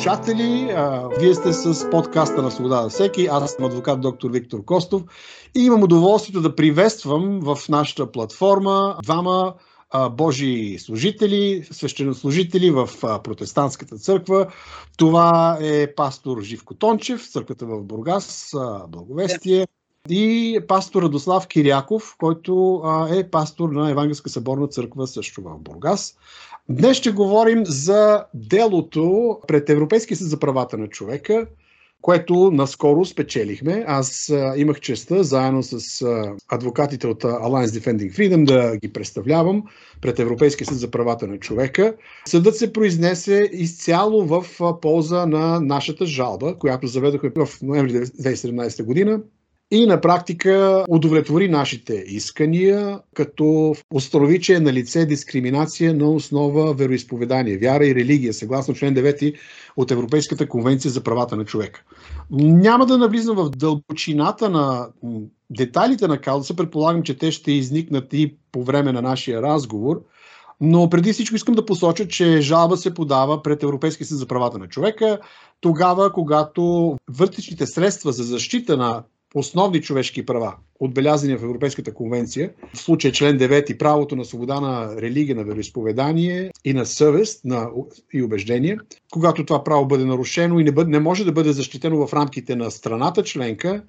слушатели! 0.00 0.74
Вие 1.18 1.34
сте 1.34 1.52
с 1.52 1.90
подкаста 1.90 2.42
на 2.42 2.50
Свобода 2.50 2.82
за 2.82 2.88
всеки. 2.88 3.26
Аз 3.26 3.52
съм 3.52 3.64
адвокат 3.64 4.00
доктор 4.00 4.30
Виктор 4.30 4.64
Костов 4.64 5.02
и 5.56 5.60
имам 5.60 5.82
удоволствието 5.82 6.40
да 6.40 6.56
приветствам 6.56 7.40
в 7.40 7.58
нашата 7.68 8.12
платформа 8.12 8.96
двама 9.02 9.54
Божи 10.10 10.76
служители, 10.78 11.68
свещенослужители 11.70 12.70
в 12.70 12.88
протестантската 13.24 13.96
църква. 13.96 14.46
Това 14.96 15.58
е 15.60 15.94
пастор 15.94 16.42
Живко 16.42 16.74
Тончев, 16.74 17.28
църквата 17.28 17.66
в 17.66 17.82
Бургас, 17.82 18.54
Благовестие. 18.88 19.66
И 20.08 20.60
пастор 20.68 21.02
Радослав 21.02 21.46
Киряков, 21.46 22.16
който 22.18 22.82
е 23.10 23.30
пастор 23.30 23.68
на 23.68 23.90
Евангелска 23.90 24.30
съборна 24.30 24.66
църква 24.66 25.06
също 25.06 25.42
в 25.42 25.58
Бургас. 25.58 26.16
Днес 26.72 26.96
ще 26.96 27.10
говорим 27.10 27.66
за 27.66 28.24
делото 28.34 29.38
пред 29.48 29.70
Европейския 29.70 30.16
съд 30.16 30.28
за 30.28 30.38
правата 30.38 30.78
на 30.78 30.88
човека, 30.88 31.46
което 32.02 32.50
наскоро 32.50 33.04
спечелихме. 33.04 33.84
Аз 33.86 34.32
имах 34.56 34.80
честа, 34.80 35.24
заедно 35.24 35.62
с 35.62 36.04
адвокатите 36.48 37.06
от 37.06 37.22
Alliance 37.22 37.66
Defending 37.66 38.12
Freedom, 38.12 38.44
да 38.44 38.76
ги 38.76 38.92
представлявам 38.92 39.62
пред 40.00 40.18
Европейския 40.18 40.66
съд 40.66 40.78
за 40.78 40.90
правата 40.90 41.26
на 41.26 41.38
човека. 41.38 41.94
Съдът 42.24 42.56
се 42.56 42.72
произнесе 42.72 43.50
изцяло 43.52 44.24
в 44.24 44.46
полза 44.80 45.26
на 45.26 45.60
нашата 45.60 46.06
жалба, 46.06 46.54
която 46.58 46.86
заведохме 46.86 47.30
в 47.36 47.48
ноември 47.62 47.92
2017 47.92 48.84
година 48.84 49.20
и 49.70 49.86
на 49.86 50.00
практика 50.00 50.84
удовлетвори 50.88 51.48
нашите 51.48 52.04
искания, 52.06 53.00
като 53.14 53.74
установи, 53.94 54.40
че 54.40 54.54
е 54.54 54.60
на 54.60 54.72
лице 54.72 55.06
дискриминация 55.06 55.94
на 55.94 56.10
основа 56.10 56.74
вероисповедание, 56.74 57.58
вяра 57.58 57.86
и 57.86 57.94
религия, 57.94 58.34
съгласно 58.34 58.74
член 58.74 58.94
9 58.94 59.34
от 59.76 59.90
Европейската 59.90 60.48
конвенция 60.48 60.90
за 60.90 61.02
правата 61.02 61.36
на 61.36 61.44
човека. 61.44 61.82
Няма 62.30 62.86
да 62.86 62.98
навлизам 62.98 63.36
в 63.36 63.50
дълбочината 63.50 64.50
на 64.50 64.88
детайлите 65.50 66.08
на 66.08 66.20
казуса, 66.20 66.56
предполагам, 66.56 67.02
че 67.02 67.18
те 67.18 67.32
ще 67.32 67.52
изникнат 67.52 68.12
и 68.12 68.36
по 68.52 68.64
време 68.64 68.92
на 68.92 69.02
нашия 69.02 69.42
разговор, 69.42 70.02
но 70.60 70.90
преди 70.90 71.12
всичко 71.12 71.36
искам 71.36 71.54
да 71.54 71.66
посоча, 71.66 72.08
че 72.08 72.40
жалба 72.40 72.76
се 72.76 72.94
подава 72.94 73.42
пред 73.42 73.62
Европейския 73.62 74.06
съд 74.06 74.18
за 74.18 74.26
правата 74.26 74.58
на 74.58 74.68
човека, 74.68 75.18
тогава, 75.60 76.12
когато 76.12 76.96
вътрешните 77.10 77.66
средства 77.66 78.12
за 78.12 78.22
защита 78.22 78.76
на 78.76 79.02
основни 79.34 79.82
човешки 79.82 80.26
права, 80.26 80.54
отбелязани 80.80 81.36
в 81.36 81.44
Европейската 81.44 81.94
конвенция, 81.94 82.50
в 82.74 82.78
случая 82.78 83.12
член 83.12 83.38
9 83.38 83.78
правото 83.78 84.16
на 84.16 84.24
свобода 84.24 84.60
на 84.60 84.96
религия, 84.96 85.36
на 85.36 85.44
вероисповедание 85.44 86.50
и 86.64 86.74
на 86.74 86.86
съвест 86.86 87.44
на, 87.44 87.68
и 88.12 88.22
убеждение, 88.22 88.78
когато 89.12 89.44
това 89.44 89.64
право 89.64 89.86
бъде 89.86 90.04
нарушено 90.04 90.60
и 90.60 90.64
не, 90.64 90.72
бъде, 90.72 90.90
не 90.90 90.98
може 90.98 91.24
да 91.24 91.32
бъде 91.32 91.52
защитено 91.52 92.06
в 92.06 92.14
рамките 92.14 92.56
на 92.56 92.70
страната 92.70 93.22
членка, 93.22 93.82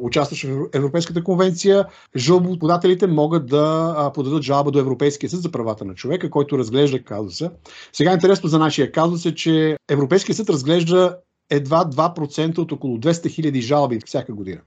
участващ 0.00 0.44
в 0.44 0.66
Европейската 0.72 1.24
конвенция, 1.24 1.86
жалбоподателите 2.16 3.06
могат 3.06 3.46
да 3.46 4.10
подадат 4.14 4.42
жалба 4.42 4.70
до 4.70 4.78
Европейския 4.78 5.30
съд 5.30 5.42
за 5.42 5.50
правата 5.50 5.84
на 5.84 5.94
човека, 5.94 6.30
който 6.30 6.58
разглежда 6.58 7.02
казуса. 7.02 7.50
Сега 7.92 8.12
интересно 8.12 8.48
за 8.48 8.58
нашия 8.58 8.92
казус 8.92 9.26
е, 9.26 9.34
че 9.34 9.76
Европейския 9.88 10.34
съд 10.34 10.50
разглежда 10.50 11.16
едва 11.50 11.84
2% 11.84 12.58
от 12.58 12.72
около 12.72 12.98
200 12.98 13.12
000 13.50 13.60
жалби 13.60 13.98
всяка 14.06 14.32
година. 14.32 14.60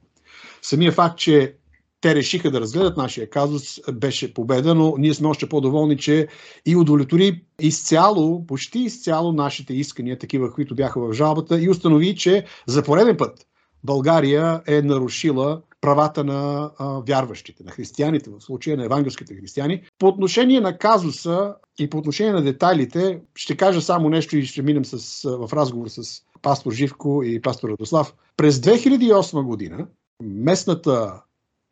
Самия 0.61 0.91
факт, 0.91 1.17
че 1.17 1.55
те 2.01 2.15
решиха 2.15 2.51
да 2.51 2.61
разгледат 2.61 2.97
нашия 2.97 3.29
казус, 3.29 3.79
беше 3.93 4.33
победа, 4.33 4.75
но 4.75 4.95
ние 4.97 5.13
сме 5.13 5.27
още 5.27 5.49
по-доволни, 5.49 5.97
че 5.97 6.27
и 6.65 6.75
удовлетвори 6.75 7.41
изцяло, 7.59 8.45
почти 8.47 8.79
изцяло 8.79 9.31
нашите 9.31 9.73
искания, 9.73 10.17
такива, 10.19 10.53
които 10.53 10.75
бяха 10.75 10.99
в 10.99 11.13
жалбата, 11.13 11.61
и 11.61 11.69
установи, 11.69 12.15
че 12.15 12.45
за 12.67 12.83
пореден 12.83 13.17
път 13.17 13.47
България 13.83 14.61
е 14.67 14.81
нарушила 14.81 15.61
правата 15.81 16.23
на 16.23 16.71
а, 16.77 16.85
вярващите, 17.07 17.63
на 17.63 17.71
християните, 17.71 18.29
в 18.29 18.41
случая 18.41 18.77
на 18.77 18.85
евангелските 18.85 19.35
християни. 19.35 19.83
По 19.99 20.07
отношение 20.07 20.61
на 20.61 20.77
казуса 20.77 21.55
и 21.79 21.89
по 21.89 21.97
отношение 21.97 22.33
на 22.33 22.41
детайлите, 22.41 23.21
ще 23.35 23.57
кажа 23.57 23.81
само 23.81 24.09
нещо 24.09 24.37
и 24.37 24.45
ще 24.45 24.61
минем 24.61 24.85
с, 24.85 25.21
в 25.23 25.49
разговор 25.53 25.87
с 25.87 26.21
пастор 26.41 26.71
Живко 26.71 27.23
и 27.23 27.41
пастор 27.41 27.69
Радослав. 27.69 28.13
През 28.37 28.55
2008 28.55 29.43
година 29.43 29.87
местната 30.23 31.21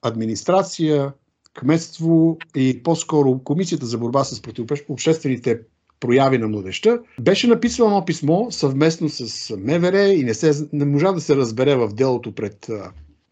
администрация, 0.02 1.14
кметство 1.54 2.38
и 2.56 2.84
по-скоро 2.84 3.40
Комисията 3.44 3.86
за 3.86 3.98
борба 3.98 4.24
с 4.24 4.42
противообществените 4.42 5.60
прояви 6.00 6.38
на 6.38 6.48
младеща, 6.48 7.00
беше 7.22 7.48
написано 7.48 7.88
едно 7.88 8.06
писмо 8.06 8.52
съвместно 8.52 9.10
с 9.10 9.58
МВР 9.58 10.02
и 10.02 10.24
не, 10.24 10.34
се, 10.34 10.68
не 10.74 10.86
можа 10.86 11.12
да 11.12 11.22
се 11.22 11.36
разбере 11.36 11.76
в 11.76 11.90
делото 11.94 12.36
пред 12.36 12.70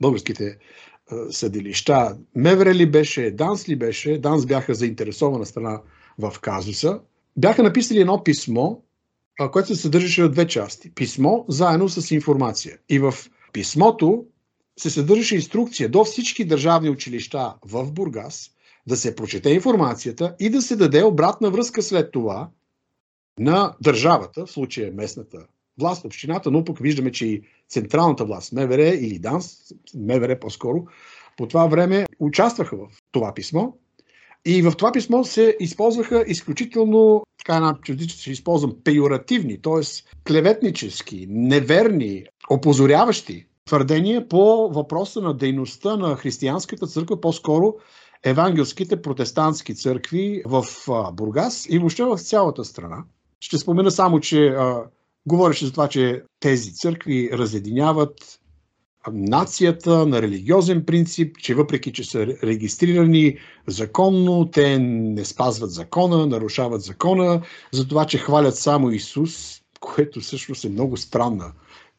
българските 0.01 0.57
съдилища. 1.29 2.17
МВР 2.35 2.73
ли 2.73 2.91
беше, 2.91 3.31
Данс 3.31 3.69
ли 3.69 3.75
беше, 3.75 4.17
Данс 4.17 4.45
бяха 4.45 4.73
заинтересована 4.73 5.45
страна 5.45 5.81
в 6.19 6.33
казуса. 6.41 6.99
Бяха 7.37 7.63
написали 7.63 7.99
едно 7.99 8.23
писмо, 8.23 8.75
което 9.51 9.67
се 9.67 9.81
съдържаше 9.81 10.23
в 10.23 10.29
две 10.29 10.47
части. 10.47 10.93
Писмо 10.93 11.45
заедно 11.47 11.89
с 11.89 12.11
информация. 12.11 12.77
И 12.89 12.99
в 12.99 13.13
писмото 13.53 14.25
се 14.79 14.89
съдържаше 14.89 15.35
инструкция 15.35 15.89
до 15.89 16.03
всички 16.03 16.45
държавни 16.45 16.89
училища 16.89 17.55
в 17.65 17.91
Бургас 17.91 18.51
да 18.87 18.97
се 18.97 19.15
прочете 19.15 19.49
информацията 19.49 20.35
и 20.39 20.49
да 20.49 20.61
се 20.61 20.75
даде 20.75 21.03
обратна 21.03 21.51
връзка 21.51 21.83
след 21.83 22.11
това 22.11 22.49
на 23.39 23.75
държавата, 23.81 24.45
в 24.45 24.51
случая 24.51 24.91
местната 24.93 25.47
власт, 25.79 26.05
общината, 26.05 26.51
но 26.51 26.63
пък 26.63 26.79
виждаме, 26.79 27.11
че 27.11 27.25
и 27.25 27.41
централната 27.69 28.25
власт, 28.25 28.51
МВР 28.51 28.87
или 28.87 29.19
ДАНС, 29.19 29.73
МВР 29.95 30.39
по-скоро, 30.39 30.85
по 31.37 31.47
това 31.47 31.67
време 31.67 32.05
участваха 32.19 32.77
в 32.77 32.87
това 33.11 33.33
писмо. 33.33 33.71
И 34.49 34.61
в 34.61 34.71
това 34.71 34.91
писмо 34.91 35.23
се 35.23 35.57
използваха 35.59 36.23
изключително 36.27 37.23
така 37.37 37.55
една 37.55 37.77
чудичка 37.81 38.19
ще 38.19 38.31
използвам, 38.31 38.75
пейоративни, 38.83 39.61
т.е. 39.61 39.81
клеветнически, 40.27 41.25
неверни, 41.29 42.23
опозоряващи 42.49 43.45
твърдения 43.65 44.27
по 44.27 44.69
въпроса 44.69 45.21
на 45.21 45.33
дейността 45.33 45.97
на 45.97 46.15
християнската 46.15 46.87
църква, 46.87 47.21
по-скоро 47.21 47.73
евангелските 48.23 49.01
протестантски 49.01 49.75
църкви 49.75 50.41
в 50.45 50.65
Бургас 51.13 51.65
и 51.69 51.79
въобще 51.79 52.03
в 52.03 52.17
цялата 52.17 52.65
страна. 52.65 53.03
Ще 53.39 53.57
спомена 53.57 53.91
само, 53.91 54.19
че 54.19 54.47
а, 54.47 54.83
говореше 55.25 55.65
за 55.65 55.71
това, 55.71 55.87
че 55.87 56.23
тези 56.39 56.73
църкви 56.73 57.29
разединяват 57.33 58.39
нацията 59.13 60.05
на 60.05 60.21
религиозен 60.21 60.85
принцип, 60.85 61.37
че 61.37 61.55
въпреки, 61.55 61.93
че 61.93 62.03
са 62.03 62.25
регистрирани 62.25 63.37
законно, 63.67 64.49
те 64.51 64.79
не 64.79 65.25
спазват 65.25 65.71
закона, 65.71 66.27
нарушават 66.27 66.81
закона, 66.81 67.41
за 67.71 67.87
това, 67.87 68.05
че 68.05 68.17
хвалят 68.17 68.55
само 68.55 68.91
Исус, 68.91 69.61
което 69.79 70.19
всъщност 70.19 70.65
е 70.65 70.69
много 70.69 70.97
странна 70.97 71.51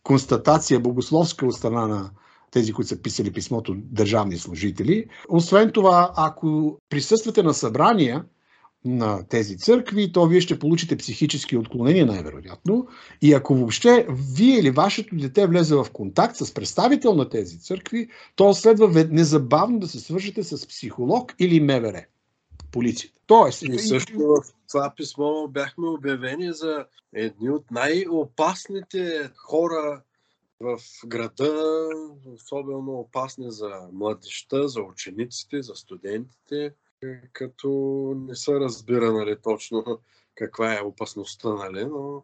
констатация 0.03 0.81
богословска 0.81 1.47
от 1.47 1.55
страна 1.55 1.87
на 1.87 2.11
тези, 2.51 2.73
които 2.73 2.89
са 2.89 3.03
писали 3.03 3.33
писмото 3.33 3.75
държавни 3.77 4.37
служители. 4.39 5.07
Освен 5.29 5.71
това, 5.73 6.13
ако 6.17 6.79
присъствате 6.89 7.43
на 7.43 7.55
събрания, 7.55 8.25
на 8.85 9.27
тези 9.29 9.59
църкви, 9.59 10.13
то 10.13 10.27
вие 10.27 10.41
ще 10.41 10.59
получите 10.59 10.97
психически 10.97 11.57
отклонения 11.57 12.07
най-вероятно. 12.07 12.87
И 13.23 13.33
ако 13.35 13.55
въобще 13.55 14.07
вие 14.37 14.59
или 14.59 14.71
вашето 14.71 15.17
дете 15.17 15.47
влезе 15.47 15.75
в 15.75 15.87
контакт 15.93 16.37
с 16.37 16.55
представител 16.55 17.15
на 17.15 17.29
тези 17.29 17.61
църкви, 17.61 18.09
то 18.37 18.55
следва 18.55 19.07
незабавно 19.11 19.79
да 19.79 19.89
се 19.89 20.01
свържете 20.01 20.43
с 20.43 20.69
психолог 20.69 21.35
или 21.39 21.61
МВР, 21.61 22.05
полицията. 22.73 23.19
Тоест, 23.27 23.63
и 23.63 23.79
също 23.79 24.19
в 24.19 24.43
това 24.69 24.93
писмо 24.97 25.49
бяхме 25.49 25.89
обявени 25.89 26.53
за 26.53 26.87
едни 27.13 27.51
от 27.51 27.71
най-опасните 27.71 29.31
хора 29.37 30.03
в 30.61 30.79
града, 31.07 31.89
особено 32.35 32.93
опасни 32.93 33.47
за 33.49 33.71
младеща, 33.93 34.69
за 34.69 34.81
учениците, 34.81 35.63
за 35.63 35.75
студентите 35.75 36.73
като 37.33 37.69
не 38.29 38.35
се 38.35 38.61
разбира 38.61 39.13
нали, 39.13 39.37
точно 39.43 39.85
каква 40.35 40.75
е 40.75 40.83
опасността, 40.83 41.55
нали, 41.55 41.85
но 41.85 42.23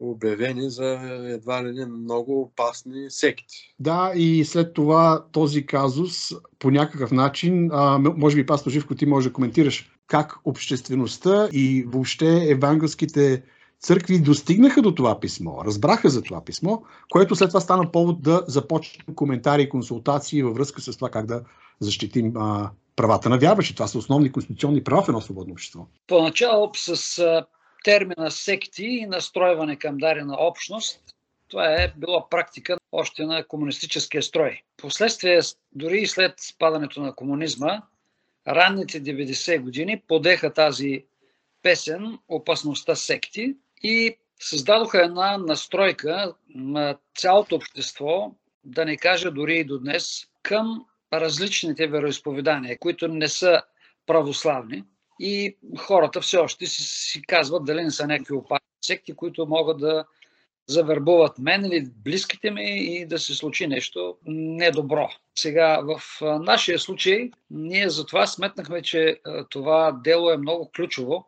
обявени 0.00 0.70
за 0.70 1.00
едва 1.34 1.64
ли 1.64 1.72
не 1.72 1.86
много 1.86 2.40
опасни 2.40 3.10
секти. 3.10 3.74
Да, 3.80 4.12
и 4.14 4.44
след 4.44 4.74
това 4.74 5.24
този 5.32 5.66
казус 5.66 6.32
по 6.58 6.70
някакъв 6.70 7.12
начин, 7.12 7.70
а, 7.72 7.98
може 7.98 8.36
би 8.36 8.46
Пастор 8.46 8.70
Живко, 8.70 8.94
ти 8.94 9.06
може 9.06 9.28
да 9.28 9.32
коментираш 9.32 9.90
как 10.06 10.38
обществеността 10.44 11.48
и 11.52 11.84
въобще 11.88 12.50
евангелските 12.50 13.42
църкви 13.80 14.20
достигнаха 14.20 14.82
до 14.82 14.94
това 14.94 15.20
писмо, 15.20 15.64
разбраха 15.64 16.08
за 16.08 16.22
това 16.22 16.44
писмо, 16.44 16.78
което 17.10 17.36
след 17.36 17.50
това 17.50 17.60
стана 17.60 17.92
повод 17.92 18.22
да 18.22 18.44
започнем 18.46 19.14
коментари 19.14 19.62
и 19.62 19.68
консултации 19.68 20.42
във 20.42 20.54
връзка 20.54 20.80
с 20.80 20.96
това 20.96 21.10
как 21.10 21.26
да 21.26 21.42
защитим 21.80 22.32
а, 22.36 22.70
правата 22.98 23.28
на 23.28 23.38
вярващи. 23.38 23.74
Това 23.74 23.86
са 23.86 23.98
основни 23.98 24.32
конституционни 24.32 24.84
права 24.84 25.02
в 25.02 25.08
едно 25.08 25.20
свободно 25.20 25.52
общество. 25.52 25.86
Поначало 26.06 26.70
с 26.74 27.44
термина 27.84 28.30
секти 28.30 28.84
и 28.84 29.06
настройване 29.06 29.76
към 29.76 29.98
дадена 29.98 30.36
общност. 30.38 31.00
Това 31.48 31.82
е 31.82 31.92
била 31.96 32.28
практика 32.28 32.78
още 32.92 33.26
на 33.26 33.44
комунистическия 33.44 34.22
строй. 34.22 34.62
Последствие, 34.76 35.40
дори 35.72 35.98
и 36.00 36.06
след 36.06 36.34
падането 36.58 37.00
на 37.00 37.14
комунизма, 37.14 37.82
ранните 38.48 39.02
90 39.02 39.60
години 39.60 40.02
подеха 40.08 40.52
тази 40.52 41.04
песен 41.62 42.18
Опасността 42.28 42.94
секти 42.94 43.56
и 43.82 44.16
създадоха 44.40 45.04
една 45.04 45.38
настройка 45.38 46.34
на 46.54 46.96
цялото 47.16 47.54
общество, 47.54 48.32
да 48.64 48.84
не 48.84 48.96
кажа 48.96 49.30
дори 49.30 49.58
и 49.58 49.64
до 49.64 49.78
днес, 49.78 50.26
към 50.42 50.84
различните 51.12 51.86
вероисповедания, 51.86 52.78
които 52.78 53.08
не 53.08 53.28
са 53.28 53.62
православни. 54.06 54.84
И 55.20 55.56
хората 55.78 56.20
все 56.20 56.36
още 56.36 56.66
си, 56.66 56.82
си 56.82 57.22
казват 57.22 57.64
дали 57.64 57.84
не 57.84 57.90
са 57.90 58.06
някакви 58.06 58.34
опасни 58.34 58.66
секти, 58.84 59.16
които 59.16 59.46
могат 59.46 59.78
да 59.78 60.04
завербуват 60.66 61.38
мен 61.38 61.64
или 61.64 61.86
близките 61.96 62.50
ми 62.50 62.78
и 62.78 63.06
да 63.06 63.18
се 63.18 63.34
случи 63.34 63.66
нещо 63.66 64.16
недобро. 64.26 65.08
Сега, 65.34 65.80
в 65.82 66.02
нашия 66.20 66.78
случай, 66.78 67.30
ние 67.50 67.88
затова 67.88 68.26
сметнахме, 68.26 68.82
че 68.82 69.20
това 69.50 69.92
дело 69.92 70.30
е 70.30 70.36
много 70.36 70.70
ключово, 70.76 71.26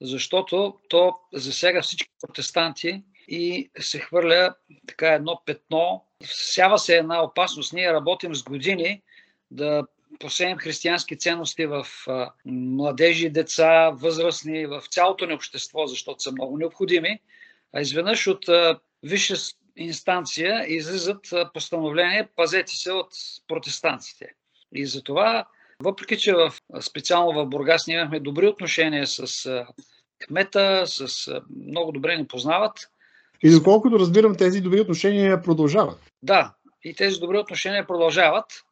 защото 0.00 0.78
то 0.88 1.14
засяга 1.34 1.82
всички 1.82 2.10
протестанти 2.20 3.02
и 3.28 3.70
се 3.78 3.98
хвърля 3.98 4.54
така 4.86 5.08
едно 5.08 5.42
петно. 5.46 6.04
Сява 6.24 6.78
се 6.78 6.96
една 6.96 7.22
опасност. 7.22 7.72
Ние 7.72 7.92
работим 7.92 8.34
с 8.34 8.42
години 8.42 9.02
да 9.50 9.82
посеем 10.18 10.58
християнски 10.58 11.18
ценности 11.18 11.66
в 11.66 11.86
младежи, 12.46 13.30
деца, 13.30 13.90
възрастни, 13.90 14.66
в 14.66 14.82
цялото 14.90 15.26
ни 15.26 15.34
общество, 15.34 15.86
защото 15.86 16.22
са 16.22 16.32
много 16.32 16.58
необходими. 16.58 17.20
А 17.72 17.80
изведнъж 17.80 18.26
от 18.26 18.44
висша 19.02 19.34
инстанция 19.76 20.64
излизат 20.68 21.20
постановления, 21.54 22.28
пазете 22.36 22.76
се 22.76 22.92
от 22.92 23.08
протестантите. 23.48 24.28
И 24.74 24.86
затова, 24.86 25.44
въпреки 25.80 26.18
че 26.18 26.34
в, 26.34 26.52
специално 26.80 27.32
в 27.32 27.46
Бургас 27.46 27.86
ние 27.86 27.96
имахме 27.96 28.20
добри 28.20 28.46
отношения 28.46 29.06
с 29.06 29.64
кмета, 30.18 30.82
с 30.86 31.32
много 31.66 31.92
добре 31.92 32.16
ни 32.16 32.26
познават. 32.26 32.90
И 33.42 33.50
доколкото 33.50 33.98
разбирам, 33.98 34.36
тези 34.36 34.60
добри 34.60 34.80
отношения 34.80 35.42
продължават. 35.42 35.98
Да, 36.22 36.54
и 36.84 36.94
тези 36.94 37.20
добри 37.20 37.38
отношения 37.38 37.86
продължават, 37.86 38.64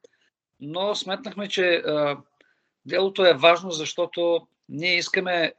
но 0.66 0.94
сметнахме, 0.94 1.48
че 1.48 1.74
а, 1.74 2.16
делото 2.86 3.26
е 3.26 3.34
важно, 3.34 3.70
защото 3.70 4.46
ние 4.68 4.96
искаме 4.96 5.52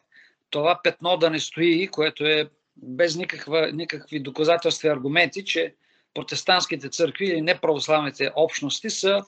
това 0.50 0.80
петно 0.84 1.18
да 1.18 1.30
не 1.30 1.40
стои, 1.40 1.88
което 1.88 2.26
е 2.26 2.50
без 2.78 3.16
никаква, 3.16 3.72
никакви 3.74 4.20
доказателства 4.20 4.88
и 4.88 4.92
аргументи, 4.92 5.46
че 5.46 5.76
протестантските 6.14 6.90
църкви 6.90 7.26
или 7.26 7.42
неправославните 7.42 8.32
общности 8.36 8.90
са 8.90 9.24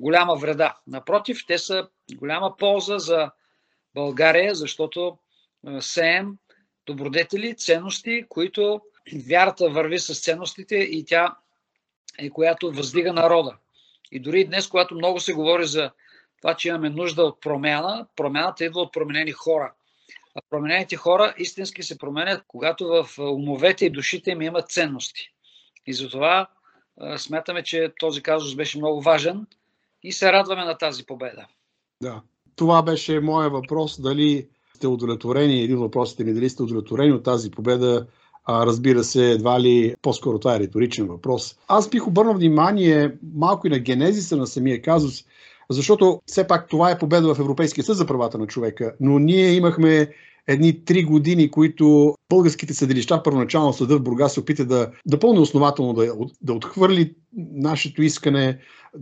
голяма 0.00 0.36
вреда. 0.36 0.76
Напротив, 0.86 1.38
те 1.46 1.58
са 1.58 1.88
голяма 2.14 2.56
полза 2.56 2.98
за 2.98 3.30
България, 3.94 4.54
защото 4.54 5.18
сеем 5.80 6.36
добродетели, 6.86 7.56
ценности, 7.56 8.24
които 8.28 8.80
вярата 9.28 9.70
върви 9.70 9.98
с 9.98 10.22
ценностите 10.22 10.76
и 10.76 11.04
тя 11.04 11.36
е 12.18 12.30
която 12.30 12.72
въздига 12.72 13.12
народа. 13.12 13.56
И 14.12 14.20
дори 14.20 14.44
днес, 14.44 14.68
когато 14.68 14.94
много 14.94 15.20
се 15.20 15.32
говори 15.32 15.66
за 15.66 15.90
това, 16.40 16.54
че 16.54 16.68
имаме 16.68 16.90
нужда 16.90 17.22
от 17.22 17.40
промяна, 17.40 18.06
промяната 18.16 18.64
идва 18.64 18.80
от 18.80 18.92
променени 18.92 19.32
хора. 19.32 19.72
А 20.34 20.40
променените 20.50 20.96
хора 20.96 21.34
истински 21.38 21.82
се 21.82 21.98
променят, 21.98 22.44
когато 22.48 22.86
в 22.86 23.18
умовете 23.18 23.86
и 23.86 23.90
душите 23.90 24.30
им 24.30 24.42
имат 24.42 24.70
ценности. 24.70 25.32
И 25.86 25.92
затова 25.92 26.46
смятаме, 27.16 27.62
че 27.62 27.92
този 27.98 28.22
казус 28.22 28.54
беше 28.54 28.78
много 28.78 29.02
важен 29.02 29.46
и 30.02 30.12
се 30.12 30.32
радваме 30.32 30.64
на 30.64 30.78
тази 30.78 31.06
победа. 31.06 31.46
Да. 32.02 32.22
Това 32.56 32.82
беше 32.82 33.20
моя 33.20 33.50
въпрос. 33.50 34.00
Дали 34.00 34.48
сте 34.74 34.86
удовлетворени, 34.86 35.62
един 35.62 35.76
от 35.76 35.82
въпросите 35.82 36.24
ми, 36.24 36.34
дали 36.34 36.50
сте 36.50 36.62
удовлетворени 36.62 37.12
от 37.12 37.22
тази 37.22 37.50
победа, 37.50 38.06
а, 38.44 38.66
разбира 38.66 39.04
се, 39.04 39.30
едва 39.30 39.60
ли 39.60 39.94
по-скоро 40.02 40.38
това 40.38 40.56
е 40.56 40.60
риторичен 40.60 41.06
въпрос. 41.06 41.56
Аз 41.68 41.90
бих 41.90 42.06
обърнал 42.06 42.34
внимание 42.34 43.14
малко 43.34 43.66
и 43.66 43.70
на 43.70 43.78
генезиса 43.78 44.36
на 44.36 44.46
самия 44.46 44.82
казус, 44.82 45.24
защото 45.70 46.20
все 46.26 46.46
пак 46.46 46.68
това 46.68 46.90
е 46.90 46.98
победа 46.98 47.34
в 47.34 47.38
Европейския 47.38 47.84
съд 47.84 47.96
за 47.96 48.06
правата 48.06 48.38
на 48.38 48.46
човека, 48.46 48.94
но 49.00 49.18
ние 49.18 49.52
имахме 49.52 50.08
едни 50.46 50.84
три 50.84 51.04
години, 51.04 51.50
които 51.50 52.14
българските 52.28 52.74
съдилища, 52.74 53.22
първоначално 53.22 53.72
съдът 53.72 54.00
в 54.00 54.02
Бургас 54.02 54.34
се 54.34 54.40
опита 54.40 54.64
да, 54.64 54.90
да 55.06 55.26
основателно 55.26 55.92
да, 55.92 56.14
да 56.42 56.52
отхвърли 56.52 57.14
нашето 57.52 58.02
искане. 58.02 58.58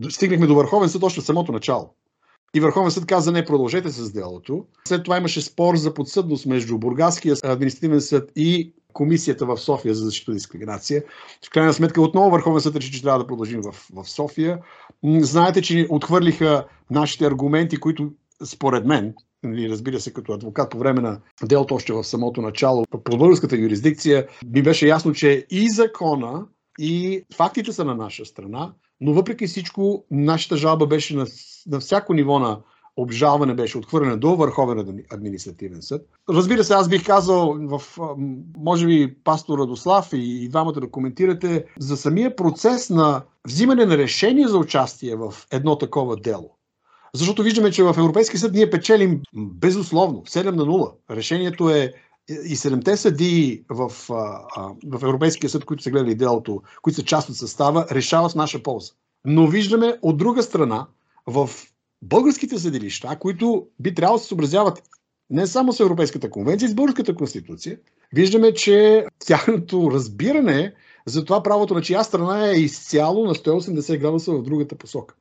Стигнахме 0.08 0.46
до 0.46 0.54
Върховен 0.54 0.88
съд 0.88 1.02
още 1.02 1.20
в 1.20 1.25
самото 1.25 1.52
начало. 1.52 1.94
И 2.54 2.60
Върховен 2.60 2.90
съд 2.90 3.06
каза 3.06 3.32
не, 3.32 3.44
продължете 3.44 3.90
с 3.90 4.12
делото. 4.12 4.64
След 4.88 5.04
това 5.04 5.16
имаше 5.16 5.42
спор 5.42 5.76
за 5.76 5.94
подсъдност 5.94 6.46
между 6.46 6.78
Бургаския 6.78 7.37
административен 7.44 8.00
съд 8.00 8.32
и 8.37 8.72
комисията 8.92 9.46
в 9.46 9.56
София 9.56 9.94
за 9.94 10.04
защита 10.04 10.32
дискриминация. 10.32 11.02
В 11.46 11.50
крайна 11.50 11.72
сметка 11.72 12.02
отново 12.02 12.31
Върховен 12.31 12.60
съд 12.60 12.76
реши, 12.76 12.92
че 12.92 13.02
трябва 13.02 13.19
да 13.19 13.26
продължим 13.26 13.60
в, 13.60 13.87
в 13.92 14.08
София. 14.08 14.58
Знаете, 15.04 15.62
че 15.62 15.87
отхвърлиха 15.90 16.64
нашите 16.90 17.26
аргументи, 17.26 17.76
които 17.76 18.10
според 18.44 18.87
мен, 18.87 19.14
нали, 19.42 19.69
разбира 19.69 20.00
се, 20.00 20.12
като 20.12 20.32
адвокат 20.32 20.70
по 20.70 20.78
време 20.78 21.00
на 21.00 21.20
делото 21.42 21.75
още 21.75 21.92
в 21.92 22.04
самото 22.04 22.42
начало, 22.42 22.84
по 23.04 23.16
българската 23.16 23.56
юрисдикция, 23.56 24.26
ми 24.46 24.62
беше 24.62 24.88
ясно, 24.88 25.12
че 25.12 25.46
и 25.50 25.70
закона, 25.70 26.46
и 26.78 27.25
фактите 27.37 27.72
са 27.72 27.84
на 27.84 27.94
наша 27.94 28.25
страна, 28.25 28.72
но 29.00 29.12
въпреки 29.12 29.46
всичко, 29.46 30.04
нашата 30.10 30.56
жалба 30.56 30.87
беше 30.87 31.16
на, 31.16 31.26
на 31.66 31.81
всяко 31.81 32.14
ниво 32.14 32.38
на 32.38 32.60
обжалване 32.96 33.54
беше 33.54 33.78
отхвърлена 33.78 34.16
до 34.16 34.37
Върховен 34.37 35.04
административен 35.12 35.82
съд. 35.82 36.06
Разбира 36.28 36.64
се, 36.64 36.75
аз 36.75 36.88
бих 36.88 37.06
казал, 37.06 37.56
в, 37.60 37.82
може 38.58 38.87
би 38.87 39.14
пастор 39.25 39.58
Радослав 39.58 40.12
и, 40.12 40.44
и 40.44 40.48
двамата 40.48 40.72
да 40.72 40.90
коментирате 40.90 41.64
за 41.78 41.96
самия 41.96 42.37
процес 42.37 42.90
на 42.90 43.22
взимане 43.46 43.84
на 43.84 43.98
решение 43.98 44.48
за 44.48 44.58
участие 44.58 45.16
в 45.16 45.34
едно 45.50 45.78
такова 45.78 46.16
дело. 46.16 46.56
Защото 47.14 47.42
виждаме, 47.42 47.70
че 47.70 47.82
в 47.82 47.94
Европейския 47.99 48.40
съд 48.40 48.52
ние 48.52 48.70
печелим 48.70 49.20
безусловно 49.35 50.23
7 50.23 50.44
на 50.50 50.64
0. 50.64 50.92
Решението 51.11 51.70
е 51.70 51.92
и 52.44 52.56
седемте 52.56 52.97
съдии 52.97 53.62
в, 53.68 53.92
в 54.87 55.02
Европейския 55.02 55.50
съд, 55.50 55.64
които 55.64 55.82
са 55.82 55.90
гледали 55.90 56.14
делото, 56.14 56.62
които 56.82 56.97
са 56.97 57.04
част 57.04 57.28
от 57.28 57.37
състава, 57.37 57.87
решават 57.90 58.32
в 58.32 58.35
наша 58.35 58.62
полза. 58.62 58.92
Но 59.25 59.47
виждаме 59.47 59.99
от 60.02 60.16
друга 60.16 60.42
страна, 60.42 60.87
в 61.26 61.50
българските 62.02 62.59
съдилища, 62.59 63.16
които 63.21 63.66
би 63.80 63.95
трябвало 63.95 64.19
да 64.19 64.23
се 64.23 64.28
съобразяват 64.28 64.83
не 65.30 65.47
само 65.47 65.73
с 65.73 65.80
Европейската 65.80 66.30
конвенция, 66.30 66.69
с 66.69 66.75
Българската 66.75 67.14
конституция, 67.14 67.78
виждаме, 68.12 68.54
че 68.54 69.07
тяхното 69.26 69.90
разбиране 69.90 70.75
за 71.07 71.25
това 71.25 71.42
правото 71.42 71.75
на 71.75 71.83
чия 71.83 72.04
страна 72.04 72.50
е 72.50 72.54
изцяло 72.54 73.26
на 73.26 73.35
180 73.35 73.99
градуса 73.99 74.33
в 74.33 74.42
другата 74.42 74.78
посока. 74.78 75.14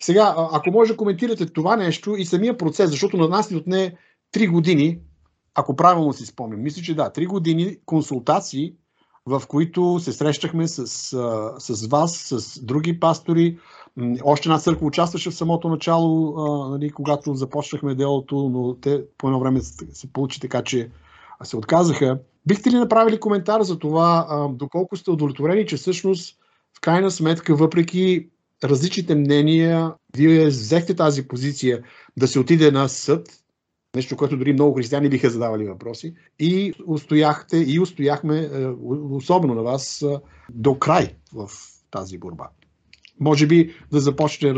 Сега, 0.00 0.34
ако 0.52 0.70
може 0.70 0.92
да 0.92 0.96
коментирате 0.96 1.46
това 1.46 1.76
нещо 1.76 2.16
и 2.16 2.24
самия 2.24 2.56
процес, 2.56 2.90
защото 2.90 3.16
на 3.16 3.28
нас 3.28 3.50
ни 3.50 3.56
отне 3.56 3.96
3 4.34 4.50
години, 4.50 4.98
ако 5.54 5.76
правилно 5.76 6.12
си 6.12 6.26
спомням, 6.26 6.62
мисля, 6.62 6.82
че 6.82 6.94
да, 6.94 7.10
3 7.10 7.26
години 7.26 7.76
консултации, 7.86 8.74
в 9.26 9.42
които 9.48 9.98
се 10.00 10.12
срещахме 10.12 10.68
с, 10.68 10.86
с 11.58 11.86
вас, 11.86 12.16
с 12.16 12.60
други 12.64 13.00
пастори. 13.00 13.58
Още 14.24 14.48
една 14.48 14.58
църква 14.58 14.86
участваше 14.86 15.30
в 15.30 15.34
самото 15.34 15.68
начало, 15.68 16.34
нали, 16.70 16.90
когато 16.90 17.34
започнахме 17.34 17.94
делото, 17.94 18.48
но 18.48 18.74
те 18.74 19.04
по 19.18 19.26
едно 19.26 19.40
време 19.40 19.60
се 19.60 20.12
получи 20.12 20.40
така, 20.40 20.62
че 20.62 20.90
се 21.44 21.56
отказаха. 21.56 22.18
Бихте 22.46 22.70
ли 22.70 22.74
направили 22.74 23.20
коментар 23.20 23.62
за 23.62 23.78
това, 23.78 24.48
доколко 24.52 24.96
сте 24.96 25.10
удовлетворени, 25.10 25.66
че 25.66 25.76
всъщност 25.76 26.36
в 26.76 26.80
крайна 26.80 27.10
сметка, 27.10 27.54
въпреки 27.54 28.28
различните 28.64 29.14
мнения, 29.14 29.94
вие 30.16 30.46
взехте 30.46 30.96
тази 30.96 31.28
позиция 31.28 31.82
да 32.16 32.28
се 32.28 32.38
отиде 32.38 32.70
на 32.70 32.88
съд, 32.88 33.28
нещо, 33.96 34.16
което 34.16 34.36
дори 34.36 34.52
много 34.52 34.76
християни 34.76 35.08
биха 35.08 35.30
задавали 35.30 35.64
въпроси, 35.64 36.14
и 36.38 36.72
устояхте, 36.86 37.56
и 37.56 37.80
устояхме, 37.80 38.38
е, 38.38 38.66
особено 39.10 39.54
на 39.54 39.62
вас, 39.62 40.02
е, 40.02 40.18
до 40.50 40.78
край 40.78 41.14
в 41.32 41.50
тази 41.90 42.18
борба. 42.18 42.48
Може 43.20 43.46
би 43.46 43.74
да 43.92 44.00
започне 44.00 44.54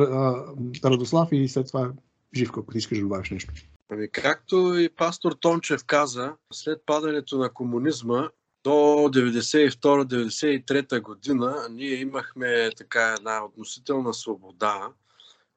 Радослав 0.85 1.29
и 1.33 1.49
след 1.49 1.67
това 1.67 1.93
Живко, 2.37 2.61
ако 2.61 2.73
ти 2.73 2.79
искаш 2.79 2.99
да 2.99 3.03
добавиш 3.03 3.31
нещо. 3.31 3.53
Ами, 3.89 4.11
както 4.11 4.79
и 4.79 4.89
пастор 4.89 5.33
Тончев 5.33 5.85
каза, 5.85 6.33
след 6.53 6.83
падането 6.87 7.39
на 7.39 7.49
комунизма 7.49 8.29
до 8.65 8.71
92-93 8.71 11.01
година 11.01 11.67
ние 11.71 11.95
имахме 11.95 12.71
така 12.77 13.15
една 13.19 13.45
относителна 13.45 14.15
свобода, 14.15 14.89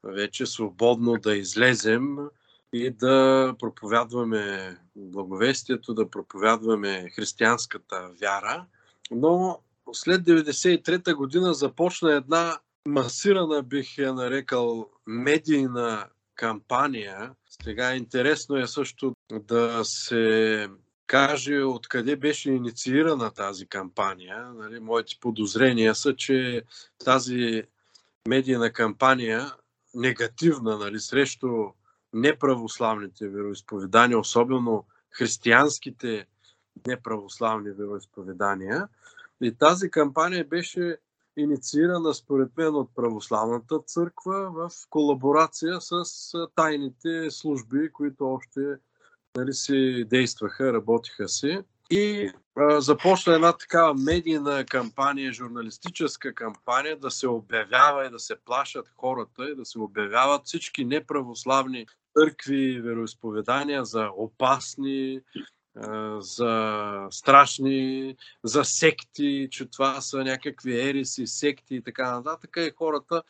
вече 0.03 0.45
свободно 0.45 1.17
да 1.17 1.35
излезем 1.35 2.17
и 2.73 2.89
да 2.89 3.55
проповядваме 3.59 4.77
благовестието, 4.95 5.93
да 5.93 6.09
проповядваме 6.09 7.09
християнската 7.15 8.09
вяра. 8.21 8.65
Но 9.11 9.59
след 9.93 10.21
93-та 10.21 11.15
година 11.15 11.53
започна 11.53 12.13
една 12.13 12.59
масирана, 12.85 13.63
бих 13.63 13.97
я 13.97 14.13
нарекал, 14.13 14.89
медийна 15.07 16.07
кампания. 16.35 17.35
Сега 17.63 17.95
интересно 17.95 18.57
е 18.57 18.67
също 18.67 19.13
да 19.31 19.85
се 19.85 20.69
каже 21.07 21.57
откъде 21.57 22.15
беше 22.15 22.51
инициирана 22.51 23.31
тази 23.31 23.67
кампания. 23.67 24.53
Нали, 24.53 24.79
моите 24.79 25.13
подозрения 25.21 25.95
са, 25.95 26.15
че 26.15 26.63
тази 27.05 27.63
медийна 28.27 28.71
кампания 28.71 29.51
негативна 29.93 30.77
нали, 30.77 30.99
срещу 30.99 31.65
неправославните 32.13 33.27
вероисповедания, 33.27 34.19
особено 34.19 34.85
християнските 35.11 36.25
неправославни 36.87 37.71
вероисповедания. 37.71 38.87
И 39.41 39.51
тази 39.57 39.91
кампания 39.91 40.45
беше 40.45 40.97
инициирана 41.37 42.13
според 42.13 42.57
мен 42.57 42.75
от 42.75 42.95
православната 42.95 43.79
църква 43.79 44.51
в 44.51 44.69
колаборация 44.89 45.77
с 45.81 46.03
тайните 46.55 47.31
служби, 47.31 47.89
които 47.93 48.27
още 48.27 48.61
нали, 49.35 49.53
си 49.53 50.05
действаха, 50.09 50.73
работиха 50.73 51.27
си. 51.27 51.59
И 51.89 52.31
а, 52.55 52.81
започна 52.81 53.33
една 53.33 53.53
такава 53.53 53.93
медийна 53.93 54.65
кампания, 54.65 55.33
журналистическа 55.33 56.33
кампания, 56.33 56.99
да 56.99 57.11
се 57.11 57.27
обявява 57.27 58.05
и 58.05 58.09
да 58.09 58.19
се 58.19 58.35
плашат 58.45 58.89
хората 58.97 59.49
и 59.49 59.55
да 59.55 59.65
се 59.65 59.79
обявяват 59.79 60.45
всички 60.45 60.85
неправославни 60.85 61.85
църкви 62.17 62.81
вероисповедания 62.81 63.85
за 63.85 64.09
опасни, 64.17 65.21
за 66.19 67.07
страшни, 67.11 68.15
за 68.43 68.63
секти, 68.63 69.47
че 69.51 69.65
това 69.65 70.01
са 70.01 70.17
някакви 70.17 70.81
ериси, 70.89 71.27
секти 71.27 71.75
и 71.75 71.81
така 71.81 72.11
нататък. 72.11 72.57
И 72.57 72.71
хората 72.77 73.23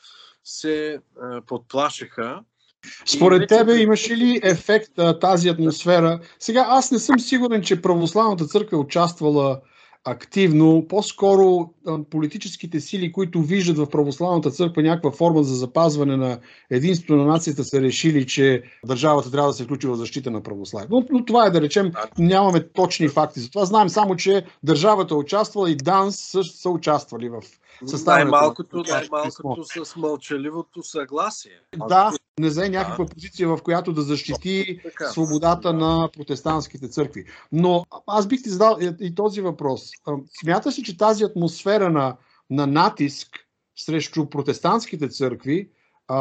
се 0.44 1.00
подплашиха. 1.48 2.44
Според 3.06 3.50
тебе 3.50 3.78
имаше 3.78 4.18
ли 4.18 4.40
ефект 4.44 4.92
тази 5.22 5.50
атмосфера? 5.50 6.20
Сега 6.40 6.66
аз 6.70 6.92
не 6.92 7.00
съм 7.00 7.20
сигурен, 7.20 7.64
че 7.64 7.82
православната 7.82 8.46
църква 8.46 8.78
е 8.78 8.80
участвала 8.80 9.62
активно. 10.06 10.86
По-скоро 10.90 11.70
политическите 12.10 12.80
сили, 12.80 13.12
които 13.12 13.42
виждат 13.42 13.78
в 13.78 13.90
православната 13.90 14.52
църква 14.52 14.82
някаква 14.82 15.12
форма 15.12 15.44
за 15.44 15.56
запазване 15.56 16.18
на 16.18 16.40
единството 16.70 17.16
на 17.16 17.26
нацията, 17.26 17.64
са 17.64 17.82
решили, 17.82 18.28
че 18.28 18.64
държавата 18.86 19.32
трябва 19.32 19.50
да 19.50 19.54
се 19.54 19.64
включи 19.64 19.88
в 19.88 19.96
защита 19.96 20.32
на 20.32 20.44
православие. 20.44 20.88
Но, 20.92 21.06
но 21.12 21.26
това 21.26 21.46
е 21.46 21.52
да 21.52 21.62
речем, 21.62 21.92
нямаме 22.18 22.68
точни 22.68 23.08
факти 23.08 23.40
за 23.40 23.50
това. 23.50 23.66
Знаем 23.66 23.90
само, 23.90 24.16
че 24.16 24.46
държавата 24.64 25.14
е 25.14 25.18
участвала 25.18 25.72
и 25.72 25.76
ДАНС 25.76 26.16
също 26.16 26.58
са 26.58 26.70
участвали 26.70 27.30
в 27.30 27.42
най-малкото, 28.06 28.84
най-малкото 28.90 29.86
с 29.86 29.96
мълчаливото 29.96 30.84
съгласие. 30.84 31.60
Да, 31.88 32.12
не 32.40 32.50
взе 32.50 32.70
някаква 32.70 33.06
позиция, 33.06 33.48
в 33.48 33.60
която 33.64 33.94
да 33.94 34.02
защити 34.02 34.80
така. 34.84 35.10
свободата 35.10 35.74
на 35.74 36.10
протестантските 36.18 36.88
църкви. 36.88 37.26
Но 37.52 37.86
аз 38.08 38.28
бих 38.28 38.44
ти 38.44 38.50
задал 38.50 38.78
и 39.00 39.16
този 39.16 39.42
въпрос. 39.42 39.90
Смяташ 40.42 40.80
ли, 40.80 40.84
че 40.84 40.98
тази 40.98 41.24
атмосфера 41.24 41.90
на, 41.90 42.18
на 42.50 42.68
натиск 42.68 43.28
срещу 43.76 44.30
протестантските 44.30 45.10
църкви, 45.10 45.70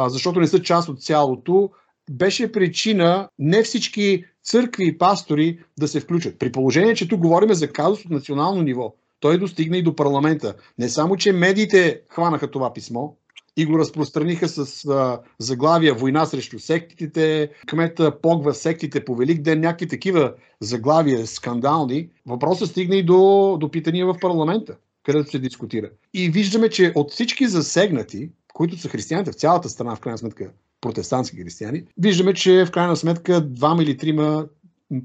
защото 0.07 0.39
не 0.39 0.47
са 0.47 0.61
част 0.61 0.89
от 0.89 1.03
цялото, 1.03 1.69
беше 2.11 2.51
причина 2.51 3.29
не 3.39 3.63
всички 3.63 4.25
църкви 4.43 4.87
и 4.87 4.97
пастори 4.97 5.63
да 5.79 5.87
се 5.87 5.99
включат. 5.99 6.39
При 6.39 6.51
положение, 6.51 6.95
че 6.95 7.07
тук 7.07 7.19
говорим 7.19 7.53
за 7.53 7.71
казус 7.71 8.05
от 8.05 8.11
национално 8.11 8.61
ниво 8.61 8.93
той 9.21 9.37
достигна 9.37 9.77
и 9.77 9.83
до 9.83 9.95
парламента. 9.95 10.53
Не 10.77 10.89
само, 10.89 11.15
че 11.15 11.31
медиите 11.31 12.01
хванаха 12.09 12.51
това 12.51 12.73
писмо 12.73 13.09
и 13.57 13.65
го 13.65 13.79
разпространиха 13.79 14.49
с 14.49 14.85
а, 14.85 15.19
заглавия 15.39 15.93
Война 15.93 16.25
срещу 16.25 16.59
сектите, 16.59 17.49
кмета 17.67 18.21
погва 18.21 18.53
сектите 18.53 19.05
по 19.05 19.15
Велик 19.15 19.41
ден, 19.41 19.59
някакви 19.59 19.87
такива 19.87 20.33
заглавия 20.59 21.27
скандални. 21.27 22.09
Въпросът 22.25 22.69
стигна 22.69 22.95
и 22.95 23.03
до, 23.03 23.57
до 23.59 23.71
питания 23.71 24.05
в 24.05 24.15
парламента, 24.21 24.75
където 25.03 25.31
се 25.31 25.39
дискутира. 25.39 25.89
И 26.13 26.29
виждаме, 26.29 26.69
че 26.69 26.91
от 26.95 27.11
всички 27.11 27.47
засегнати, 27.47 28.29
които 28.53 28.77
са 28.77 28.89
християните 28.89 29.31
в 29.31 29.35
цялата 29.35 29.69
страна, 29.69 29.95
в 29.95 29.99
крайна 29.99 30.17
сметка 30.17 30.51
протестантски 30.81 31.37
християни, 31.37 31.83
виждаме, 31.97 32.33
че 32.33 32.65
в 32.65 32.71
крайна 32.71 32.95
сметка 32.95 33.41
двама 33.41 33.83
или 33.83 33.97
трима 33.97 34.45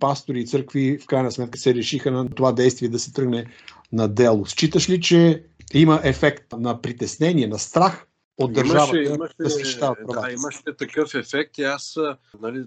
пастори 0.00 0.40
и 0.40 0.46
църкви 0.46 0.98
в 0.98 1.06
крайна 1.06 1.32
сметка 1.32 1.58
се 1.58 1.74
решиха 1.74 2.10
на 2.10 2.28
това 2.28 2.52
действие 2.52 2.88
да 2.88 2.98
се 2.98 3.12
тръгне 3.12 3.46
на 3.92 4.08
дело. 4.08 4.46
Считаш 4.46 4.90
ли, 4.90 5.00
че 5.00 5.44
има 5.74 6.00
ефект 6.04 6.52
на 6.52 6.82
притеснение, 6.82 7.46
на 7.46 7.58
страх 7.58 8.06
от 8.38 8.52
държавата 8.52 9.02
имаше, 9.02 9.14
имаше, 9.14 9.78
да 9.78 9.94
Да, 10.08 10.32
имаше 10.32 10.76
такъв 10.78 11.14
ефект 11.14 11.58
и 11.58 11.62
аз 11.62 11.98
нали, 12.40 12.64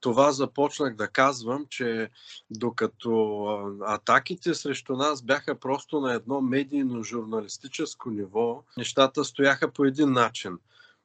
това 0.00 0.32
започнах 0.32 0.96
да 0.96 1.08
казвам, 1.08 1.66
че 1.68 2.10
докато 2.50 3.44
атаките 3.86 4.54
срещу 4.54 4.96
нас 4.96 5.22
бяха 5.22 5.54
просто 5.54 6.00
на 6.00 6.14
едно 6.14 6.40
медийно-журналистическо 6.40 8.10
ниво, 8.10 8.62
нещата 8.76 9.24
стояха 9.24 9.72
по 9.72 9.84
един 9.84 10.12
начин. 10.12 10.58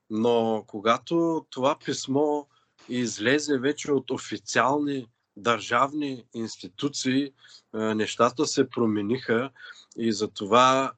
Но 0.10 0.64
когато 0.68 1.46
това 1.50 1.78
писмо 1.86 2.44
излезе 2.90 3.58
вече 3.58 3.92
от 3.92 4.12
официални 4.12 5.08
държавни 5.38 6.26
институции 6.34 7.32
нещата 7.74 8.46
се 8.46 8.70
промениха 8.70 9.50
и 9.98 10.14
затова 10.14 10.92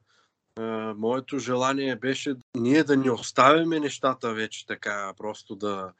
моето 0.96 1.38
желание 1.38 1.96
беше 1.96 2.34
ние 2.56 2.84
да 2.84 2.96
не 2.96 3.10
оставяме 3.10 3.80
нещата 3.80 4.34
вече 4.34 4.66
така, 4.66 5.12
просто 5.16 5.56
да, 5.56 5.92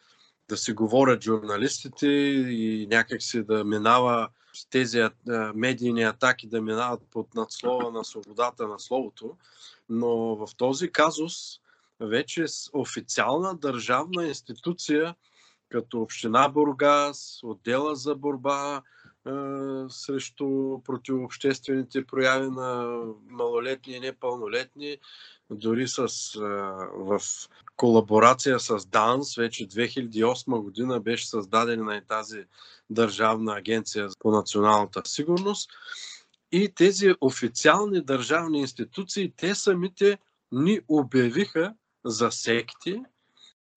да 0.48 0.56
си 0.56 0.72
говорят 0.72 1.24
журналистите 1.24 2.06
и 2.06 2.86
някакси 2.90 3.42
да 3.42 3.64
минава 3.64 4.28
тези 4.70 5.02
медийни 5.54 6.02
атаки 6.02 6.48
да 6.48 6.62
минават 6.62 7.00
под 7.10 7.34
надслова 7.34 7.90
на 7.90 8.04
свободата 8.04 8.68
на 8.68 8.78
словото. 8.78 9.36
Но 9.88 10.36
в 10.36 10.48
този 10.56 10.92
казус 10.92 11.34
вече 12.00 12.44
официална 12.72 13.56
държавна 13.56 14.26
институция 14.26 15.14
като 15.68 16.00
Община 16.00 16.48
Бургас, 16.48 17.40
отдела 17.42 17.96
за 17.96 18.14
борба 18.14 18.82
е, 19.26 19.30
срещу 19.88 20.80
противообществените 20.84 22.06
прояви 22.06 22.50
на 22.50 23.00
малолетни 23.28 23.92
и 23.92 24.00
непълнолетни, 24.00 24.98
дори 25.50 25.88
с, 25.88 25.98
е, 25.98 26.40
в 26.94 27.20
колаборация 27.76 28.60
с 28.60 28.86
ДАНС, 28.86 29.36
вече 29.36 29.68
2008 29.68 30.60
година 30.62 31.00
беше 31.00 31.28
създадена 31.28 31.96
и 31.96 32.06
тази 32.06 32.44
Държавна 32.90 33.54
агенция 33.56 34.08
по 34.18 34.30
националната 34.30 35.02
сигурност. 35.04 35.70
И 36.52 36.72
тези 36.74 37.14
официални 37.20 38.00
държавни 38.00 38.60
институции, 38.60 39.32
те 39.36 39.54
самите 39.54 40.18
ни 40.52 40.80
обявиха 40.88 41.74
за 42.04 42.30
секти, 42.30 43.02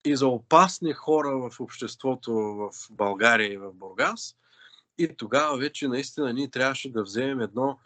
и 0.06 0.16
за 0.16 0.28
опасни 0.28 0.94
хора 0.94 1.38
в 1.38 1.60
обществото 1.60 2.34
в 2.34 2.72
България 2.92 3.54
и 3.54 3.58
в 3.58 3.74
Бургас. 3.74 4.36
И 4.98 5.16
тогава 5.18 5.58
вече 5.58 5.88
наистина 5.88 6.34
ние 6.34 6.50
трябваше 6.50 6.92
да 6.92 7.04
вземем 7.04 7.42
едно 7.42 7.80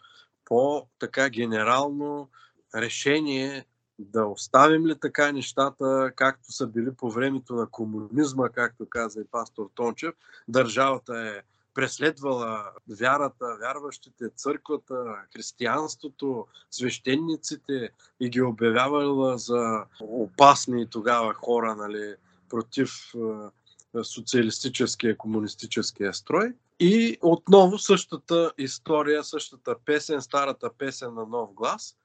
по-така 0.44 1.28
генерално 1.28 2.28
решение 2.74 3.64
да 3.98 4.26
оставим 4.26 4.86
ли 4.86 4.98
така 5.00 5.32
нещата, 5.32 6.12
както 6.16 6.52
са 6.52 6.66
били 6.66 6.94
по 6.94 7.10
времето 7.10 7.54
на 7.54 7.66
комунизма, 7.70 8.48
както 8.48 8.88
каза 8.88 9.20
и 9.20 9.26
пастор 9.30 9.70
Тончев. 9.74 10.14
Държавата 10.48 11.18
е 11.18 11.42
преследвала 11.74 12.70
вярата, 13.00 13.56
вярващите, 13.60 14.24
църквата, 14.36 15.04
християнството, 15.32 16.46
свещениците 16.70 17.90
и 18.20 18.30
ги 18.30 18.42
обявявала 18.42 19.38
за 19.38 19.84
опасни 20.00 20.90
тогава 20.90 21.34
хора, 21.34 21.76
нали, 21.76 22.14
против 22.48 23.12
социалистическия, 24.02 25.16
комунистическия 25.16 26.14
строй. 26.14 26.52
И 26.80 27.18
отново 27.22 27.78
същата 27.78 28.52
история, 28.58 29.24
същата 29.24 29.76
песен, 29.84 30.22
старата 30.22 30.70
песен 30.78 31.14
на 31.14 31.26
нов 31.26 31.54
глас 31.54 31.96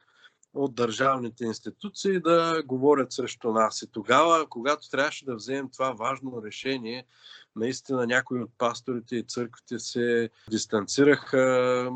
от 0.53 0.75
държавните 0.75 1.45
институции 1.45 2.19
да 2.19 2.63
говорят 2.65 3.13
срещу 3.13 3.51
нас. 3.51 3.81
И 3.81 3.91
тогава, 3.91 4.47
когато 4.49 4.89
трябваше 4.89 5.25
да 5.25 5.35
вземем 5.35 5.69
това 5.69 5.91
важно 5.91 6.41
решение, 6.45 7.05
наистина 7.59 8.07
някои 8.07 8.41
от 8.41 8.51
пасторите 8.57 9.15
и 9.15 9.23
църквите 9.23 9.79
се 9.79 10.29
дистанцираха, 10.49 11.89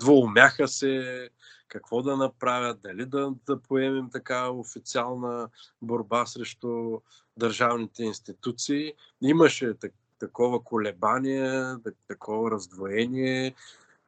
двоумяха 0.00 0.68
се, 0.68 1.28
какво 1.68 2.02
да 2.02 2.16
направят, 2.16 2.80
дали 2.82 3.06
да, 3.06 3.32
да 3.46 3.60
поемем 3.60 4.10
така 4.10 4.50
официална 4.50 5.48
борба 5.82 6.26
срещу 6.26 7.00
държавните 7.36 8.02
институции. 8.02 8.92
Имаше 9.22 9.74
такова 10.18 10.64
колебание, 10.64 11.74
такова 12.08 12.50
раздвоение, 12.50 13.54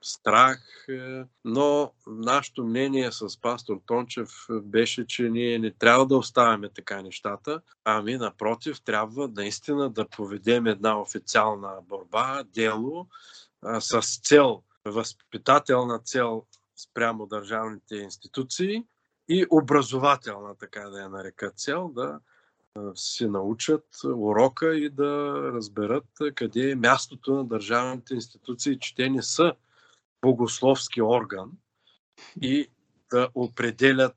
страх, 0.04 0.86
е, 0.88 1.24
но 1.44 1.92
нашето 2.06 2.64
мнение 2.64 3.12
с 3.12 3.40
пастор 3.40 3.80
Тончев 3.86 4.30
беше, 4.50 5.06
че 5.06 5.22
ние 5.22 5.58
не 5.58 5.70
трябва 5.70 6.06
да 6.06 6.16
оставяме 6.16 6.68
така 6.68 7.02
нещата, 7.02 7.60
ами 7.84 8.16
напротив, 8.16 8.80
трябва 8.80 9.28
наистина 9.28 9.90
да 9.90 10.08
поведем 10.08 10.66
една 10.66 11.00
официална 11.00 11.72
борба, 11.88 12.42
дело, 12.54 13.06
с 13.78 14.20
цел, 14.22 14.62
възпитателна 14.84 15.98
цел 15.98 16.44
спрямо 16.76 17.26
държавните 17.26 17.96
институции 17.96 18.84
и 19.28 19.46
образователна, 19.50 20.54
така 20.54 20.80
да 20.80 21.00
я 21.00 21.08
нарека 21.08 21.50
цел, 21.50 21.88
да 21.94 22.20
си 22.94 23.26
научат 23.26 23.86
урока 24.04 24.76
и 24.76 24.90
да 24.90 25.34
разберат 25.52 26.06
къде 26.34 26.70
е 26.70 26.74
мястото 26.74 27.34
на 27.34 27.44
държавните 27.44 28.14
институции, 28.14 28.78
че 28.78 28.94
те 28.94 29.10
не 29.10 29.22
са 29.22 29.54
богословски 30.24 31.02
орган 31.02 31.50
и 32.42 32.68
да 33.10 33.28
определят 33.34 34.16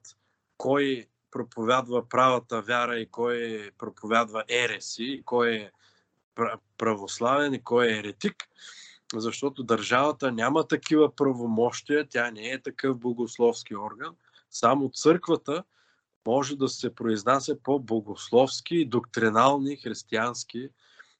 кой 0.57 1.07
проповядва 1.31 2.09
правата 2.09 2.61
вяра 2.61 2.99
и 2.99 3.11
кой 3.11 3.71
проповядва 3.77 4.43
ереси, 4.49 5.03
и 5.03 5.23
кой 5.23 5.55
е 5.55 5.71
православен 6.77 7.53
и 7.53 7.63
кой 7.63 7.87
е 7.87 7.97
еретик, 7.97 8.35
защото 9.13 9.63
държавата 9.63 10.31
няма 10.31 10.67
такива 10.67 11.15
правомощия, 11.15 12.07
тя 12.09 12.31
не 12.31 12.49
е 12.49 12.61
такъв 12.61 12.97
богословски 12.97 13.75
орган. 13.75 14.15
Само 14.51 14.89
църквата 14.89 15.63
може 16.27 16.55
да 16.55 16.69
се 16.69 16.95
произнася 16.95 17.57
по 17.63 17.79
богословски 17.79 18.85
доктринални 18.85 19.75
християнски 19.75 20.69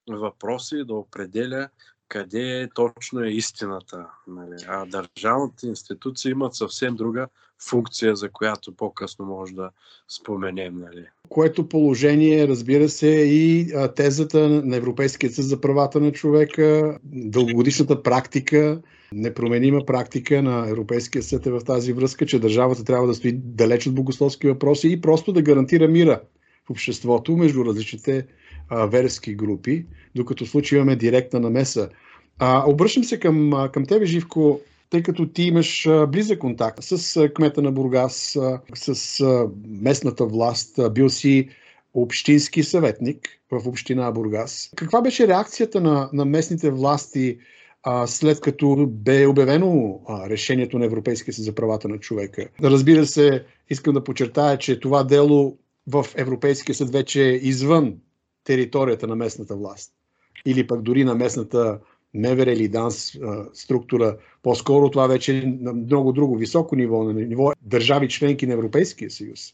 въпроси 0.10 0.84
да 0.86 0.94
определя 0.94 1.70
къде 2.08 2.70
точно 2.76 3.24
е 3.24 3.30
истината. 3.30 4.06
Нали? 4.28 4.56
А 4.68 4.86
държавните 4.86 5.68
институции 5.68 6.32
имат 6.32 6.56
съвсем 6.56 6.96
друга 6.96 7.28
функция, 7.70 8.16
за 8.16 8.30
която 8.30 8.72
по-късно 8.72 9.26
може 9.26 9.54
да 9.54 9.70
споменем. 10.08 10.80
Нали? 10.80 11.06
Което 11.30 11.70
положение, 11.70 12.48
разбира 12.48 12.90
се, 12.90 13.08
и 13.08 13.74
тезата 13.96 14.50
на 14.50 14.76
Европейския 14.76 15.30
съд 15.30 15.46
за 15.46 15.62
правата 15.62 16.00
на 16.00 16.12
човека, 16.12 16.98
дългогодишната 17.04 18.04
практика, 18.04 18.82
непроменима 19.12 19.86
практика 19.86 20.42
на 20.42 20.70
Европейския 20.70 21.24
съд 21.24 21.46
е 21.46 21.52
в 21.52 21.62
тази 21.66 21.94
връзка, 21.94 22.26
че 22.26 22.40
държавата 22.40 22.84
трябва 22.84 23.08
да 23.08 23.14
стои 23.14 23.32
далеч 23.32 23.88
от 23.88 23.96
богословски 23.96 24.48
въпроси 24.48 24.90
и 24.92 25.02
просто 25.02 25.34
да 25.34 25.42
гарантира 25.42 25.88
мира 25.88 26.22
в 26.66 26.70
обществото 26.70 27.38
между 27.38 27.66
различните 27.66 28.28
а, 28.70 28.86
верски 28.86 29.36
групи, 29.36 29.86
докато 30.16 30.46
в 30.46 30.50
случай 30.50 30.78
имаме 30.78 30.96
директна 30.96 31.40
намеса. 31.40 31.90
А, 32.40 32.64
обръщам 32.68 33.04
се 33.04 33.20
към, 33.20 33.70
към 33.74 33.86
тебе, 33.86 34.06
Живко, 34.06 34.60
тъй 34.90 35.04
като 35.04 35.28
ти 35.28 35.44
имаш 35.44 35.88
близък 36.08 36.40
контакт 36.40 36.84
с 36.84 37.30
кмета 37.30 37.62
на 37.62 37.72
Бургас, 37.72 38.38
с 38.76 39.24
местната 39.68 40.26
власт, 40.26 40.80
бил 40.92 41.10
си 41.10 41.50
общински 41.94 42.64
съветник 42.64 43.30
в 43.52 43.68
община 43.68 44.12
Бургас. 44.12 44.70
Каква 44.76 45.02
беше 45.02 45.28
реакцията 45.28 45.82
на, 45.82 46.10
на 46.14 46.26
местните 46.26 46.72
власти 46.72 47.38
а, 47.84 48.08
след 48.08 48.42
като 48.42 48.88
бе 48.90 49.28
обявено 49.28 50.02
а, 50.08 50.30
решението 50.30 50.80
на 50.80 50.86
Европейския 50.86 51.34
съд 51.34 51.46
за 51.46 51.56
правата 51.56 51.88
на 51.88 51.98
човека? 51.98 52.48
Разбира 52.64 53.06
се, 53.06 53.44
искам 53.70 53.94
да 53.94 54.04
подчертая, 54.04 54.58
че 54.58 54.80
това 54.80 55.04
дело 55.04 55.58
в 55.88 56.06
Европейския 56.16 56.76
съд 56.76 56.92
вече 56.92 57.30
е 57.30 57.34
извън 57.34 57.96
територията 58.48 59.08
на 59.08 59.16
местната 59.16 59.56
власт 59.56 59.92
или 60.46 60.68
пък 60.68 60.82
дори 60.82 61.04
на 61.04 61.16
местната 61.16 61.80
МВР 62.14 62.52
или 62.52 62.68
ДАНС 62.68 63.20
структура. 63.54 64.18
По-скоро 64.44 64.90
това 64.90 65.08
вече 65.08 65.38
е 65.38 65.42
на 65.46 65.74
много 65.74 66.14
друго 66.14 66.36
високо 66.36 66.76
ниво, 66.76 67.04
на 67.04 67.14
ниво 67.14 67.52
държави 67.62 68.10
членки 68.10 68.48
на 68.48 68.54
Европейския 68.54 69.12
съюз. 69.12 69.54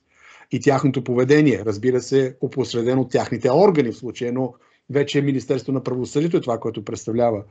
И 0.51 0.59
тяхното 0.59 1.03
поведение, 1.03 1.63
разбира 1.65 2.01
се, 2.01 2.35
опосредено 2.41 3.01
от 3.01 3.11
тяхните 3.11 3.51
органи 3.51 3.91
в 3.91 3.97
случая, 3.97 4.33
но 4.33 4.53
вече 4.89 5.21
Министерство 5.21 5.73
на 5.73 5.83
правосъдието 5.83 6.37
е 6.37 6.41
това, 6.41 6.59
което 6.59 6.85
представлява 6.85 7.43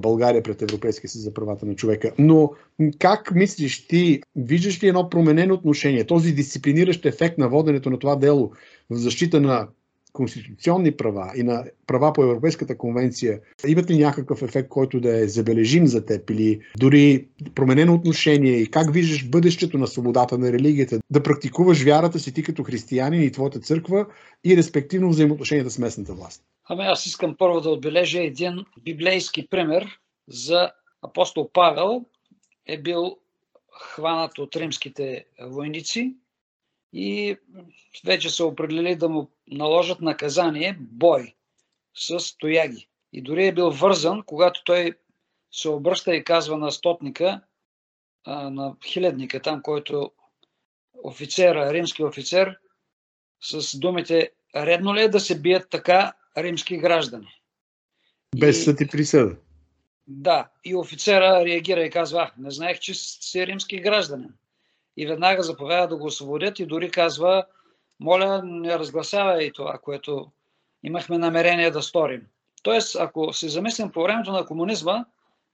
България 0.00 0.42
пред 0.42 0.62
Европейския 0.62 1.10
съюз 1.10 1.24
за 1.24 1.34
правата 1.34 1.66
на 1.66 1.74
човека. 1.74 2.12
Но 2.18 2.52
как 2.98 3.34
мислиш 3.34 3.86
ти, 3.86 4.22
виждаш 4.36 4.82
ли 4.82 4.88
едно 4.88 5.08
променено 5.08 5.54
отношение, 5.54 6.04
този 6.04 6.32
дисциплиниращ 6.32 7.06
ефект 7.06 7.38
на 7.38 7.48
воденето 7.48 7.90
на 7.90 7.98
това 7.98 8.16
дело 8.16 8.52
в 8.90 8.96
защита 8.96 9.40
на 9.40 9.68
конституционни 10.12 10.96
права 10.96 11.32
и 11.36 11.42
на 11.42 11.64
права 11.86 12.12
по 12.12 12.22
Европейската 12.22 12.78
конвенция, 12.78 13.40
имат 13.66 13.90
ли 13.90 13.98
някакъв 13.98 14.42
ефект, 14.42 14.68
който 14.68 15.00
да 15.00 15.22
е 15.22 15.28
забележим 15.28 15.86
за 15.86 16.06
теб? 16.06 16.30
Или 16.30 16.60
дори 16.78 17.26
променено 17.54 17.94
отношение 17.94 18.52
и 18.52 18.70
как 18.70 18.92
виждаш 18.92 19.28
бъдещето 19.28 19.78
на 19.78 19.86
свободата 19.86 20.38
на 20.38 20.52
религията, 20.52 21.00
да 21.10 21.22
практикуваш 21.22 21.82
вярата 21.82 22.18
си 22.18 22.34
ти 22.34 22.42
като 22.42 22.62
християнин 22.62 23.22
и 23.22 23.32
твоята 23.32 23.60
църква 23.60 24.06
и 24.44 24.56
респективно 24.56 25.08
взаимоотношенията 25.08 25.70
с 25.70 25.78
местната 25.78 26.14
власт? 26.14 26.42
Ами 26.68 26.82
аз 26.82 27.06
искам 27.06 27.36
първо 27.38 27.60
да 27.60 27.70
отбележа 27.70 28.22
един 28.22 28.64
библейски 28.84 29.46
пример 29.50 29.98
за 30.28 30.70
апостол 31.02 31.50
Павел 31.52 32.04
е 32.66 32.82
бил 32.82 33.16
хванат 33.72 34.38
от 34.38 34.56
римските 34.56 35.24
войници 35.46 36.14
и 36.92 37.36
вече 38.04 38.30
са 38.30 38.44
определили 38.44 38.96
да 38.96 39.08
му 39.08 39.30
наложат 39.48 40.00
наказание 40.00 40.76
бой 40.80 41.34
с 41.94 42.36
тояги. 42.38 42.88
И 43.12 43.22
дори 43.22 43.46
е 43.46 43.54
бил 43.54 43.70
вързан, 43.70 44.22
когато 44.26 44.64
той 44.64 44.94
се 45.52 45.68
обръща 45.68 46.14
и 46.14 46.24
казва 46.24 46.58
на 46.58 46.72
стотника, 46.72 47.40
на 48.26 48.76
хилядника, 48.86 49.42
там, 49.42 49.62
който 49.62 50.12
офицера, 51.02 51.72
римски 51.72 52.04
офицер, 52.04 52.58
с 53.40 53.78
думите 53.78 54.30
редно 54.56 54.94
ли 54.94 55.02
е 55.02 55.08
да 55.08 55.20
се 55.20 55.40
бият 55.40 55.70
така 55.70 56.12
римски 56.36 56.76
граждани? 56.76 57.28
Без 58.36 58.64
съд 58.64 58.80
и 58.80 58.86
присъда. 58.86 59.36
Да, 60.06 60.50
и 60.64 60.76
офицера 60.76 61.44
реагира 61.44 61.84
и 61.84 61.90
казва, 61.90 62.32
не 62.38 62.50
знаех, 62.50 62.78
че 62.78 62.94
си 62.94 63.46
римски 63.46 63.80
гражданин 63.80 64.34
и 64.96 65.06
веднага 65.06 65.42
заповяда 65.42 65.88
да 65.88 65.96
го 65.96 66.06
освободят 66.06 66.58
и 66.58 66.66
дори 66.66 66.90
казва, 66.90 67.44
моля, 68.00 68.42
не 68.44 68.78
разгласявай 68.78 69.52
това, 69.52 69.78
което 69.78 70.30
имахме 70.82 71.18
намерение 71.18 71.70
да 71.70 71.82
сторим. 71.82 72.22
Тоест, 72.62 72.96
ако 72.96 73.32
се 73.32 73.48
замислим 73.48 73.92
по 73.92 74.02
времето 74.02 74.32
на 74.32 74.46
комунизма, 74.46 75.04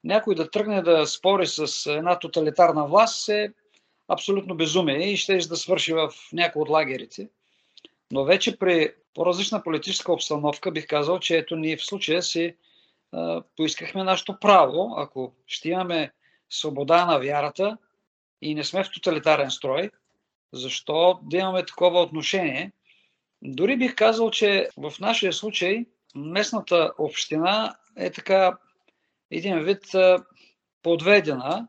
някой 0.04 0.34
да 0.34 0.50
тръгне 0.50 0.82
да 0.82 1.06
спори 1.06 1.46
с 1.46 1.86
една 1.86 2.18
тоталитарна 2.18 2.86
власт 2.86 3.28
е 3.28 3.52
абсолютно 4.08 4.54
безумие 4.54 5.12
и 5.12 5.16
ще 5.16 5.36
да 5.36 5.56
свърши 5.56 5.92
в 5.92 6.10
някои 6.32 6.62
от 6.62 6.68
лагерите. 6.68 7.28
Но 8.12 8.24
вече 8.24 8.58
при 8.58 8.92
по-различна 9.14 9.62
политическа 9.62 10.12
обстановка 10.12 10.70
бих 10.70 10.86
казал, 10.86 11.18
че 11.18 11.36
ето 11.36 11.56
ние 11.56 11.76
в 11.76 11.84
случая 11.84 12.22
си 12.22 12.56
а, 13.12 13.42
поискахме 13.56 14.04
нашето 14.04 14.38
право, 14.40 14.94
ако 14.96 15.32
ще 15.46 15.68
имаме 15.68 16.12
свобода 16.50 17.06
на 17.06 17.18
вярата, 17.18 17.76
и 18.42 18.54
не 18.54 18.64
сме 18.64 18.84
в 18.84 18.90
тоталитарен 18.90 19.50
строй, 19.50 19.90
защо 20.52 21.20
да 21.22 21.36
имаме 21.36 21.66
такова 21.66 22.00
отношение? 22.00 22.72
Дори 23.42 23.76
бих 23.76 23.94
казал, 23.94 24.30
че 24.30 24.68
в 24.76 24.92
нашия 25.00 25.32
случай 25.32 25.86
местната 26.14 26.92
община 26.98 27.76
е 27.96 28.10
така 28.10 28.58
един 29.30 29.58
вид 29.58 29.84
подведена, 30.82 31.68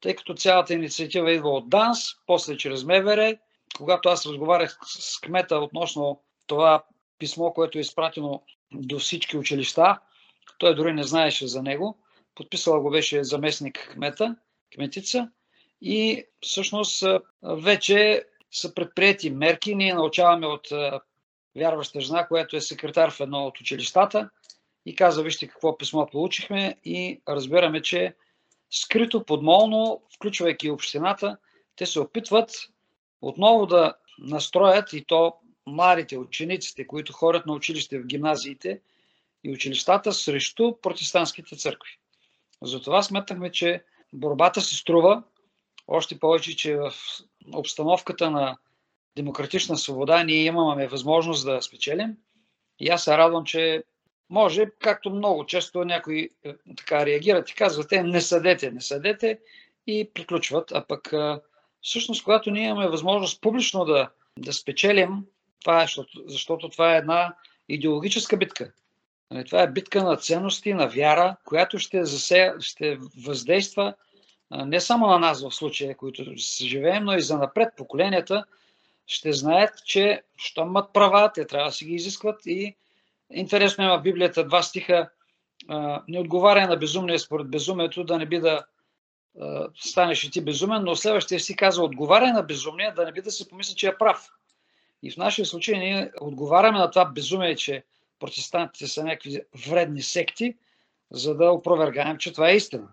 тъй 0.00 0.16
като 0.16 0.34
цялата 0.34 0.74
инициатива 0.74 1.32
идва 1.32 1.50
от 1.50 1.68
ДАНС, 1.68 1.98
после 2.26 2.56
чрез 2.56 2.84
МВР. 2.84 3.36
Когато 3.76 4.08
аз 4.08 4.26
разговарях 4.26 4.78
с 4.86 5.20
кмета 5.20 5.56
относно 5.56 6.20
това 6.46 6.84
писмо, 7.18 7.52
което 7.52 7.78
е 7.78 7.80
изпратено 7.80 8.42
до 8.72 8.98
всички 8.98 9.36
училища, 9.36 9.98
той 10.58 10.74
дори 10.74 10.92
не 10.92 11.02
знаеше 11.02 11.46
за 11.46 11.62
него. 11.62 11.98
Подписала 12.34 12.80
го 12.80 12.90
беше 12.90 13.24
заместник 13.24 13.90
кмета, 13.92 14.36
кметица. 14.74 15.30
И 15.82 16.24
всъщност 16.40 17.04
вече 17.42 18.24
са 18.50 18.74
предприяти 18.74 19.30
мерки. 19.30 19.74
Ние 19.74 19.94
научаваме 19.94 20.46
от 20.46 20.68
вярваща 21.56 22.00
жена, 22.00 22.26
която 22.26 22.56
е 22.56 22.60
секретар 22.60 23.10
в 23.10 23.20
едно 23.20 23.46
от 23.46 23.60
училищата 23.60 24.30
и 24.86 24.94
каза, 24.94 25.22
вижте 25.22 25.48
какво 25.48 25.78
писмо 25.78 26.06
получихме 26.06 26.76
и 26.84 27.20
разбираме, 27.28 27.82
че 27.82 28.14
скрито, 28.70 29.24
подмолно, 29.24 30.02
включвайки 30.14 30.70
общината, 30.70 31.36
те 31.76 31.86
се 31.86 32.00
опитват 32.00 32.50
отново 33.20 33.66
да 33.66 33.94
настроят 34.18 34.92
и 34.92 35.04
то 35.04 35.34
младите 35.66 36.18
учениците, 36.18 36.86
които 36.86 37.12
ходят 37.12 37.46
на 37.46 37.52
училище 37.52 37.98
в 37.98 38.06
гимназиите 38.06 38.80
и 39.44 39.50
училищата 39.50 40.12
срещу 40.12 40.76
протестантските 40.82 41.56
църкви. 41.56 41.90
Затова 42.62 43.02
сметнахме, 43.02 43.52
че 43.52 43.84
борбата 44.12 44.60
се 44.60 44.76
струва, 44.76 45.22
още 45.88 46.18
повече, 46.18 46.56
че 46.56 46.76
в 46.76 46.92
обстановката 47.54 48.30
на 48.30 48.56
демократична 49.16 49.76
свобода 49.76 50.22
ние 50.22 50.44
имаме 50.44 50.88
възможност 50.88 51.46
да 51.46 51.62
спечелим. 51.62 52.16
И 52.80 52.88
аз 52.88 53.04
се 53.04 53.18
радвам, 53.18 53.44
че 53.44 53.84
може, 54.30 54.66
както 54.80 55.10
много 55.10 55.46
често 55.46 55.84
някои 55.84 56.30
е, 56.44 56.54
така 56.76 57.06
реагират 57.06 57.50
и 57.50 57.54
казват, 57.54 57.88
те 57.88 58.02
не 58.02 58.20
съдете, 58.20 58.70
не 58.70 58.80
съдете 58.80 59.38
и 59.86 60.10
приключват. 60.14 60.72
А 60.72 60.84
пък 60.86 61.12
всъщност, 61.82 62.24
когато 62.24 62.50
ние 62.50 62.68
имаме 62.68 62.88
възможност 62.88 63.40
публично 63.40 63.84
да, 63.84 64.10
да 64.38 64.52
спечелим, 64.52 65.24
това 65.60 65.82
е, 65.82 65.84
защото, 65.84 66.22
защото 66.26 66.68
това 66.68 66.94
е 66.94 66.98
една 66.98 67.34
идеологическа 67.68 68.36
битка. 68.36 68.72
Нали, 69.30 69.44
това 69.44 69.62
е 69.62 69.70
битка 69.70 70.04
на 70.04 70.16
ценности, 70.16 70.74
на 70.74 70.88
вяра, 70.88 71.36
която 71.44 71.78
ще, 71.78 72.04
засе, 72.04 72.54
ще 72.60 72.98
въздейства 73.24 73.94
не 74.50 74.80
само 74.80 75.06
на 75.06 75.18
нас 75.18 75.42
в 75.42 75.54
случая, 75.54 75.96
които 75.96 76.24
живеем, 76.36 77.04
но 77.04 77.16
и 77.16 77.22
за 77.22 77.38
напред 77.38 77.68
поколенията 77.76 78.44
ще 79.06 79.32
знаят, 79.32 79.84
че 79.84 80.22
що 80.36 80.60
имат 80.60 80.92
права, 80.92 81.32
те 81.34 81.46
трябва 81.46 81.68
да 81.68 81.72
си 81.72 81.84
ги 81.84 81.94
изискват 81.94 82.46
и 82.46 82.76
интересно 83.32 83.84
е 83.84 83.98
в 83.98 84.02
Библията 84.02 84.44
два 84.44 84.62
стиха 84.62 85.10
не 86.08 86.20
отговаря 86.20 86.66
на 86.66 86.76
безумния 86.76 87.18
според 87.18 87.50
безумието, 87.50 88.04
да 88.04 88.18
не 88.18 88.26
би 88.26 88.40
да 88.40 88.64
станеш 89.74 90.24
и 90.24 90.30
ти 90.30 90.44
безумен, 90.44 90.82
но 90.84 90.96
следващия 90.96 91.40
си 91.40 91.56
казва 91.56 91.84
отговаря 91.84 92.32
на 92.32 92.42
безумния, 92.42 92.94
да 92.94 93.04
не 93.04 93.12
би 93.12 93.22
да 93.22 93.30
се 93.30 93.48
помисли, 93.48 93.74
че 93.74 93.88
е 93.88 93.98
прав. 93.98 94.28
И 95.02 95.10
в 95.10 95.16
нашия 95.16 95.46
случай 95.46 95.78
ние 95.78 96.12
отговаряме 96.20 96.78
на 96.78 96.90
това 96.90 97.04
безумие, 97.04 97.56
че 97.56 97.84
протестантите 98.18 98.86
са 98.86 99.04
някакви 99.04 99.40
вредни 99.68 100.02
секти, 100.02 100.56
за 101.10 101.34
да 101.34 101.50
опровергаем, 101.50 102.18
че 102.18 102.32
това 102.32 102.50
е 102.50 102.56
истина. 102.56 102.88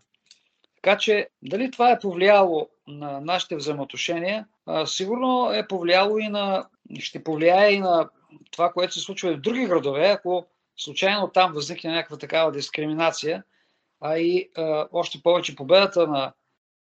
Така 0.83 0.97
че, 0.97 1.29
дали 1.41 1.71
това 1.71 1.91
е 1.91 1.99
повлияло 1.99 2.69
на 2.87 3.21
нашите 3.21 3.55
взаимоотношения, 3.55 4.47
сигурно 4.85 5.51
е 5.53 5.67
повлияло 5.67 6.17
и 6.17 6.27
на, 6.27 6.67
ще 6.99 7.23
повлияе 7.23 7.71
и 7.71 7.79
на 7.79 8.09
това, 8.51 8.71
което 8.71 8.93
се 8.93 8.99
случва 8.99 9.31
и 9.31 9.35
в 9.35 9.41
други 9.41 9.65
градове, 9.65 10.07
ако 10.07 10.45
случайно 10.77 11.27
там 11.27 11.53
възникне 11.53 11.91
някаква 11.91 12.17
такава 12.17 12.51
дискриминация, 12.51 13.43
а 14.01 14.17
и 14.17 14.49
а, 14.55 14.87
още 14.91 15.21
повече 15.23 15.55
победата 15.55 16.07
на, 16.07 16.33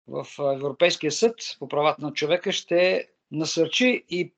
в 0.08 0.26
Европейския 0.40 1.12
съд 1.12 1.36
по 1.60 1.68
правата 1.68 2.06
на 2.06 2.14
човека 2.14 2.52
ще 2.52 3.08
насърчи 3.32 4.04
и 4.10 4.34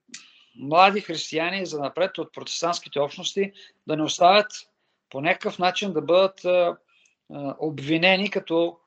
млади 0.60 1.01
християни 1.01 1.65
за 1.65 1.79
напред 1.79 2.17
от 2.17 2.33
протестантските 2.33 2.99
общности 2.99 3.51
да 3.88 3.95
не 3.97 4.03
оставят 4.03 4.51
по 5.10 5.21
някакъв 5.21 5.60
начин 5.60 5.93
да 5.93 6.01
бъдат 6.01 6.45
а, 6.45 6.77
обвинени 7.60 8.31
като 8.31 8.77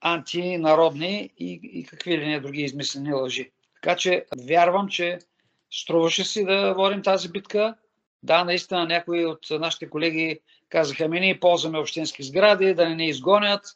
антинародни 0.00 1.30
и, 1.38 1.60
и 1.62 1.84
какви 1.84 2.18
ли 2.18 2.26
не 2.26 2.40
други 2.40 2.62
измислени 2.62 3.12
лъжи. 3.12 3.50
Така 3.74 3.96
че 3.96 4.24
вярвам, 4.46 4.88
че 4.88 5.18
струваше 5.70 6.24
си 6.24 6.44
да 6.44 6.74
водим 6.74 7.02
тази 7.02 7.28
битка. 7.28 7.74
Да, 8.22 8.44
наистина 8.44 8.86
някои 8.86 9.26
от 9.26 9.46
нашите 9.50 9.90
колеги 9.90 10.40
казаха, 10.68 11.04
ами 11.04 11.20
ние 11.20 11.40
ползваме 11.40 11.78
общински 11.78 12.22
сгради, 12.22 12.74
да 12.74 12.88
не 12.88 12.94
ни 12.94 13.08
изгонят. 13.08 13.66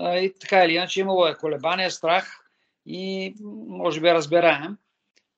И 0.00 0.32
така 0.40 0.64
или 0.64 0.74
иначе 0.74 1.00
имало 1.00 1.26
е 1.26 1.34
колебание, 1.34 1.90
страх 1.90 2.44
и 2.86 3.34
може 3.68 4.00
би 4.00 4.10
разбираем. 4.10 4.76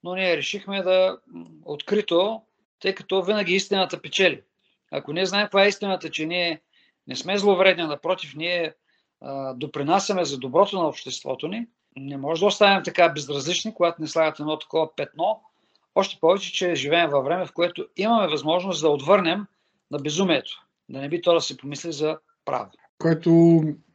Но 0.04 0.14
ние 0.14 0.36
решихме 0.36 0.82
да 0.82 1.18
открито, 1.64 2.42
тъй 2.80 2.94
като 2.94 3.22
винаги 3.22 3.54
истината 3.54 4.02
печели. 4.02 4.42
Ако 4.90 5.12
не 5.12 5.26
знаем 5.26 5.46
каква 5.46 5.64
е 5.64 5.68
истината, 5.68 6.10
че 6.10 6.26
ние 6.26 6.60
не 7.06 7.16
сме 7.16 7.38
зловредни, 7.38 7.82
напротив, 7.82 8.34
ние 8.36 8.74
допринасяме 9.54 10.24
за 10.24 10.38
доброто 10.38 10.76
на 10.76 10.88
обществото 10.88 11.48
ни, 11.48 11.66
не 11.96 12.16
може 12.16 12.40
да 12.40 12.46
оставим 12.46 12.82
така 12.84 13.08
безразлични, 13.08 13.74
когато 13.74 14.02
не 14.02 14.08
слагат 14.08 14.40
едно 14.40 14.58
такова 14.58 14.96
петно, 14.96 15.40
още 15.94 16.18
повече, 16.20 16.52
че 16.52 16.74
живеем 16.74 17.10
във 17.10 17.24
време, 17.24 17.46
в 17.46 17.52
което 17.52 17.86
имаме 17.96 18.28
възможност 18.28 18.80
да 18.80 18.88
отвърнем 18.88 19.46
на 19.90 19.98
безумието, 19.98 20.66
да 20.88 21.00
не 21.00 21.08
би 21.08 21.22
то 21.22 21.34
да 21.34 21.40
се 21.40 21.56
помисли 21.56 21.92
за 21.92 22.18
право. 22.44 22.70
Което 22.98 23.30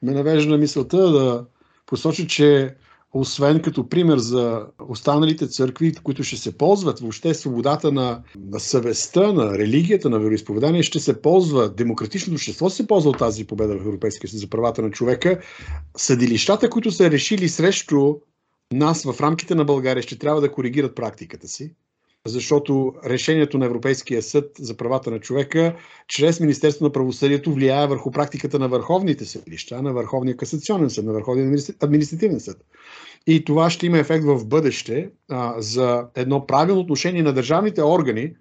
ме 0.02 0.12
навежда 0.12 0.52
на 0.52 0.58
мисълта 0.58 1.12
да 1.12 1.46
посочи, 1.86 2.28
че 2.28 2.76
освен 3.14 3.62
като 3.62 3.90
пример 3.90 4.18
за 4.18 4.66
останалите 4.90 5.48
църкви, 5.48 5.94
които 5.94 6.24
ще 6.24 6.38
се 6.38 6.58
ползват 6.58 7.00
въобще 7.00 7.34
свободата 7.34 7.92
на, 7.92 8.24
на 8.52 8.60
съвестта, 8.60 9.34
на 9.34 9.58
религията, 9.58 10.10
на 10.10 10.20
вероисповедание, 10.20 10.84
ще 10.84 11.00
се 11.00 11.22
ползва, 11.22 11.70
демократичното 11.70 12.36
общество 12.36 12.70
се 12.70 12.88
ползва 12.88 13.10
от 13.10 13.18
тази 13.18 13.48
победа 13.48 13.78
в 13.78 13.88
Европейския 13.88 14.30
съюз 14.30 14.42
за 14.42 14.50
правата 14.50 14.82
на 14.82 14.92
човека. 14.92 15.42
Съдилищата, 15.98 16.70
които 16.70 16.92
са 16.92 17.12
решили 17.12 17.50
срещу 17.50 18.16
нас 18.74 19.04
в 19.04 19.22
рамките 19.22 19.56
на 19.56 19.66
България, 19.66 20.04
ще 20.04 20.20
трябва 20.20 20.42
да 20.42 20.52
коригират 20.52 20.96
практиката 20.96 21.48
си 21.48 21.72
защото 22.28 22.94
решението 23.06 23.58
на 23.58 23.66
Европейския 23.66 24.22
съд 24.22 24.52
за 24.60 24.78
правата 24.78 25.12
на 25.12 25.20
човека 25.20 25.76
чрез 26.08 26.40
Министерство 26.40 26.86
на 26.86 26.92
правосъдието 26.92 27.54
влияе 27.54 27.88
върху 27.88 28.12
практиката 28.12 28.60
на 28.60 28.68
върховните 28.68 29.26
съдилища, 29.26 29.82
на 29.82 29.94
Върховния 29.94 30.38
касационен 30.38 30.90
съд, 30.90 31.06
на 31.06 31.14
Върховния 31.14 31.58
административен 31.82 32.40
съд. 32.40 32.58
И 33.28 33.46
това 33.46 33.70
ще 33.70 33.86
има 33.86 33.98
ефект 33.98 34.26
в 34.26 34.46
бъдеще 34.46 35.10
а, 35.30 35.62
за 35.62 36.06
едно 36.16 36.48
правилно 36.48 36.82
отношение 36.82 37.24
на 37.24 37.34
държавните 37.34 37.84
органи 37.84 38.34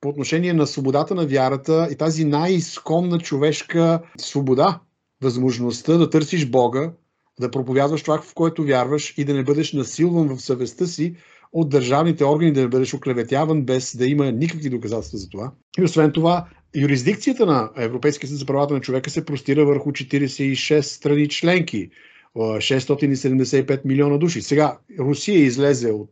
по 0.00 0.08
отношение 0.08 0.52
на 0.52 0.66
свободата 0.66 1.14
на 1.14 1.26
вярата 1.26 1.88
и 1.90 1.96
тази 1.96 2.24
най-изконна 2.24 3.18
човешка 3.18 4.00
свобода, 4.16 4.80
възможността 5.22 5.96
да 5.96 6.10
търсиш 6.10 6.46
Бога, 6.46 6.92
да 7.40 7.50
проповядваш 7.50 8.02
това, 8.02 8.20
в 8.20 8.34
което 8.34 8.64
вярваш 8.64 9.14
и 9.16 9.24
да 9.24 9.34
не 9.34 9.44
бъдеш 9.44 9.72
насилван 9.72 10.36
в 10.36 10.42
съвестта 10.42 10.86
си 10.86 11.14
от 11.52 11.68
държавните 11.68 12.24
органи 12.24 12.52
да 12.52 12.68
бъдеш 12.68 12.94
оклеветяван 12.94 13.62
без 13.62 13.96
да 13.96 14.06
има 14.06 14.32
никакви 14.32 14.70
доказателства 14.70 15.18
за 15.18 15.28
това. 15.28 15.52
И 15.78 15.82
освен 15.82 16.12
това, 16.12 16.46
юрисдикцията 16.76 17.46
на 17.46 17.70
Европейския 17.76 18.28
съд 18.28 18.38
за 18.38 18.46
правата 18.46 18.74
на 18.74 18.80
човека 18.80 19.10
се 19.10 19.24
простира 19.24 19.64
върху 19.64 19.90
46 19.90 20.80
страни 20.80 21.28
членки, 21.28 21.90
675 22.36 23.80
милиона 23.84 24.18
души. 24.18 24.42
Сега 24.42 24.78
Русия 24.98 25.38
излезе 25.38 25.90
от 25.90 26.10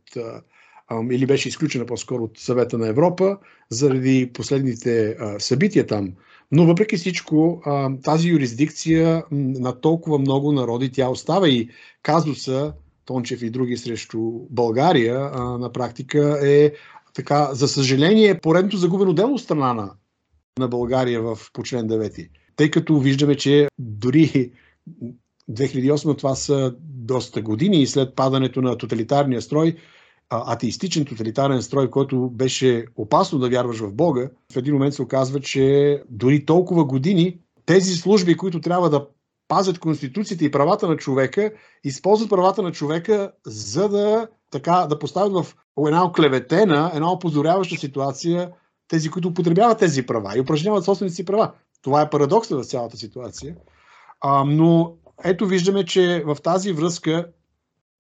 или 1.11 1.27
беше 1.27 1.49
изключена 1.49 1.87
по-скоро 1.87 2.23
от 2.23 2.39
съвета 2.39 2.79
на 2.79 2.89
Европа 2.89 3.39
заради 3.71 4.31
последните 4.35 5.17
събития 5.39 5.87
там. 5.87 6.13
Но 6.53 6.67
въпреки 6.67 6.97
всичко, 6.97 7.63
тази 8.05 8.29
юрисдикция 8.29 9.25
на 9.31 9.81
толкова 9.81 10.19
много 10.19 10.53
народи, 10.53 10.93
тя 10.93 11.09
остава 11.09 11.49
и 11.49 11.69
казуса 12.03 12.73
Тончев 13.07 13.43
и 13.43 13.51
други 13.51 13.77
срещу 13.77 14.33
България, 14.51 15.31
а, 15.35 15.43
на 15.59 15.73
практика 15.73 16.39
е 16.43 16.73
така, 17.15 17.55
за 17.55 17.69
съжаление, 17.69 18.41
поредното 18.41 18.77
загубено 18.77 19.13
дело 19.13 19.35
от 19.35 19.41
страна 19.41 19.75
на, 19.75 19.93
на 20.59 20.69
България 20.69 21.23
в, 21.23 21.39
по 21.53 21.63
член 21.63 21.89
9. 21.89 22.29
Тъй 22.57 22.71
като 22.71 22.99
виждаме, 22.99 23.37
че 23.37 23.69
дори 23.79 24.53
2008 25.51 26.19
това 26.19 26.35
са 26.35 26.75
доста 26.81 27.43
години 27.43 27.83
и 27.83 27.87
след 27.87 28.15
падането 28.15 28.63
на 28.63 28.79
тоталитарния 28.79 29.43
строй, 29.43 29.77
атеистичен 30.31 31.05
тоталитарен 31.05 31.63
строй, 31.63 31.91
който 31.91 32.31
беше 32.31 32.85
опасно 32.97 33.39
да 33.39 33.49
вярваш 33.49 33.79
в 33.79 33.93
Бога, 33.93 34.31
в 34.53 34.57
един 34.57 34.75
момент 34.75 34.95
се 34.95 35.03
оказва, 35.03 35.41
че 35.41 36.03
дори 36.11 36.45
толкова 36.45 36.85
години 36.85 37.39
тези 37.67 37.95
служби, 37.95 38.37
които 38.37 38.61
трябва 38.61 38.91
да 38.91 39.07
пазят 39.49 39.79
конституцията 39.79 40.45
и 40.45 40.51
правата 40.51 40.89
на 40.89 40.97
човека, 40.97 41.53
използват 41.85 42.31
правата 42.31 42.63
на 42.63 42.73
човека, 42.73 43.33
за 43.47 43.89
да, 43.89 44.29
така, 44.51 44.87
да 44.91 44.99
поставят 44.99 45.45
в 45.45 45.57
една 45.87 46.05
оклеветена, 46.05 46.91
една 46.95 47.13
опозоряваща 47.13 47.77
ситуация 47.77 48.51
тези, 48.89 49.11
които 49.11 49.29
употребяват 49.29 49.79
тези 49.79 50.07
права 50.07 50.37
и 50.37 50.41
упражняват 50.41 50.85
собствените 50.85 51.15
си 51.15 51.25
права. 51.25 51.53
Това 51.83 52.03
е 52.03 52.11
парадоксът 52.11 52.65
в 52.65 52.69
цялата 52.69 52.97
ситуация. 52.97 53.57
А, 54.21 54.45
но 54.45 54.97
ето 55.25 55.47
виждаме, 55.47 55.85
че 55.85 56.23
в 56.27 56.37
тази 56.43 56.73
връзка, 56.73 57.29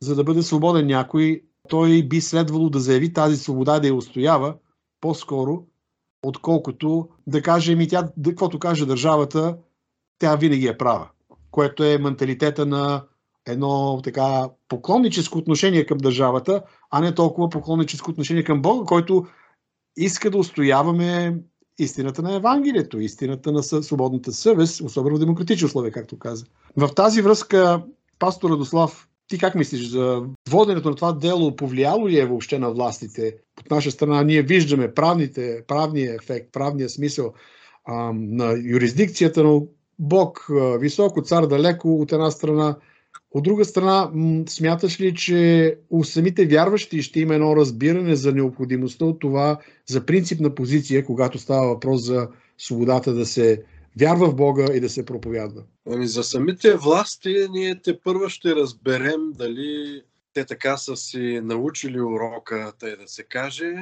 за 0.02 0.14
да 0.14 0.24
бъде 0.24 0.42
свободен 0.42 0.86
някой, 0.86 1.42
той 1.68 2.02
би 2.02 2.20
следвало 2.20 2.70
да 2.70 2.80
заяви 2.80 3.12
тази 3.12 3.36
свобода 3.36 3.80
да 3.80 3.86
я 3.86 3.94
устоява 3.94 4.54
по-скоро, 5.00 5.64
отколкото 6.22 7.08
да 7.26 7.42
каже, 7.42 7.74
ми 7.74 7.88
тя, 7.88 8.08
каквото 8.24 8.58
каже 8.58 8.86
държавата, 8.86 9.56
тя 10.18 10.36
винаги 10.36 10.66
е 10.66 10.78
права 10.78 11.08
което 11.56 11.84
е 11.84 11.98
менталитета 11.98 12.66
на 12.66 13.04
едно 13.46 14.00
така 14.04 14.48
поклонническо 14.68 15.38
отношение 15.38 15.86
към 15.86 15.98
държавата, 15.98 16.62
а 16.90 17.00
не 17.00 17.14
толкова 17.14 17.48
поклонническо 17.48 18.10
отношение 18.10 18.44
към 18.44 18.62
Бога, 18.62 18.86
който 18.86 19.26
иска 19.96 20.30
да 20.30 20.38
устояваме 20.38 21.36
истината 21.78 22.22
на 22.22 22.36
Евангелието, 22.36 23.00
истината 23.00 23.52
на 23.52 23.62
свободната 23.62 24.32
съвест, 24.32 24.80
особено 24.80 25.16
в 25.16 25.18
демократични 25.18 25.66
условия, 25.66 25.92
както 25.92 26.18
каза. 26.18 26.44
В 26.76 26.88
тази 26.94 27.22
връзка, 27.22 27.82
пастор 28.18 28.50
Радослав, 28.50 29.08
ти 29.28 29.38
как 29.38 29.54
мислиш 29.54 29.88
за 29.88 30.22
воденето 30.50 30.88
на 30.90 30.96
това 30.96 31.12
дело, 31.12 31.56
повлияло 31.56 32.08
ли 32.08 32.18
е 32.18 32.26
въобще 32.26 32.58
на 32.58 32.70
властите? 32.70 33.36
От 33.60 33.70
наша 33.70 33.90
страна 33.90 34.22
ние 34.22 34.42
виждаме 34.42 34.94
правните, 34.94 35.62
правния 35.68 36.14
ефект, 36.14 36.52
правния 36.52 36.88
смисъл 36.88 37.32
а, 37.84 38.12
на 38.14 38.54
юрисдикцията, 38.64 39.42
но 39.44 39.66
Бог 39.98 40.46
високо, 40.78 41.22
цар 41.22 41.46
далеко 41.46 42.00
от 42.00 42.12
една 42.12 42.30
страна. 42.30 42.76
От 43.30 43.44
друга 43.44 43.64
страна, 43.64 44.10
смяташ 44.48 45.00
ли, 45.00 45.14
че 45.14 45.78
у 45.90 46.04
самите 46.04 46.46
вярващи 46.46 47.02
ще 47.02 47.20
има 47.20 47.34
едно 47.34 47.56
разбиране 47.56 48.16
за 48.16 48.32
необходимостта 48.32 49.04
от 49.04 49.20
това, 49.20 49.58
за 49.86 50.06
принципна 50.06 50.54
позиция, 50.54 51.04
когато 51.04 51.38
става 51.38 51.66
въпрос 51.66 52.02
за 52.02 52.28
свободата 52.58 53.14
да 53.14 53.26
се 53.26 53.62
вярва 54.00 54.30
в 54.30 54.34
Бога 54.34 54.66
и 54.74 54.80
да 54.80 54.88
се 54.88 55.06
проповядва. 55.06 55.62
Ами 55.90 56.06
за 56.06 56.22
самите 56.22 56.76
власти 56.76 57.46
ние 57.50 57.80
те 57.82 58.00
първо 58.04 58.28
ще 58.28 58.54
разберем 58.54 59.32
дали 59.32 60.02
те 60.32 60.44
така 60.44 60.76
са 60.76 60.96
си 60.96 61.40
научили 61.42 62.00
урока, 62.00 62.72
тъй 62.78 62.96
да 62.96 63.08
се 63.08 63.22
каже, 63.22 63.74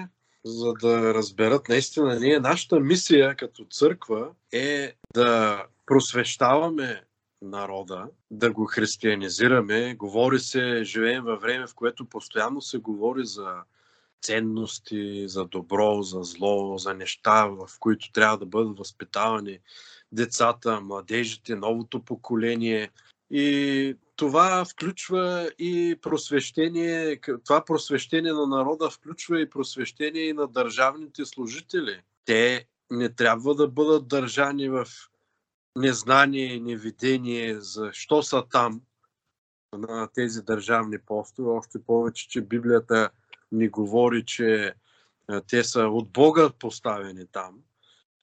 за 0.44 0.72
да 0.72 1.14
разберат 1.14 1.68
наистина 1.68 2.20
ние. 2.20 2.38
Нашата 2.40 2.80
мисия 2.80 3.37
като 3.37 3.64
църква 3.64 4.30
е 4.52 4.92
да 5.14 5.62
просвещаваме 5.87 7.02
народа, 7.42 8.07
да 8.30 8.52
го 8.52 8.64
християнизираме. 8.64 9.94
Говори 9.94 10.38
се, 10.38 10.85
живеем 10.85 11.24
във 11.24 11.40
време, 11.42 11.66
в 11.66 11.74
което 11.74 12.04
постоянно 12.04 12.61
се 12.61 12.78
говори 12.78 13.26
за 13.26 13.62
ценности, 14.22 15.28
за 15.28 15.44
добро, 15.44 16.02
за 16.02 16.20
зло, 16.22 16.78
за 16.78 16.94
неща, 16.94 17.46
в 17.46 17.68
които 17.80 18.12
трябва 18.12 18.38
да 18.38 18.46
бъдат 18.46 18.78
възпитавани 18.78 19.59
децата, 20.12 20.80
младежите, 20.80 21.57
новото 21.57 22.04
поколение. 22.04 22.90
И 23.30 23.96
това 24.16 24.64
включва 24.64 25.50
и 25.59 25.98
просвещение, 26.03 27.20
това 27.44 27.64
просвещение 27.64 28.33
на 28.33 28.46
народа 28.46 28.90
включва 28.90 29.40
и 29.40 29.50
просвещение 29.50 30.22
и 30.22 30.33
на 30.33 30.46
държавните 30.46 31.24
служители. 31.24 32.00
Те 32.24 32.66
не 32.90 33.09
трябва 33.09 33.55
да 33.55 33.68
бъдат 33.68 34.09
държани 34.09 34.68
в 34.68 34.87
незнание 35.77 36.55
и 36.55 36.61
невидение 36.61 37.61
защо 37.61 38.22
са 38.22 38.44
там 38.50 38.81
на 39.72 40.09
тези 40.14 40.42
държавни 40.42 40.98
постове. 40.98 41.50
Още 41.50 41.83
повече, 41.83 42.29
че 42.29 42.40
Библията 42.40 43.11
ни 43.53 43.68
говори, 43.68 44.24
че 44.24 44.74
те 45.48 45.64
са 45.64 45.81
от 45.81 46.11
Бога 46.11 46.50
поставени 46.59 47.27
там. 47.33 47.59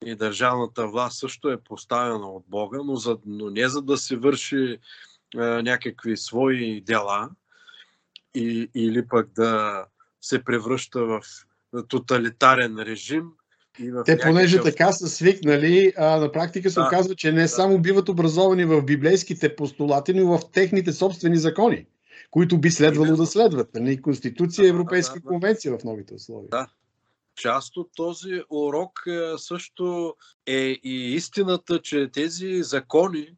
И 0.06 0.16
държавната 0.16 0.88
власт 0.88 1.20
също 1.20 1.50
е 1.50 1.62
поставена 1.64 2.28
от 2.32 2.44
Бога, 2.48 2.80
но, 2.86 2.96
за, 2.96 3.18
но 3.26 3.50
не 3.50 3.70
за 3.70 3.82
да 3.82 3.98
се 3.98 4.18
върши 4.18 4.80
някакви 5.36 6.18
свои 6.18 6.82
дела 6.82 7.30
и, 8.36 8.70
или 8.76 9.08
пък 9.08 9.30
да 9.36 9.86
се 10.22 10.44
превръща 10.44 11.06
в 11.06 11.22
тоталитарен 11.88 12.80
режим. 12.80 13.24
И 13.80 13.92
в 13.92 14.04
Те, 14.04 14.12
някакъв... 14.12 14.30
понеже 14.30 14.62
така 14.62 14.92
са 14.92 15.08
свикнали, 15.10 15.94
а, 15.98 16.18
на 16.18 16.32
практика 16.32 16.70
се 16.70 16.80
да, 16.80 16.86
оказва, 16.86 17.16
че 17.16 17.32
не 17.32 17.42
да. 17.42 17.48
само 17.48 17.80
биват 17.80 18.10
образовани 18.10 18.66
в 18.66 18.82
библейските 18.82 19.56
постулати, 19.56 20.14
но 20.14 20.22
и 20.22 20.24
в 20.24 20.40
техните 20.54 20.94
собствени 20.94 21.38
закони, 21.38 21.86
които 22.32 22.58
би 22.58 22.72
следвало 22.72 23.16
да 23.16 23.26
следват. 23.26 23.70
Нали? 23.76 24.02
Конституция, 24.02 24.70
Европейска 24.70 25.14
да, 25.14 25.20
да, 25.20 25.24
да. 25.24 25.28
конвенция 25.28 25.78
в 25.78 25.84
новите 25.84 26.14
условия. 26.14 26.50
Да, 26.50 26.68
част 27.36 27.78
от 27.78 27.90
този 27.96 28.42
урок 28.50 29.04
също 29.38 30.16
е 30.48 30.80
и 30.84 31.14
истината, 31.16 31.82
че 31.82 32.10
тези 32.14 32.64
закони 32.64 33.36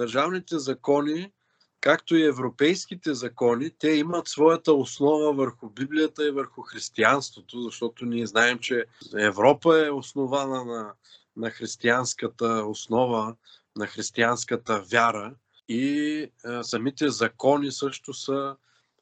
държавните 0.00 0.58
закони, 0.58 1.32
както 1.80 2.16
и 2.16 2.26
европейските 2.26 3.14
закони, 3.14 3.70
те 3.78 3.90
имат 3.90 4.28
своята 4.28 4.72
основа 4.72 5.32
върху 5.32 5.70
Библията 5.70 6.28
и 6.28 6.30
върху 6.30 6.62
християнството, 6.62 7.62
защото 7.62 8.04
ние 8.04 8.26
знаем, 8.26 8.58
че 8.58 8.84
Европа 9.18 9.86
е 9.86 9.90
основана 9.90 10.64
на, 10.64 10.92
на 11.36 11.50
християнската 11.50 12.64
основа, 12.66 13.34
на 13.76 13.86
християнската 13.86 14.84
вяра. 14.92 15.34
И 15.68 16.26
а, 16.44 16.64
самите 16.64 17.08
закони 17.08 17.72
също 17.72 18.14
са 18.14 18.56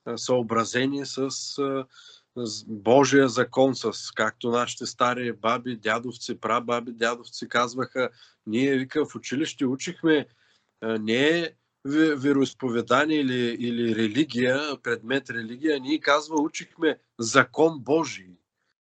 а, 0.05 0.19
съобразени 0.19 1.07
с, 1.07 1.19
а, 1.19 1.87
с 2.37 2.65
Божия 2.67 3.29
закон, 3.29 3.75
с 3.75 3.93
както 4.15 4.51
нашите 4.51 4.87
стари 4.87 5.33
баби, 5.33 5.77
дядовци, 5.77 6.41
прабаби, 6.41 6.93
дядовци 6.93 7.49
казваха, 7.49 8.11
ние 8.47 8.77
вика 8.77 9.07
в 9.07 9.15
училище 9.15 9.67
учихме 9.67 10.27
не 10.83 11.39
е 11.39 11.53
вероисповедание 12.17 13.21
или, 13.21 13.57
или 13.61 13.95
религия, 13.95 14.77
предмет 14.83 15.31
религия, 15.31 15.81
ние 15.81 16.01
казва, 16.01 16.41
учихме 16.41 16.99
закон 17.19 17.79
Божий. 17.79 18.37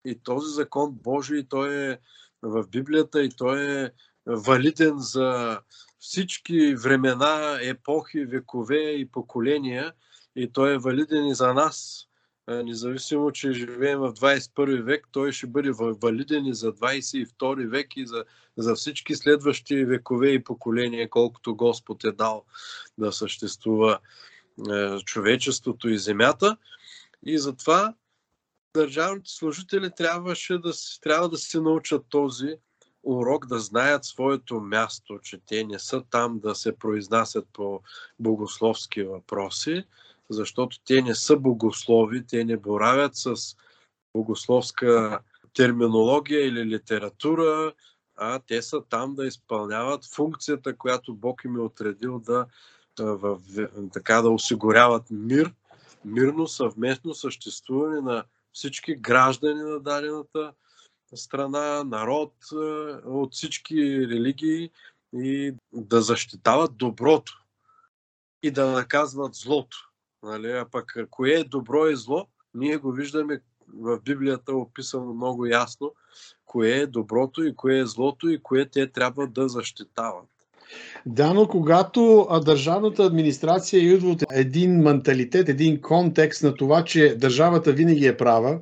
И 0.04 0.18
този 0.22 0.54
закон 0.54 0.92
Божий, 0.92 1.48
той 1.48 1.90
е 1.90 1.98
в 2.42 2.68
Библията 2.68 3.22
и 3.22 3.28
той 3.28 3.84
е 3.84 3.90
валиден 4.26 4.94
за 4.98 5.60
всички 5.98 6.74
времена, 6.74 7.58
епохи, 7.62 8.24
векове 8.24 8.90
и 8.90 9.10
поколения. 9.10 9.92
И 10.36 10.52
той 10.52 10.74
е 10.74 10.78
валиден 10.78 11.26
и 11.26 11.34
за 11.34 11.54
нас 11.54 12.05
независимо, 12.48 13.32
че 13.32 13.52
живеем 13.52 13.98
в 13.98 14.12
21 14.12 14.82
век, 14.82 15.08
той 15.12 15.32
ще 15.32 15.46
бъде 15.46 15.70
валиден 15.76 16.46
и 16.46 16.54
за 16.54 16.72
22 16.72 17.68
век 17.68 17.96
и 17.96 18.06
за, 18.06 18.24
за 18.56 18.74
всички 18.74 19.16
следващи 19.16 19.84
векове 19.84 20.28
и 20.28 20.44
поколения, 20.44 21.10
колкото 21.10 21.56
Господ 21.56 22.04
е 22.04 22.12
дал 22.12 22.44
да 22.98 23.12
съществува 23.12 23.98
е, 24.70 24.98
човечеството 24.98 25.88
и 25.88 25.98
земята. 25.98 26.56
И 27.26 27.38
затова 27.38 27.94
държавните 28.76 29.30
служители 29.30 29.90
трябваше 29.96 30.58
да, 30.58 30.72
трябва 31.02 31.28
да 31.28 31.38
се 31.38 31.60
научат 31.60 32.06
този 32.08 32.54
урок, 33.02 33.46
да 33.46 33.58
знаят 33.58 34.04
своето 34.04 34.60
място, 34.60 35.18
че 35.22 35.40
те 35.46 35.64
не 35.64 35.78
са 35.78 36.02
там 36.10 36.38
да 36.38 36.54
се 36.54 36.78
произнасят 36.78 37.48
по 37.52 37.80
богословски 38.18 39.02
въпроси, 39.02 39.84
защото 40.30 40.76
те 40.84 41.02
не 41.02 41.14
са 41.14 41.36
богослови, 41.36 42.26
те 42.26 42.44
не 42.44 42.56
боравят 42.56 43.16
с 43.16 43.34
богословска 44.16 45.20
терминология 45.54 46.46
или 46.46 46.64
литература, 46.64 47.72
а 48.16 48.40
те 48.46 48.62
са 48.62 48.82
там 48.88 49.14
да 49.14 49.26
изпълняват 49.26 50.04
функцията, 50.04 50.76
която 50.76 51.14
Бог 51.14 51.44
им 51.44 51.56
е 51.56 51.60
отредил 51.60 52.18
да, 52.18 52.46
в, 52.98 53.40
така, 53.92 54.22
да 54.22 54.30
осигуряват 54.30 55.04
мир, 55.10 55.54
мирно 56.04 56.48
съвместно 56.48 57.14
съществуване 57.14 58.00
на 58.00 58.24
всички 58.52 58.94
граждани 58.94 59.62
на 59.62 59.80
дадената 59.80 60.52
страна, 61.14 61.84
народ 61.84 62.32
от 63.04 63.34
всички 63.34 64.08
религии 64.08 64.70
и 65.14 65.54
да 65.72 66.02
защитават 66.02 66.76
доброто 66.76 67.42
и 68.42 68.50
да 68.50 68.66
наказват 68.66 69.34
злото. 69.34 69.85
Нали? 70.26 70.50
А 70.50 70.64
пък 70.72 70.94
кое 71.10 71.30
е 71.30 71.44
добро 71.44 71.86
и 71.86 71.96
зло, 71.96 72.26
ние 72.54 72.76
го 72.76 72.92
виждаме 72.92 73.40
в 73.74 74.00
Библията 74.04 74.52
описано 74.52 75.14
много 75.14 75.46
ясно, 75.46 75.92
кое 76.46 76.68
е 76.68 76.86
доброто 76.86 77.44
и 77.44 77.54
кое 77.54 77.78
е 77.78 77.86
злото 77.86 78.28
и 78.28 78.42
кое 78.42 78.66
те 78.66 78.86
трябва 78.86 79.26
да 79.26 79.48
защитават. 79.48 80.28
Да, 81.06 81.34
но 81.34 81.48
когато 81.48 82.28
държавната 82.44 83.04
администрация 83.04 83.94
идва 83.94 84.10
от 84.10 84.22
един 84.32 84.82
менталитет, 84.82 85.48
един 85.48 85.80
контекст 85.80 86.42
на 86.42 86.54
това, 86.54 86.84
че 86.84 87.16
държавата 87.16 87.72
винаги 87.72 88.06
е 88.06 88.16
права, 88.16 88.58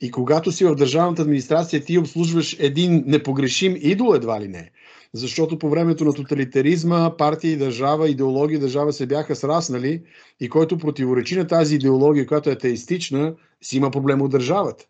и 0.00 0.10
когато 0.10 0.52
си 0.52 0.64
в 0.64 0.74
държавната 0.74 1.22
администрация, 1.22 1.84
ти 1.84 1.98
обслужваш 1.98 2.56
един 2.60 3.04
непогрешим 3.06 3.76
идол, 3.80 4.14
едва 4.14 4.40
ли 4.40 4.48
не. 4.48 4.70
Защото 5.14 5.58
по 5.58 5.70
времето 5.70 6.04
на 6.04 6.12
тоталитаризма 6.12 7.16
партия 7.16 7.52
и 7.52 7.56
държава, 7.56 8.08
идеология 8.08 8.56
и 8.56 8.60
държава 8.60 8.92
се 8.92 9.06
бяха 9.06 9.36
сраснали 9.36 10.02
и 10.40 10.48
който 10.48 10.78
противоречи 10.78 11.36
на 11.36 11.46
тази 11.46 11.74
идеология, 11.74 12.26
която 12.26 12.50
е 12.50 12.58
теистична, 12.58 13.34
си 13.62 13.76
има 13.76 13.90
проблем 13.90 14.22
от 14.22 14.30
държавата. 14.30 14.84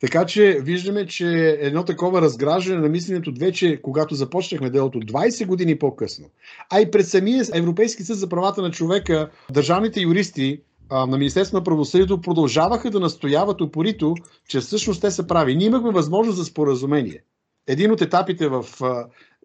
Така 0.00 0.26
че 0.26 0.58
виждаме, 0.62 1.06
че 1.06 1.58
едно 1.60 1.84
такова 1.84 2.22
разграждане 2.22 2.80
на 2.80 2.88
мисленето 2.88 3.32
вече, 3.38 3.80
когато 3.82 4.14
започнахме 4.14 4.70
делото 4.70 4.98
20 4.98 5.46
години 5.46 5.78
по-късно, 5.78 6.26
а 6.70 6.80
и 6.80 6.90
пред 6.90 7.08
самия 7.08 7.44
Европейски 7.54 8.02
съд 8.02 8.18
за 8.18 8.28
правата 8.28 8.62
на 8.62 8.70
човека, 8.70 9.30
държавните 9.50 10.00
юристи 10.00 10.60
на 10.90 11.18
Министерство 11.18 11.56
на 11.56 11.64
правосъдието 11.64 12.20
продължаваха 12.20 12.90
да 12.90 13.00
настояват 13.00 13.60
упорито, 13.60 14.14
че 14.48 14.60
всъщност 14.60 15.00
те 15.00 15.10
са 15.10 15.26
прави. 15.26 15.56
Ние 15.56 15.66
имахме 15.66 15.90
възможност 15.90 16.38
за 16.38 16.44
споразумение. 16.44 17.22
Един 17.66 17.92
от 17.92 18.00
етапите 18.00 18.48
в 18.48 18.64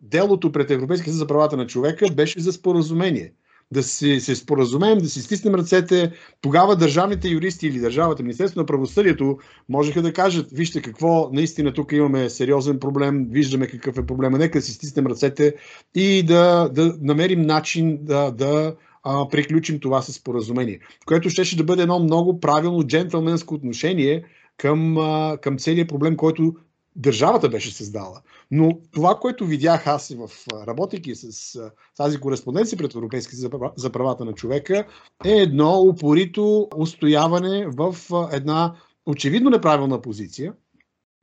делото 0.01 0.51
пред 0.51 0.71
Европейския 0.71 1.13
съд 1.13 1.19
за 1.19 1.27
правата 1.27 1.57
на 1.57 1.67
човека 1.67 2.05
беше 2.15 2.39
за 2.39 2.53
споразумение. 2.53 3.33
Да 3.71 3.83
се, 3.83 4.19
се 4.19 4.35
споразумеем, 4.35 4.97
да 4.97 5.09
си 5.09 5.21
стиснем 5.21 5.55
ръцете. 5.55 6.11
Тогава 6.41 6.75
държавните 6.75 7.27
юристи 7.27 7.67
или 7.67 7.79
държавата, 7.79 8.23
Министерство 8.23 8.59
на 8.59 8.65
правосъдието, 8.65 9.37
можеха 9.69 10.01
да 10.01 10.13
кажат, 10.13 10.51
вижте 10.51 10.81
какво, 10.81 11.29
наистина 11.33 11.73
тук 11.73 11.91
имаме 11.91 12.29
сериозен 12.29 12.79
проблем, 12.79 13.27
виждаме 13.29 13.67
какъв 13.67 13.97
е 13.97 14.05
проблема, 14.05 14.37
нека 14.37 14.59
да 14.59 14.65
си 14.65 14.73
стиснем 14.73 15.07
ръцете 15.07 15.55
и 15.95 16.23
да, 16.23 16.69
да 16.73 16.95
намерим 17.01 17.41
начин 17.41 17.97
да, 18.01 18.31
да 18.31 18.75
а, 19.03 19.29
приключим 19.29 19.79
това 19.79 20.01
с 20.01 20.13
споразумение. 20.13 20.79
Което 21.05 21.29
ще, 21.29 21.55
да 21.55 21.63
бъде 21.63 21.81
едно 21.81 21.99
много 21.99 22.39
правилно 22.39 22.83
джентлменско 22.83 23.53
отношение 23.53 24.23
към, 24.57 24.97
а, 24.97 25.37
към 25.41 25.57
целият 25.57 25.89
проблем, 25.89 26.15
който 26.15 26.55
държавата 26.97 27.49
беше 27.49 27.73
създала. 27.73 28.21
Но 28.51 28.79
това, 28.91 29.19
което 29.19 29.45
видях 29.45 29.87
аз 29.87 30.15
в 30.17 30.29
работейки 30.67 31.15
с 31.15 31.59
тази 31.97 32.19
кореспонденция 32.19 32.77
пред 32.77 32.95
Европейския 32.95 33.39
за 33.75 33.89
правата 33.89 34.25
на 34.25 34.33
човека, 34.33 34.85
е 35.25 35.31
едно 35.31 35.79
упорито 35.81 36.67
устояване 36.75 37.67
в 37.67 37.95
една 38.31 38.75
очевидно 39.05 39.49
неправилна 39.49 40.01
позиция 40.01 40.53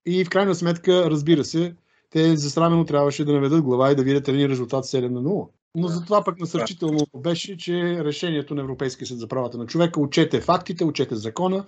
и 0.06 0.24
в 0.24 0.30
крайна 0.30 0.54
сметка, 0.54 1.10
разбира 1.10 1.44
се, 1.44 1.74
те 2.10 2.36
засрамено 2.36 2.84
трябваше 2.84 3.24
да 3.24 3.32
наведат 3.32 3.62
глава 3.62 3.92
и 3.92 3.94
да 3.94 4.02
видят 4.02 4.28
един 4.28 4.46
резултат 4.46 4.84
7 4.84 5.08
на 5.08 5.22
0. 5.22 5.48
Но 5.74 5.88
за 5.88 6.04
това 6.04 6.24
пък 6.24 6.40
насърчително 6.40 7.06
беше, 7.16 7.56
че 7.56 8.04
решението 8.04 8.54
на 8.54 8.60
Европейския 8.60 9.06
съд 9.06 9.18
за 9.18 9.28
правата 9.28 9.58
на 9.58 9.66
човека 9.66 10.00
отчете 10.00 10.40
фактите, 10.40 10.84
отчете 10.84 11.16
закона 11.16 11.64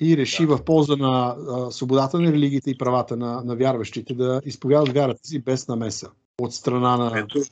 и 0.00 0.16
реши 0.16 0.46
да. 0.46 0.56
в 0.56 0.64
полза 0.64 0.96
на 0.96 1.36
а, 1.48 1.70
свободата 1.70 2.20
на 2.20 2.32
религиите 2.32 2.70
и 2.70 2.78
правата 2.78 3.16
на, 3.16 3.42
на 3.44 3.56
вярващите 3.56 4.14
да 4.14 4.40
изповядат 4.44 4.94
вярата 4.94 5.28
си 5.28 5.38
без 5.38 5.68
намеса 5.68 6.10
от 6.38 6.54
страна 6.54 6.96
на. 6.96 7.18
Ето, 7.18 7.42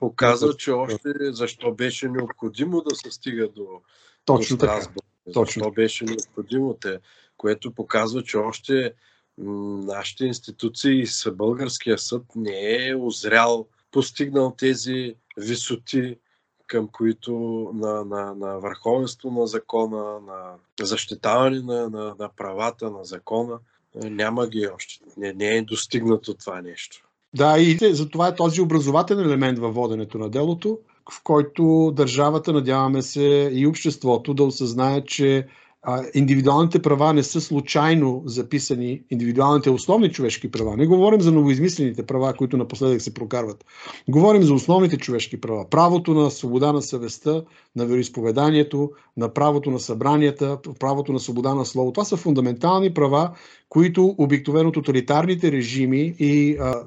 показва, 0.00 0.56
че 0.56 0.70
още 0.70 1.12
защо 1.20 1.74
беше 1.74 2.08
необходимо 2.08 2.80
да 2.80 2.94
се 2.94 3.10
стига 3.10 3.48
до, 3.56 3.66
Точно 4.24 4.56
до 4.56 4.60
така. 4.60 4.86
Точно. 5.34 5.60
Защо 5.60 5.70
беше 5.70 6.04
необходимо 6.04 6.76
те, 6.80 6.98
което 7.36 7.70
показва, 7.70 8.22
че 8.22 8.36
още 8.36 8.92
нашите 9.38 10.26
институции 10.26 11.02
и 11.02 11.30
българския 11.30 11.98
съд 11.98 12.22
не 12.36 12.88
е 12.88 12.96
озрял, 12.96 13.66
постигнал 13.90 14.54
тези 14.58 15.14
висоти, 15.36 16.16
към 16.66 16.88
които 16.88 17.32
на, 17.74 18.04
на, 18.04 18.34
на 18.34 18.58
върховенство 18.58 19.30
на 19.30 19.46
закона, 19.46 20.20
на 20.26 20.54
защитаване 20.80 21.60
на, 21.60 21.90
на, 21.90 22.14
на 22.18 22.28
правата 22.36 22.90
на 22.90 23.04
закона, 23.04 23.58
няма 23.94 24.46
ги 24.46 24.68
още. 24.74 25.04
Не, 25.16 25.32
не 25.32 25.56
е 25.56 25.62
достигнато 25.62 26.34
това 26.34 26.62
нещо. 26.62 27.08
Да, 27.34 27.58
и 27.58 27.78
за 27.94 28.08
това 28.08 28.28
е 28.28 28.34
този 28.34 28.60
образователен 28.60 29.26
елемент 29.26 29.58
във 29.58 29.74
воденето 29.74 30.18
на 30.18 30.30
делото, 30.30 30.78
в 31.12 31.22
който 31.22 31.92
държавата, 31.96 32.52
надяваме 32.52 33.02
се, 33.02 33.50
и 33.52 33.66
обществото 33.66 34.34
да 34.34 34.44
осъзнае, 34.44 35.04
че 35.04 35.46
индивидуалните 36.14 36.82
права 36.82 37.12
не 37.12 37.22
са 37.22 37.40
случайно 37.40 38.22
записани, 38.26 39.02
индивидуалните 39.10 39.70
основни 39.70 40.12
човешки 40.12 40.50
права. 40.50 40.76
Не 40.76 40.86
говорим 40.86 41.20
за 41.20 41.32
новоизмислените 41.32 42.06
права, 42.06 42.34
които 42.34 42.56
напоследък 42.56 43.02
се 43.02 43.14
прокарват. 43.14 43.64
Говорим 44.08 44.42
за 44.42 44.54
основните 44.54 44.96
човешки 44.96 45.40
права. 45.40 45.70
Правото 45.70 46.14
на 46.14 46.30
свобода 46.30 46.72
на 46.72 46.82
съвестта, 46.82 47.42
на 47.76 47.86
вероисповеданието, 47.86 48.90
на 49.16 49.34
правото 49.34 49.70
на 49.70 49.80
събранията, 49.80 50.58
правото 50.78 51.12
на 51.12 51.20
свобода 51.20 51.54
на 51.54 51.64
слово. 51.64 51.92
Това 51.92 52.04
са 52.04 52.16
фундаментални 52.16 52.94
права, 52.94 53.30
които 53.68 54.14
обикновено 54.18 54.72
тоталитарните 54.72 55.52
режими 55.52 56.14
и 56.18 56.56
а, 56.60 56.82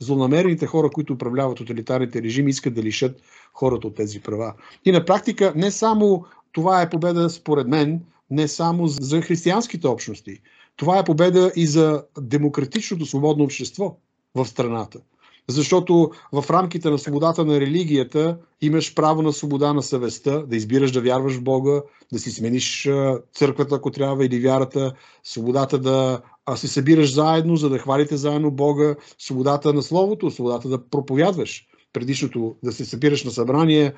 злонамерените 0.00 0.66
хора, 0.66 0.90
които 0.90 1.12
управляват 1.12 1.56
тоталитарните 1.56 2.22
режими, 2.22 2.50
искат 2.50 2.74
да 2.74 2.82
лишат 2.82 3.20
хората 3.52 3.86
от 3.86 3.94
тези 3.94 4.20
права. 4.20 4.54
И 4.84 4.92
на 4.92 5.04
практика 5.04 5.52
не 5.56 5.70
само 5.70 6.24
това 6.52 6.82
е 6.82 6.90
победа, 6.90 7.30
според 7.30 7.68
мен, 7.68 8.00
не 8.30 8.48
само 8.48 8.88
за 8.88 9.20
християнските 9.20 9.86
общности. 9.88 10.40
Това 10.76 10.98
е 10.98 11.04
победа 11.04 11.52
и 11.56 11.66
за 11.66 12.04
демократичното 12.20 13.06
свободно 13.06 13.44
общество 13.44 13.96
в 14.34 14.46
страната. 14.46 15.00
Защото 15.48 16.10
в 16.32 16.44
рамките 16.50 16.90
на 16.90 16.98
свободата 16.98 17.44
на 17.44 17.60
религията 17.60 18.38
имаш 18.60 18.94
право 18.94 19.22
на 19.22 19.32
свобода 19.32 19.72
на 19.72 19.82
съвестта, 19.82 20.38
да 20.38 20.56
избираш 20.56 20.92
да 20.92 21.00
вярваш 21.00 21.34
в 21.34 21.42
Бога, 21.42 21.82
да 22.12 22.18
си 22.18 22.30
смениш 22.30 22.90
църквата, 23.34 23.74
ако 23.74 23.90
трябва, 23.90 24.26
или 24.26 24.40
вярата, 24.40 24.94
свободата 25.24 25.78
да 25.78 26.20
се 26.56 26.68
събираш 26.68 27.14
заедно, 27.14 27.56
за 27.56 27.68
да 27.68 27.78
хвалите 27.78 28.16
заедно 28.16 28.50
Бога, 28.50 28.94
свободата 29.18 29.72
на 29.72 29.82
Словото, 29.82 30.30
свободата 30.30 30.68
да 30.68 30.88
проповядваш. 30.88 31.66
Предишното 31.96 32.56
да 32.64 32.72
се 32.72 32.84
събираш 32.84 33.24
на 33.24 33.30
събрание, 33.30 33.92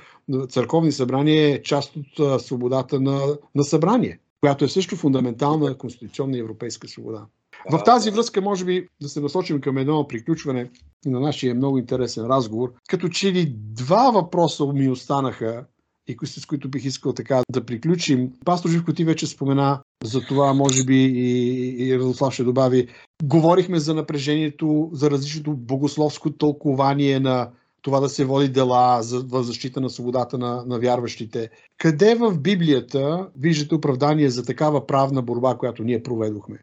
църковни 0.49 0.93
събрания 0.93 1.55
е 1.55 1.63
част 1.63 1.93
от 1.97 2.43
свободата 2.43 3.01
на, 3.01 3.21
на 3.55 3.65
събрание, 3.65 4.19
която 4.41 4.65
е 4.65 4.69
също 4.69 4.97
фундаментална 4.97 5.79
конституционна 5.79 6.39
европейска 6.39 6.89
свобода. 6.89 7.27
В 7.73 7.83
тази 7.85 8.11
връзка, 8.11 8.41
може 8.41 8.65
би, 8.65 8.89
да 9.03 9.09
се 9.09 9.21
насочим 9.21 9.61
към 9.61 9.79
едно 9.79 10.09
приключване 10.09 10.71
на 11.07 11.21
нашия 11.21 11.55
много 11.55 11.79
интересен 11.79 12.27
разговор. 12.27 12.73
Като 12.89 13.09
че 13.09 13.33
ли 13.33 13.55
два 13.57 14.11
въпроса 14.11 14.67
ми 14.67 14.89
останаха 14.89 15.65
и 16.09 16.17
с 16.25 16.47
които 16.47 16.69
бих 16.69 16.85
искал 16.85 17.13
така 17.13 17.43
да 17.51 17.67
приключим. 17.67 18.33
Пастор 18.45 18.71
Живко, 18.71 18.93
ти 18.93 19.05
вече 19.05 19.27
спомена 19.27 19.81
за 20.05 20.21
това, 20.21 20.55
може 20.55 20.85
би 20.85 21.05
и, 21.05 21.89
и 21.89 21.99
Радослав 21.99 22.35
ще 22.35 22.45
добави. 22.45 22.89
Говорихме 23.25 23.79
за 23.79 23.95
напрежението, 23.95 24.91
за 24.93 25.11
различното 25.11 25.55
богословско 25.55 26.31
тълкование 26.31 27.21
на 27.21 27.51
това 27.83 28.01
да 28.01 28.09
се 28.09 28.25
води 28.25 28.49
дела 28.49 29.03
за 29.03 29.25
защита 29.33 29.81
на 29.81 29.91
свободата 29.91 30.39
на, 30.39 30.65
на 30.67 30.79
вярващите. 30.79 31.51
Къде 31.79 32.15
в 32.15 32.39
Библията 32.39 33.29
виждате 33.39 33.75
оправдание 33.75 34.31
за 34.31 34.45
такава 34.45 34.87
правна 34.87 35.23
борба, 35.23 35.55
която 35.55 35.85
ние 35.85 36.03
проведохме? 36.03 36.59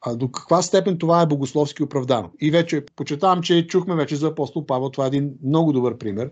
А 0.00 0.16
до 0.16 0.30
каква 0.30 0.62
степен 0.62 0.98
това 0.98 1.22
е 1.22 1.26
богословски 1.26 1.82
оправдано? 1.82 2.30
И 2.40 2.50
вече 2.50 2.84
почетавам, 2.96 3.42
че 3.42 3.66
чухме 3.66 3.94
вече 3.94 4.16
за 4.16 4.26
апостол 4.26 4.66
Павел. 4.66 4.90
Това 4.90 5.04
е 5.04 5.08
един 5.08 5.32
много 5.44 5.72
добър 5.72 5.98
пример, 5.98 6.30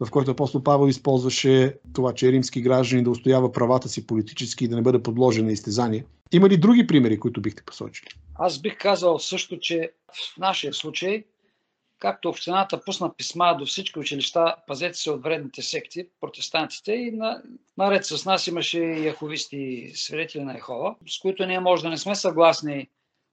в 0.00 0.10
който 0.10 0.30
апостол 0.30 0.62
Павел 0.62 0.88
използваше 0.88 1.74
това, 1.92 2.12
че 2.12 2.28
е 2.28 2.32
римски 2.32 2.60
граждани 2.60 3.02
да 3.02 3.10
устоява 3.10 3.52
правата 3.52 3.88
си 3.88 4.06
политически 4.06 4.64
и 4.64 4.68
да 4.68 4.76
не 4.76 4.82
бъде 4.82 5.02
подложен 5.02 5.46
на 5.46 5.52
изтезание. 5.52 6.04
Има 6.32 6.48
ли 6.48 6.56
други 6.56 6.86
примери, 6.86 7.20
които 7.20 7.40
бихте 7.40 7.62
посочили? 7.62 8.08
Аз 8.34 8.58
бих 8.58 8.78
казал 8.78 9.18
също, 9.18 9.58
че 9.58 9.90
в 10.12 10.38
нашия 10.38 10.72
случай, 10.72 11.24
както 11.98 12.28
общината 12.28 12.84
пусна 12.84 13.14
писма 13.16 13.56
до 13.58 13.66
всички 13.66 13.98
училища, 13.98 14.56
пазете 14.66 14.98
се 14.98 15.10
от 15.10 15.22
вредните 15.22 15.62
секти, 15.62 16.08
протестантите 16.20 16.92
и 16.92 17.10
на, 17.10 17.42
наред 17.78 18.06
с 18.06 18.24
нас 18.24 18.46
имаше 18.46 18.78
и 18.78 19.06
яховисти 19.06 19.92
свидетели 19.94 20.44
на 20.44 20.56
Ехова, 20.56 20.96
с 21.08 21.18
които 21.18 21.46
ние 21.46 21.60
може 21.60 21.82
да 21.82 21.88
не 21.88 21.98
сме 21.98 22.14
съгласни 22.14 22.88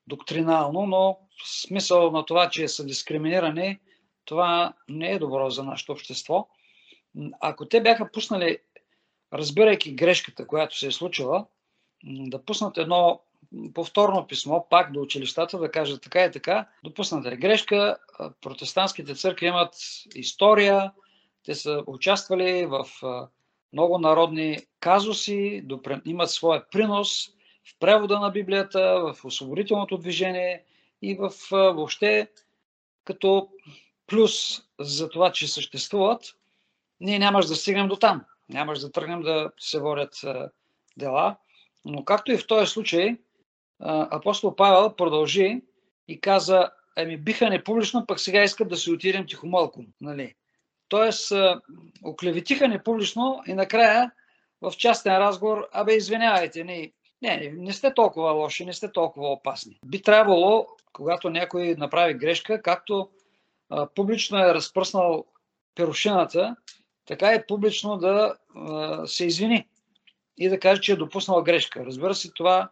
доктринално, 0.07 0.85
но 0.85 1.19
смисъл 1.45 2.11
на 2.11 2.25
това, 2.25 2.49
че 2.49 2.67
са 2.67 2.85
дискриминирани, 2.85 3.79
това 4.25 4.73
не 4.89 5.11
е 5.11 5.19
добро 5.19 5.49
за 5.49 5.63
нашето 5.63 5.91
общество. 5.91 6.47
Ако 7.39 7.65
те 7.65 7.81
бяха 7.81 8.11
пуснали, 8.11 8.57
разбирайки 9.33 9.95
грешката, 9.95 10.47
която 10.47 10.77
се 10.77 10.87
е 10.87 10.91
случила, 10.91 11.45
да 12.03 12.45
пуснат 12.45 12.77
едно 12.77 13.21
повторно 13.73 14.27
писмо 14.27 14.69
пак 14.69 14.91
до 14.91 15.01
училищата, 15.01 15.57
да 15.57 15.71
кажат 15.71 16.01
така 16.01 16.25
и 16.25 16.31
така, 16.31 16.67
допусната 16.83 17.29
е 17.29 17.37
грешка, 17.37 17.97
протестантските 18.41 19.15
църкви 19.15 19.45
имат 19.45 19.75
история, 20.15 20.91
те 21.45 21.55
са 21.55 21.83
участвали 21.87 22.65
в 22.65 22.85
много 23.73 23.99
народни 23.99 24.57
казуси, 24.79 25.63
имат 26.05 26.29
своя 26.29 26.69
принос 26.69 27.29
в 27.65 27.79
превода 27.79 28.19
на 28.19 28.29
Библията, 28.29 28.79
в 28.79 29.25
освободителното 29.25 29.97
движение 29.97 30.63
и 31.01 31.15
в 31.15 31.31
въобще 31.51 32.27
като 33.05 33.49
плюс 34.07 34.61
за 34.79 35.09
това, 35.09 35.31
че 35.31 35.47
съществуват, 35.47 36.35
ние 36.99 37.19
нямаш 37.19 37.45
да 37.45 37.55
стигнем 37.55 37.87
до 37.87 37.95
там. 37.95 38.25
Нямаш 38.49 38.79
да 38.79 38.91
тръгнем 38.91 39.21
да 39.21 39.51
се 39.59 39.79
водят 39.79 40.21
дела. 40.97 41.35
Но 41.85 42.05
както 42.05 42.31
и 42.31 42.37
в 42.37 42.47
този 42.47 42.71
случай, 42.71 43.17
апостол 43.85 44.55
Павел 44.55 44.95
продължи 44.95 45.61
и 46.07 46.21
каза, 46.21 46.69
еми 46.97 47.17
биха 47.17 47.49
не 47.49 47.63
публично, 47.63 48.05
пък 48.05 48.19
сега 48.19 48.43
искат 48.43 48.69
да 48.69 48.77
се 48.77 48.91
отидем 48.91 49.25
тихомълко. 49.27 49.83
Нали? 50.01 50.35
Тоест, 50.87 51.31
оклеветиха 52.03 52.67
не 52.67 52.83
публично 52.83 53.43
и 53.47 53.53
накрая 53.53 54.11
в 54.61 54.73
частен 54.77 55.17
разговор, 55.17 55.67
абе 55.71 55.93
извинявайте, 55.93 56.63
не, 56.63 56.91
не, 57.21 57.53
не 57.57 57.73
сте 57.73 57.93
толкова 57.93 58.31
лоши, 58.31 58.65
не 58.65 58.73
сте 58.73 58.91
толкова 58.91 59.27
опасни. 59.27 59.79
Би 59.85 60.01
трябвало, 60.01 60.67
когато 60.93 61.29
някой 61.29 61.75
направи 61.77 62.13
грешка, 62.13 62.61
както 62.61 63.09
а, 63.69 63.87
публично 63.87 64.37
е 64.37 64.53
разпръснал 64.53 65.25
перушината, 65.75 66.55
така 67.05 67.33
и 67.33 67.47
публично 67.47 67.97
да 67.97 68.35
а, 68.55 69.07
се 69.07 69.25
извини 69.25 69.67
и 70.37 70.49
да 70.49 70.59
каже, 70.59 70.81
че 70.81 70.91
е 70.91 70.95
допуснал 70.95 71.43
грешка. 71.43 71.85
Разбира 71.85 72.15
се, 72.15 72.31
това 72.31 72.69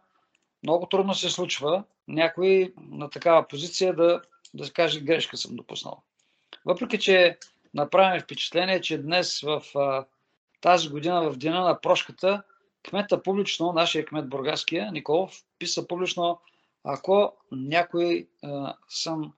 много 0.62 0.86
трудно 0.86 1.14
се 1.14 1.30
случва. 1.30 1.84
Някой 2.08 2.74
на 2.90 3.10
такава 3.10 3.48
позиция 3.48 3.94
да, 3.94 4.22
да 4.54 4.72
каже 4.72 5.00
грешка 5.00 5.36
съм 5.36 5.56
допуснал. 5.56 6.02
Въпреки, 6.64 6.98
че 6.98 7.38
направим 7.74 8.20
впечатление, 8.20 8.80
че 8.80 8.98
днес 8.98 9.40
в 9.40 9.62
а, 9.74 10.04
тази 10.60 10.88
година, 10.88 11.30
в 11.30 11.36
Дена 11.36 11.60
на 11.60 11.80
прошката, 11.80 12.42
кмета 12.82 13.22
публично, 13.22 13.72
нашия 13.72 14.04
кмет 14.04 14.28
Бургаския, 14.28 14.92
Николов, 14.92 15.42
писа 15.58 15.88
публично, 15.88 16.40
ако 16.84 17.32
някой 17.52 18.28
а, 18.42 18.74
съм 18.88 19.32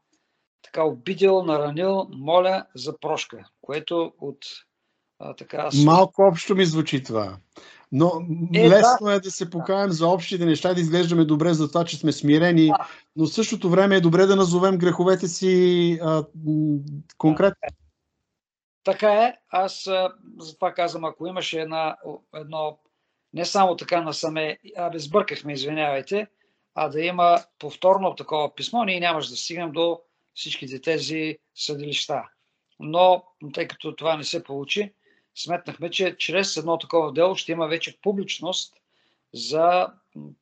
така 0.63 0.85
обидел, 0.85 1.43
наранил, 1.43 2.09
моля 2.11 2.67
за 2.75 2.99
прошка, 2.99 3.45
което 3.61 4.13
от 4.21 4.47
а, 5.25 5.35
така... 5.35 5.69
Малко 5.85 6.23
общо 6.23 6.55
ми 6.55 6.65
звучи 6.65 7.03
това. 7.03 7.37
Но 7.93 8.13
е, 8.55 8.69
лесно 8.69 9.07
да. 9.07 9.13
е 9.13 9.21
да 9.21 9.31
се 9.31 9.51
покаем 9.51 9.91
за 9.91 10.09
общите 10.09 10.47
неща 10.47 10.75
да 10.75 10.81
изглеждаме 10.81 11.25
добре 11.25 11.55
за 11.55 11.69
това, 11.69 11.85
че 11.85 11.97
сме 11.97 12.13
смирени, 12.13 12.67
да. 12.67 12.89
но 13.17 13.27
в 13.27 13.33
същото 13.33 13.71
време 13.71 13.97
е 13.97 14.01
добре 14.01 14.27
да 14.27 14.37
назовем 14.37 14.79
греховете 14.79 15.29
си 15.29 15.99
а, 16.03 16.25
конкретно. 17.19 17.61
Да. 17.63 17.75
Така 18.85 19.13
е. 19.13 19.37
Аз 19.51 19.89
затова 20.39 20.73
казвам, 20.73 21.05
ако 21.05 21.27
имаше 21.27 21.61
една, 21.61 21.97
едно 22.35 22.79
не 23.33 23.45
само 23.45 23.77
така 23.77 24.01
насаме, 24.01 24.59
абе 24.77 24.99
сбъркахме, 24.99 25.53
извинявайте, 25.53 26.27
а 26.75 26.89
да 26.89 27.01
има 27.01 27.39
повторно 27.59 28.15
такова 28.15 28.55
писмо, 28.55 28.85
ние 28.85 29.01
нямаше 29.01 29.31
да 29.31 29.37
стигнем 29.37 29.73
до 29.73 30.01
всичките 30.35 30.81
тези 30.81 31.39
съдилища. 31.55 32.23
Но, 32.81 33.25
тъй 33.55 33.69
като 33.69 33.97
това 33.97 34.17
не 34.17 34.25
се 34.25 34.45
получи, 34.45 34.93
сметнахме, 35.35 35.91
че 35.91 36.17
чрез 36.19 36.57
едно 36.57 36.79
такова 36.79 37.13
дело 37.13 37.37
ще 37.37 37.53
има 37.53 37.69
вече 37.69 37.99
публичност 38.03 38.75
за 39.35 39.89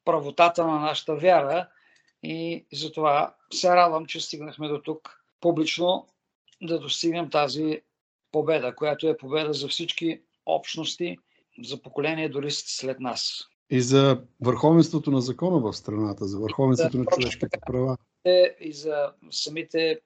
правотата 0.05 0.67
на 0.67 0.81
нашата 0.81 1.17
вяра 1.17 1.69
и 2.23 2.67
затова 2.73 3.35
се 3.53 3.69
радвам, 3.69 4.07
че 4.07 4.21
стигнахме 4.21 4.69
до 4.69 4.79
тук 4.79 5.23
публично 5.41 6.07
да 6.63 6.79
достигнем 6.79 7.31
тази 7.31 7.81
победа, 8.33 8.75
която 8.75 9.09
е 9.09 9.17
победа 9.17 9.53
за 9.53 9.69
всички 9.69 10.21
общности, 10.47 11.19
за 11.63 11.83
поколение 11.83 12.29
дори 12.29 12.51
след 12.51 13.01
нас. 13.01 13.45
И 13.71 13.81
за 13.81 14.23
върховенството 14.41 15.11
на 15.11 15.21
закона 15.21 15.59
в 15.59 15.73
страната, 15.77 16.25
за 16.25 16.39
върховенството 16.39 16.99
на 16.99 17.05
човешките 17.05 17.59
права. 17.67 17.97
И 18.61 18.73
за 18.73 19.13
самите 19.31 20.01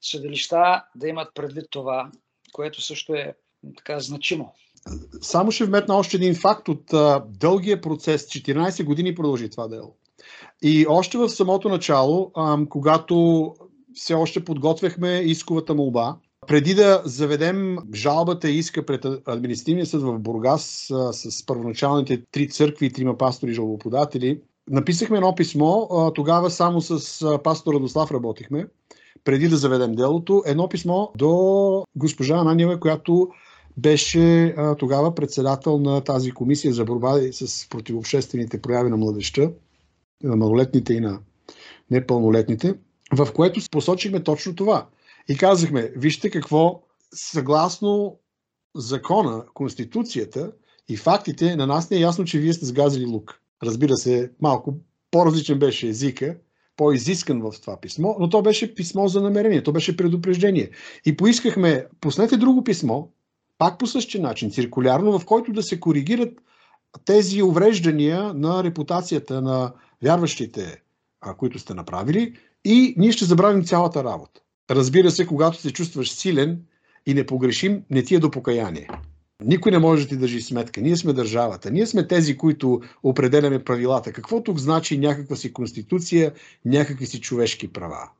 съдилища 0.00 0.84
да 0.94 1.08
имат 1.08 1.34
предвид 1.34 1.66
това, 1.70 2.10
което 2.52 2.82
също 2.82 3.14
е 3.14 3.34
така 3.76 4.00
значимо. 4.00 4.54
Само 5.20 5.50
ще 5.50 5.64
вметна 5.64 5.96
още 5.96 6.16
един 6.16 6.34
факт 6.34 6.68
от 6.68 6.92
а, 6.92 7.24
дългия 7.28 7.80
процес. 7.80 8.26
14 8.26 8.84
години 8.84 9.14
продължи 9.14 9.50
това 9.50 9.68
дело. 9.68 9.94
И 10.62 10.86
още 10.88 11.18
в 11.18 11.28
самото 11.28 11.68
начало, 11.68 12.30
а, 12.34 12.58
когато 12.68 13.54
все 13.94 14.14
още 14.14 14.44
подготвяхме 14.44 15.18
исковата 15.18 15.74
молба, 15.74 16.16
преди 16.46 16.74
да 16.74 17.02
заведем 17.04 17.76
жалбата 17.94 18.50
и 18.50 18.58
иска 18.58 18.86
пред 18.86 19.04
административния 19.26 19.86
съд 19.86 20.02
в 20.02 20.18
Бургас 20.18 20.90
а, 20.90 21.12
с 21.12 21.46
първоначалните 21.46 22.22
три 22.32 22.48
църкви 22.48 22.86
и 22.86 22.92
трима 22.92 23.18
пастори 23.18 23.54
жалбоподатели, 23.54 24.40
написахме 24.70 25.16
едно 25.16 25.34
писмо. 25.34 25.86
А, 25.90 26.12
тогава 26.12 26.50
само 26.50 26.80
с 26.80 27.22
а, 27.22 27.42
пастор 27.42 27.74
Радослав 27.74 28.10
работихме, 28.10 28.66
преди 29.24 29.48
да 29.48 29.56
заведем 29.56 29.94
делото. 29.94 30.42
Едно 30.46 30.68
писмо 30.68 31.08
до 31.16 31.84
госпожа 31.96 32.36
Ананева, 32.36 32.80
която 32.80 33.28
беше 33.78 34.54
а, 34.56 34.74
тогава 34.74 35.14
председател 35.14 35.78
на 35.78 36.00
тази 36.00 36.30
комисия 36.30 36.72
за 36.72 36.84
борба 36.84 37.20
с 37.32 37.68
противообществените 37.68 38.62
прояви 38.62 38.90
на 38.90 38.96
младеща, 38.96 39.52
на 40.22 40.36
малолетните 40.36 40.94
и 40.94 41.00
на 41.00 41.20
непълнолетните, 41.90 42.74
в 43.12 43.32
което 43.32 43.60
посочихме 43.70 44.22
точно 44.22 44.54
това. 44.54 44.86
И 45.28 45.36
казахме, 45.36 45.92
вижте 45.96 46.30
какво, 46.30 46.82
съгласно 47.14 48.18
закона, 48.76 49.44
конституцията 49.54 50.52
и 50.88 50.96
фактите, 50.96 51.56
на 51.56 51.66
нас 51.66 51.90
не 51.90 51.96
е 51.96 52.00
ясно, 52.00 52.24
че 52.24 52.38
вие 52.38 52.52
сте 52.52 52.66
сгазили 52.66 53.06
лук. 53.06 53.40
Разбира 53.62 53.96
се, 53.96 54.30
малко 54.40 54.74
по-различен 55.10 55.58
беше 55.58 55.88
езика, 55.88 56.36
по-изискан 56.76 57.40
в 57.40 57.52
това 57.60 57.80
писмо, 57.80 58.14
но 58.20 58.28
то 58.28 58.42
беше 58.42 58.74
писмо 58.74 59.08
за 59.08 59.20
намерение, 59.20 59.62
то 59.62 59.72
беше 59.72 59.96
предупреждение. 59.96 60.70
И 61.06 61.16
поискахме, 61.16 61.86
пуснете 62.00 62.36
друго 62.36 62.64
писмо, 62.64 63.06
пак 63.58 63.78
по 63.78 63.86
същия 63.86 64.22
начин, 64.22 64.50
циркулярно, 64.50 65.18
в 65.18 65.24
който 65.24 65.52
да 65.52 65.62
се 65.62 65.80
коригират 65.80 66.40
тези 67.04 67.42
увреждания 67.42 68.34
на 68.34 68.64
репутацията 68.64 69.42
на 69.42 69.72
вярващите, 70.02 70.82
които 71.36 71.58
сте 71.58 71.74
направили, 71.74 72.36
и 72.64 72.94
ние 72.96 73.12
ще 73.12 73.24
забравим 73.24 73.64
цялата 73.64 74.04
работа. 74.04 74.40
Разбира 74.70 75.10
се, 75.10 75.26
когато 75.26 75.60
се 75.60 75.72
чувстваш 75.72 76.12
силен 76.12 76.62
и 77.06 77.14
непогрешим, 77.14 77.82
не 77.90 78.02
ти 78.02 78.14
е 78.14 78.18
до 78.18 78.30
покаяние. 78.30 78.88
Никой 79.44 79.72
не 79.72 79.78
може 79.78 80.02
да 80.02 80.08
ти 80.08 80.16
държи 80.16 80.40
сметка. 80.40 80.80
Ние 80.80 80.96
сме 80.96 81.12
държавата. 81.12 81.70
Ние 81.70 81.86
сме 81.86 82.06
тези, 82.06 82.36
които 82.36 82.80
определяме 83.02 83.64
правилата. 83.64 84.12
Какво 84.12 84.42
тук 84.42 84.58
значи 84.58 84.98
някаква 84.98 85.36
си 85.36 85.52
конституция, 85.52 86.32
някакви 86.64 87.06
си 87.06 87.20
човешки 87.20 87.72
права? 87.72 88.10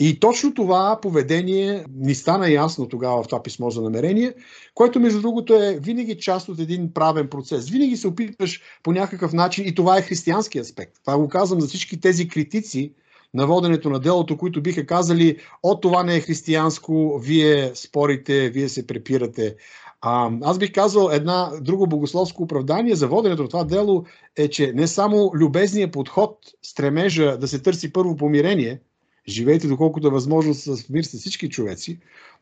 И 0.00 0.20
точно 0.20 0.54
това 0.54 0.98
поведение 1.02 1.84
ни 1.96 2.14
стана 2.14 2.50
ясно 2.50 2.88
тогава 2.88 3.22
в 3.22 3.26
това 3.26 3.42
писмо 3.42 3.70
за 3.70 3.82
намерение, 3.82 4.34
което 4.74 5.00
между 5.00 5.20
другото 5.20 5.54
е 5.54 5.78
винаги 5.82 6.18
част 6.18 6.48
от 6.48 6.58
един 6.58 6.92
правен 6.94 7.28
процес. 7.28 7.70
Винаги 7.70 7.96
се 7.96 8.08
опитваш 8.08 8.62
по 8.82 8.92
някакъв 8.92 9.32
начин, 9.32 9.66
и 9.68 9.74
това 9.74 9.98
е 9.98 10.02
християнски 10.02 10.58
аспект. 10.58 10.92
Това 11.04 11.18
го 11.18 11.28
казвам 11.28 11.60
за 11.60 11.66
всички 11.66 12.00
тези 12.00 12.28
критици 12.28 12.92
на 13.34 13.46
воденето 13.46 13.90
на 13.90 14.00
делото, 14.00 14.38
които 14.38 14.62
биха 14.62 14.86
казали, 14.86 15.36
о, 15.62 15.80
това 15.80 16.02
не 16.02 16.16
е 16.16 16.20
християнско, 16.20 17.20
вие 17.24 17.70
спорите, 17.74 18.50
вие 18.50 18.68
се 18.68 18.86
препирате. 18.86 19.56
А, 20.00 20.30
аз 20.42 20.58
бих 20.58 20.72
казал 20.72 21.08
една 21.12 21.52
друго 21.60 21.86
богословско 21.86 22.42
оправдание 22.42 22.94
за 22.94 23.08
воденето 23.08 23.42
на 23.42 23.48
това 23.48 23.64
дело 23.64 24.04
е, 24.36 24.48
че 24.48 24.72
не 24.72 24.86
само 24.86 25.30
любезният 25.34 25.92
подход, 25.92 26.38
стремежа 26.62 27.38
да 27.38 27.48
се 27.48 27.62
търси 27.62 27.92
първо 27.92 28.16
помирение, 28.16 28.80
живейте 29.28 29.68
доколкото 29.68 30.06
е 30.06 30.10
възможно 30.10 30.54
с 30.54 30.88
мир 30.88 31.02
с 31.02 31.18
всички 31.18 31.48
човеци, 31.48 31.98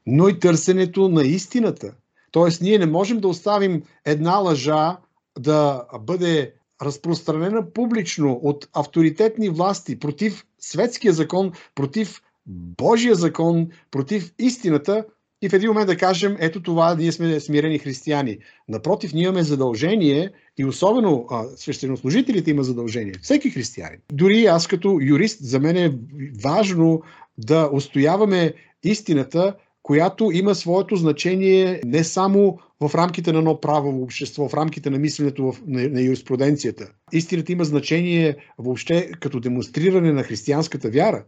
но 0.07 0.29
и 0.29 0.39
търсенето 0.39 1.09
на 1.09 1.22
истината. 1.22 1.95
Тоест, 2.31 2.62
ние 2.62 2.79
не 2.79 2.87
можем 2.87 3.20
да 3.20 3.29
оставим 3.29 3.83
една 4.05 4.37
лъжа 4.37 4.97
да 5.39 5.85
бъде 6.01 6.55
разпространена 6.83 7.72
публично 7.72 8.41
от 8.43 8.68
авторитетни 8.72 9.49
власти 9.49 9.99
против 9.99 10.47
светския 10.59 11.12
закон, 11.12 11.53
против 11.74 12.22
Божия 12.47 13.14
закон, 13.14 13.68
против 13.91 14.33
истината 14.39 15.05
и 15.43 15.49
в 15.49 15.53
един 15.53 15.68
момент 15.68 15.86
да 15.86 15.97
кажем, 15.97 16.36
ето 16.41 16.62
това, 16.62 16.95
ние 16.95 17.12
сме 17.12 17.41
смирени 17.41 17.78
християни. 17.78 18.39
Напротив, 18.68 19.12
ние 19.12 19.22
имаме 19.22 19.43
задължение 19.43 20.30
и 20.59 20.64
особено 20.64 21.26
свещенослужителите 21.57 22.51
има 22.51 22.62
задължение. 22.62 23.12
Всеки 23.22 23.51
християнин. 23.51 23.99
Дори 24.12 24.47
аз 24.47 24.66
като 24.66 24.99
юрист, 25.03 25.39
за 25.45 25.61
мен 25.61 25.76
е 25.76 25.99
важно 26.43 27.03
да 27.39 27.70
устояваме 27.72 28.53
истината, 28.84 29.55
която 29.82 30.30
има 30.32 30.55
своето 30.55 30.97
значение 30.97 31.80
не 31.84 32.05
само 32.05 32.59
в 32.80 32.95
рамките 32.95 33.32
на 33.32 33.39
едно 33.39 33.61
право 33.61 34.03
общество, 34.03 34.49
в 34.49 34.55
рамките 34.55 34.91
на 34.91 34.99
мисленето 34.99 35.53
в, 35.53 35.62
на, 35.66 35.89
на 35.89 36.01
юриспруденцията. 36.01 36.89
Истината 37.12 37.53
има 37.53 37.64
значение 37.64 38.36
въобще 38.59 39.11
като 39.20 39.41
демонстриране 39.41 40.12
на 40.12 40.22
християнската 40.22 40.91
вяра, 40.91 41.24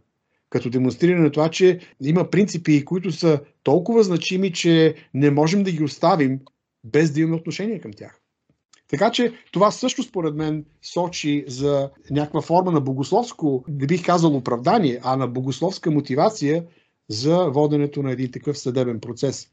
като 0.51 0.69
демонстриране 0.69 1.23
на 1.23 1.31
това, 1.31 1.49
че 1.49 1.79
има 2.01 2.29
принципи, 2.29 2.85
които 2.85 3.11
са 3.11 3.39
толкова 3.63 4.03
значими, 4.03 4.53
че 4.53 4.95
не 5.13 5.31
можем 5.31 5.63
да 5.63 5.71
ги 5.71 5.83
оставим 5.83 6.39
без 6.83 7.11
да 7.11 7.19
имаме 7.21 7.35
отношение 7.35 7.79
към 7.79 7.93
тях. 7.93 8.21
Така 8.87 9.11
че 9.11 9.33
това 9.51 9.71
също 9.71 10.03
според 10.03 10.35
мен 10.35 10.65
сочи 10.81 11.45
за 11.47 11.89
някаква 12.09 12.41
форма 12.41 12.71
на 12.71 12.81
богословско, 12.81 13.65
не 13.67 13.87
бих 13.87 14.05
казал 14.05 14.35
оправдание, 14.35 14.99
а 15.03 15.15
на 15.15 15.27
богословска 15.27 15.91
мотивация 15.91 16.65
за 17.09 17.45
воденето 17.49 18.03
на 18.03 18.11
един 18.11 18.31
такъв 18.31 18.57
съдебен 18.57 18.99
процес. 18.99 19.47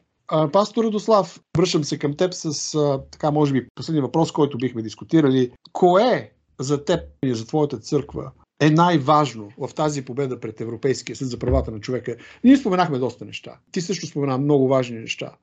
Пастор 0.53 0.85
Радослав, 0.85 1.41
връщам 1.59 1.85
се 1.85 1.99
към 1.99 2.17
теб 2.17 2.35
с 2.35 2.73
така, 3.11 3.31
може 3.31 3.53
би, 3.53 3.67
последния 3.75 4.03
въпрос, 4.03 4.33
който 4.33 4.59
бихме 4.59 4.83
дискутирали. 4.83 5.51
Кое 5.73 6.33
за 6.61 6.85
теб 6.85 7.01
и 7.25 7.35
за 7.35 7.47
твоята 7.47 7.79
църква 7.79 8.31
е 8.61 8.71
най-важно 8.71 9.53
в 9.59 9.75
тази 9.75 10.05
победа 10.05 10.41
пред 10.41 10.61
Европейския 10.61 11.17
съд 11.17 11.29
за 11.29 11.39
правата 11.39 11.71
на 11.71 11.81
човека? 11.81 12.17
Ние 12.45 12.57
споменахме 12.57 12.99
доста 12.99 13.25
неща. 13.25 13.59
Ти 13.73 13.81
също 13.81 14.07
спомена 14.07 14.39
много 14.39 14.69
важни 14.69 14.99
неща 14.99 15.37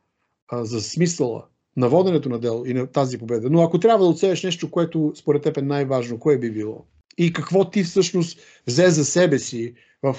а, 0.47 0.66
за 0.66 0.82
смисъла 0.82 1.45
на 1.78 1.89
воденето 1.89 2.30
на 2.30 2.39
дело 2.39 2.66
и 2.66 2.74
на 2.74 2.88
тази 2.88 3.18
победа. 3.18 3.49
Но 3.49 3.63
ако 3.63 3.80
трябва 3.80 4.05
да 4.05 4.11
отсееш 4.11 4.43
нещо, 4.43 4.72
което 4.72 5.13
според 5.16 5.43
теб 5.43 5.57
е 5.57 5.61
най-важно, 5.61 6.20
кое 6.20 6.38
би 6.38 6.51
било? 6.51 6.86
И 7.18 7.34
какво 7.34 7.70
ти 7.70 7.84
всъщност 7.84 8.39
взе 8.68 8.89
за 8.89 9.05
себе 9.05 9.39
си 9.39 9.74
в 10.03 10.16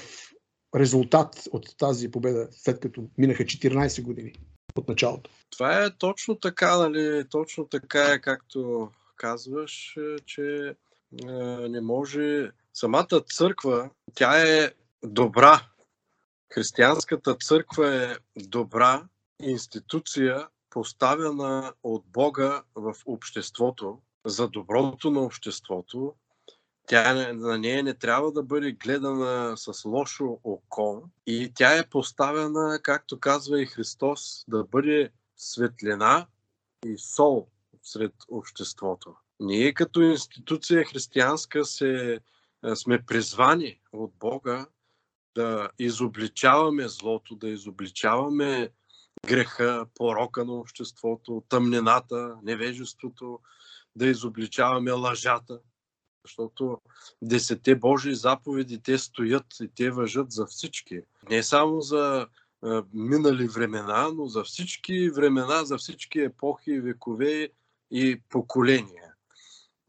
резултат 0.75 1.43
от 1.51 1.77
тази 1.77 2.11
победа, 2.11 2.47
след 2.51 2.79
като 2.79 3.03
минаха 3.17 3.43
14 3.43 4.01
години 4.01 4.33
от 4.75 4.89
началото. 4.89 5.29
Това 5.49 5.83
е 5.83 5.89
точно 5.97 6.35
така, 6.35 6.77
нали? 6.77 7.23
Точно 7.29 7.65
така 7.65 8.03
е, 8.03 8.19
както 8.19 8.89
казваш, 9.15 9.97
че 10.25 10.75
е, 11.23 11.33
не 11.69 11.81
може. 11.81 12.49
Самата 12.79 13.21
църква, 13.33 13.89
тя 14.13 14.41
е 14.47 14.71
добра. 15.03 15.61
Християнската 16.53 17.35
църква 17.35 17.95
е 17.95 18.15
добра 18.35 19.07
институция, 19.43 20.47
поставена 20.69 21.73
от 21.83 22.05
Бога 22.07 22.63
в 22.75 22.95
обществото, 23.05 24.01
за 24.25 24.47
доброто 24.47 25.11
на 25.11 25.19
обществото, 25.19 26.13
тя 26.87 27.33
на 27.33 27.57
нея 27.57 27.83
не 27.83 27.93
трябва 27.93 28.31
да 28.31 28.43
бъде 28.43 28.71
гледана 28.71 29.57
с 29.57 29.85
лошо 29.85 30.39
око 30.43 31.03
и 31.27 31.51
тя 31.55 31.77
е 31.77 31.89
поставена, 31.89 32.79
както 32.83 33.19
казва 33.19 33.61
и 33.61 33.65
Христос, 33.65 34.45
да 34.47 34.63
бъде 34.63 35.11
светлина 35.37 36.27
и 36.85 36.97
сол 36.97 37.47
сред 37.83 38.13
обществото. 38.29 39.15
Ние 39.39 39.73
като 39.73 40.01
институция 40.01 40.85
християнска 40.85 41.65
се, 41.65 42.19
сме 42.75 43.05
призвани 43.05 43.79
от 43.93 44.13
Бога 44.19 44.67
да 45.35 45.69
изобличаваме 45.79 46.87
злото, 46.87 47.35
да 47.35 47.49
изобличаваме 47.49 48.69
греха, 49.27 49.85
порока 49.95 50.45
на 50.45 50.53
обществото, 50.53 51.43
тъмнината, 51.49 52.35
невежеството, 52.43 53.39
да 53.95 54.07
изобличаваме 54.07 54.91
лъжата, 54.91 55.59
защото 56.25 56.81
десете 57.21 57.75
Божии 57.75 58.15
заповеди 58.15 58.81
те 58.81 58.97
стоят 58.97 59.45
и 59.61 59.67
те 59.75 59.91
въжат 59.91 60.31
за 60.31 60.45
всички. 60.45 61.01
Не 61.29 61.43
само 61.43 61.81
за 61.81 62.27
минали 62.93 63.47
времена, 63.47 64.09
но 64.15 64.25
за 64.25 64.43
всички 64.43 65.09
времена, 65.09 65.65
за 65.65 65.77
всички 65.77 66.19
епохи, 66.19 66.79
векове 66.79 67.49
и 67.91 68.21
поколения. 68.29 69.06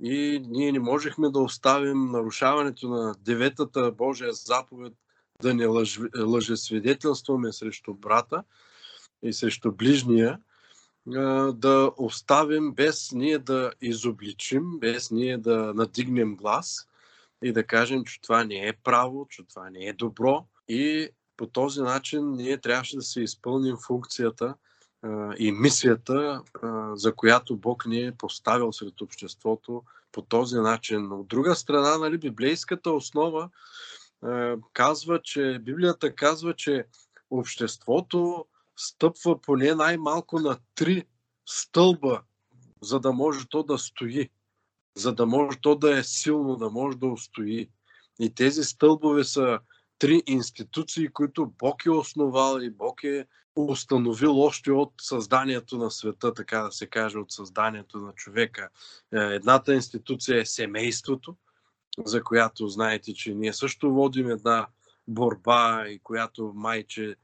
И 0.02 0.42
ние 0.48 0.72
не 0.72 0.78
можехме 0.78 1.30
да 1.30 1.38
оставим 1.38 2.06
нарушаването 2.06 2.88
на 2.88 3.14
деветата 3.20 3.92
Божия 3.92 4.32
заповед 4.32 4.92
да 5.42 5.54
не 5.54 5.66
лъж, 5.66 6.00
лъжесвидетелстваме 6.18 7.52
срещу 7.52 7.94
брата 7.94 8.44
и 9.22 9.32
срещу 9.32 9.72
ближния, 9.72 10.38
да 11.52 11.92
оставим 11.96 12.72
без 12.72 13.12
ние 13.12 13.38
да 13.38 13.72
изобличим, 13.80 14.78
без 14.78 15.10
ние 15.10 15.38
да 15.38 15.72
надигнем 15.74 16.36
глас 16.36 16.88
и 17.42 17.52
да 17.52 17.64
кажем, 17.64 18.04
че 18.04 18.20
това 18.20 18.44
не 18.44 18.68
е 18.68 18.72
право, 18.72 19.26
че 19.30 19.42
това 19.48 19.70
не 19.70 19.84
е 19.84 19.92
добро. 19.92 20.46
И 20.68 21.08
по 21.36 21.46
този 21.46 21.80
начин 21.80 22.32
ние 22.32 22.58
трябваше 22.58 22.96
да 22.96 23.02
се 23.02 23.20
изпълним 23.20 23.76
функцията 23.86 24.54
и 25.38 25.52
мисията, 25.52 26.42
за 26.94 27.14
която 27.14 27.56
Бог 27.56 27.86
ни 27.86 28.06
е 28.06 28.12
поставил 28.12 28.72
сред 28.72 29.00
обществото 29.00 29.82
по 30.12 30.22
този 30.22 30.56
начин. 30.56 31.12
От 31.12 31.28
друга 31.28 31.54
страна, 31.54 31.98
нали, 31.98 32.18
библейската 32.18 32.90
основа 32.90 33.50
казва, 34.72 35.20
че 35.22 35.58
Библията 35.62 36.14
казва, 36.14 36.54
че 36.54 36.86
обществото 37.30 38.46
стъпва 38.76 39.40
поне 39.42 39.74
най-малко 39.74 40.40
на 40.40 40.58
три 40.74 41.04
стълба, 41.46 42.22
за 42.82 43.00
да 43.00 43.12
може 43.12 43.48
то 43.48 43.62
да 43.62 43.78
стои, 43.78 44.30
за 44.94 45.12
да 45.14 45.26
може 45.26 45.58
то 45.60 45.74
да 45.74 45.98
е 45.98 46.02
силно, 46.02 46.56
да 46.56 46.70
може 46.70 46.98
да 46.98 47.06
устои. 47.06 47.68
И 48.20 48.34
тези 48.34 48.64
стълбове 48.64 49.24
са 49.24 49.58
три 49.98 50.22
институции, 50.26 51.08
които 51.08 51.52
Бог 51.58 51.86
е 51.86 51.90
основал 51.90 52.60
и 52.60 52.70
Бог 52.70 53.04
е 53.04 53.26
установил 53.66 54.40
още 54.40 54.72
от 54.72 54.92
създанието 55.00 55.78
на 55.78 55.90
света, 55.90 56.34
така 56.34 56.58
да 56.58 56.72
се 56.72 56.86
каже, 56.86 57.18
от 57.18 57.32
създанието 57.32 57.98
на 57.98 58.12
човека. 58.12 58.68
Е, 59.14 59.18
едната 59.18 59.74
институция 59.74 60.40
е 60.40 60.46
семейството, 60.46 61.36
за 62.04 62.22
която 62.22 62.68
знаете, 62.68 63.14
че 63.14 63.34
ние 63.34 63.52
също 63.52 63.94
водим 63.94 64.30
една 64.30 64.66
борба 65.08 65.84
и 65.88 65.98
която 65.98 66.52
майче 66.54 67.16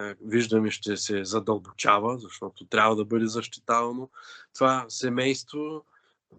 е, 0.00 0.14
виждаме 0.20 0.70
ще 0.70 0.96
се 0.96 1.24
задълбочава, 1.24 2.18
защото 2.18 2.66
трябва 2.66 2.96
да 2.96 3.04
бъде 3.04 3.26
защитавано 3.26 4.08
това 4.54 4.86
семейство 4.88 5.84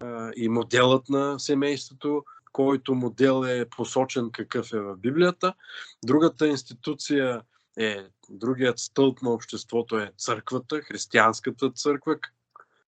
е, 0.02 0.06
и 0.36 0.48
моделът 0.48 1.08
на 1.08 1.40
семейството, 1.40 2.24
който 2.52 2.94
модел 2.94 3.44
е 3.46 3.68
посочен 3.68 4.30
какъв 4.30 4.72
е 4.72 4.80
в 4.80 4.96
Библията. 4.96 5.54
Другата 6.04 6.48
институция 6.48 7.42
е, 7.78 8.06
другият 8.28 8.78
стълб 8.78 9.22
на 9.22 9.30
обществото 9.30 9.98
е 9.98 10.12
църквата, 10.16 10.80
християнската 10.80 11.70
църква, 11.70 12.18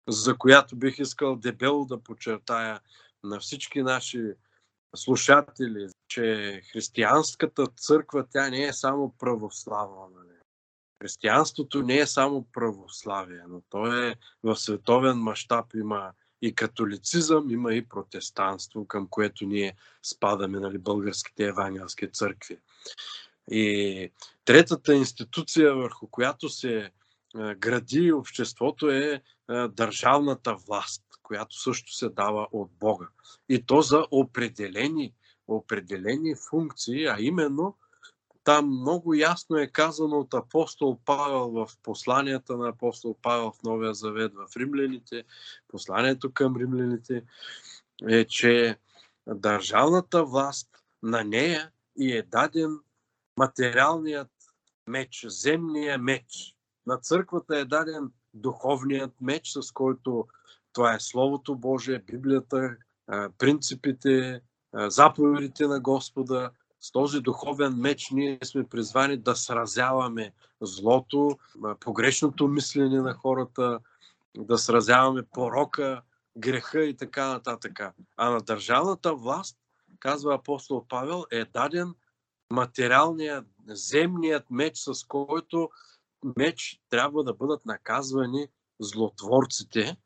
за 0.08 0.38
която 0.38 0.76
бих 0.76 0.98
искал 0.98 1.36
дебело 1.36 1.84
да 1.84 2.02
подчертая 2.02 2.80
на 3.24 3.40
всички 3.40 3.82
наши 3.82 4.32
слушатели, 4.96 5.88
че 6.08 6.60
християнската 6.72 7.66
църква, 7.66 8.26
тя 8.30 8.50
не 8.50 8.64
е 8.64 8.72
само 8.72 9.14
православна. 9.18 10.06
Нали? 10.16 10.36
Християнството 11.02 11.82
не 11.82 11.98
е 11.98 12.06
само 12.06 12.46
православие, 12.52 13.42
но 13.48 13.62
то 13.70 13.86
е 13.86 14.14
в 14.42 14.56
световен 14.56 15.16
мащаб 15.16 15.74
има 15.74 16.12
и 16.42 16.54
католицизъм, 16.54 17.50
има 17.50 17.74
и 17.74 17.88
протестанство, 17.88 18.86
към 18.86 19.08
което 19.08 19.44
ние 19.44 19.76
спадаме, 20.02 20.60
нали, 20.60 20.78
българските 20.78 21.44
евангелски 21.44 22.10
църкви. 22.10 22.58
И 23.50 24.12
третата 24.44 24.94
институция, 24.94 25.74
върху 25.74 26.06
която 26.06 26.48
се 26.48 26.90
гради 27.56 28.12
обществото 28.12 28.90
е 28.90 29.22
държавната 29.68 30.54
власт, 30.54 31.02
която 31.22 31.62
също 31.62 31.94
се 31.94 32.08
дава 32.08 32.48
от 32.52 32.70
Бога. 32.80 33.08
И 33.48 33.66
то 33.66 33.82
за 33.82 34.06
определени, 34.10 35.14
определени 35.48 36.34
функции, 36.50 37.06
а 37.06 37.16
именно 37.20 37.76
там 38.44 38.66
много 38.66 39.14
ясно 39.14 39.56
е 39.56 39.66
казано 39.66 40.18
от 40.18 40.34
апостол 40.34 40.98
Павел 41.04 41.50
в 41.50 41.68
посланията 41.82 42.56
на 42.56 42.68
апостол 42.68 43.16
Павел 43.22 43.50
в 43.50 43.62
Новия 43.62 43.94
Завет 43.94 44.32
в 44.34 44.56
римляните, 44.56 45.24
посланието 45.68 46.32
към 46.32 46.56
римляните, 46.56 47.24
е, 48.08 48.24
че 48.24 48.78
държавната 49.26 50.24
власт 50.24 50.68
на 51.02 51.24
нея 51.24 51.70
и 51.96 52.12
е 52.12 52.22
даден 52.22 52.78
материалният 53.36 54.30
меч, 54.86 55.26
земния 55.28 55.98
меч. 55.98 56.56
На 56.86 56.96
църквата 56.96 57.58
е 57.58 57.64
даден 57.64 58.10
духовният 58.34 59.12
меч, 59.20 59.50
с 59.52 59.72
който 59.72 60.26
това 60.72 60.94
е 60.94 61.00
Словото 61.00 61.56
Божие, 61.56 61.98
Библията, 61.98 62.76
принципите, 63.38 64.40
заповедите 64.74 65.66
на 65.66 65.80
Господа, 65.80 66.50
с 66.80 66.92
този 66.92 67.20
духовен 67.20 67.74
меч 67.76 68.10
ние 68.10 68.38
сме 68.44 68.68
призвани 68.68 69.16
да 69.16 69.36
сразяваме 69.36 70.32
злото, 70.60 71.38
погрешното 71.80 72.48
мислене 72.48 73.00
на 73.00 73.14
хората, 73.14 73.78
да 74.36 74.58
сразяваме 74.58 75.22
порока, 75.22 76.02
греха 76.38 76.84
и 76.84 76.96
така 76.96 77.28
нататък. 77.28 77.80
А 78.16 78.30
на 78.30 78.40
държавната 78.40 79.14
власт, 79.14 79.58
казва 80.00 80.34
апостол 80.34 80.86
Павел, 80.88 81.24
е 81.30 81.44
даден 81.44 81.94
материалният, 82.52 83.46
земният 83.68 84.50
меч, 84.50 84.72
с 84.76 85.04
който 85.08 85.70
меч 86.36 86.80
трябва 86.90 87.24
да 87.24 87.34
бъдат 87.34 87.66
наказвани 87.66 88.48
злотворците 88.80 89.96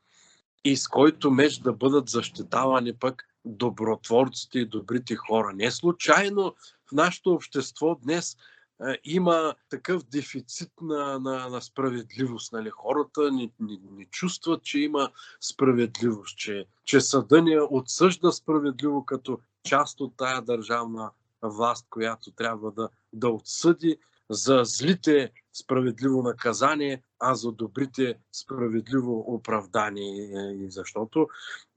и 0.64 0.76
с 0.76 0.88
който 0.88 1.30
меч 1.30 1.58
да 1.58 1.72
бъдат 1.72 2.08
защитавани 2.08 2.96
пък 2.96 3.22
добротворците 3.44 4.58
и 4.58 4.66
добрите 4.66 5.16
хора. 5.16 5.52
Не 5.54 5.70
случайно 5.70 6.54
в 6.88 6.92
нашето 6.92 7.30
общество 7.30 7.94
днес 7.94 8.36
е, 8.88 8.98
има 9.04 9.54
такъв 9.68 10.02
дефицит 10.02 10.72
на, 10.80 11.18
на, 11.18 11.48
на 11.48 11.60
справедливост. 11.60 12.52
Нали? 12.52 12.70
Хората 12.70 13.32
не, 13.32 13.50
не, 13.60 13.78
не 13.90 14.04
чувстват, 14.04 14.62
че 14.62 14.78
има 14.78 15.10
справедливост, 15.40 16.38
че, 16.38 16.66
че 16.84 17.00
съда 17.00 17.42
ни 17.42 17.58
отсъжда 17.70 18.32
справедливо 18.32 19.04
като 19.04 19.40
част 19.62 20.00
от 20.00 20.16
тая 20.16 20.42
държавна 20.42 21.10
власт, 21.42 21.86
която 21.90 22.30
трябва 22.30 22.72
да, 22.72 22.88
да 23.12 23.28
отсъди 23.28 23.98
за 24.30 24.60
злите 24.64 25.32
справедливо 25.52 26.22
наказание, 26.22 27.02
а 27.18 27.34
за 27.34 27.52
добрите 27.52 28.18
справедливо 28.32 29.24
оправдание. 29.34 30.30
И 30.52 30.70
защото 30.70 31.28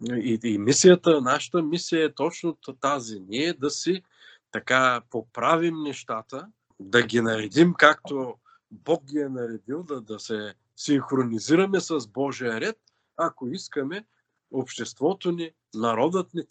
и, 0.03 0.39
и 0.43 0.57
мисията, 0.57 1.21
нашата 1.21 1.61
мисия 1.63 2.05
е 2.05 2.13
точно 2.13 2.57
тази. 2.81 3.19
Ние 3.19 3.53
да 3.53 3.69
си 3.69 4.03
така 4.51 5.01
поправим 5.09 5.83
нещата, 5.83 6.47
да 6.79 7.01
ги 7.01 7.21
наредим 7.21 7.73
както 7.73 8.35
Бог 8.71 9.03
ги 9.05 9.19
е 9.19 9.29
наредил, 9.29 9.83
да, 9.83 10.01
да 10.01 10.19
се 10.19 10.53
синхронизираме 10.75 11.79
с 11.79 12.07
Божия 12.07 12.61
ред, 12.61 12.77
ако 13.17 13.47
искаме 13.47 14.05
обществото 14.51 15.31
ни, 15.31 15.51
народът 15.75 16.33
ни 16.33 16.43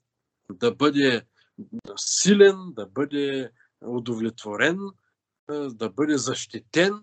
да 0.53 0.75
бъде 0.75 1.27
силен, 1.97 2.57
да 2.77 2.87
бъде 2.87 3.51
удовлетворен, 3.81 4.79
да 5.71 5.91
бъде 5.91 6.19
защитен, 6.19 7.03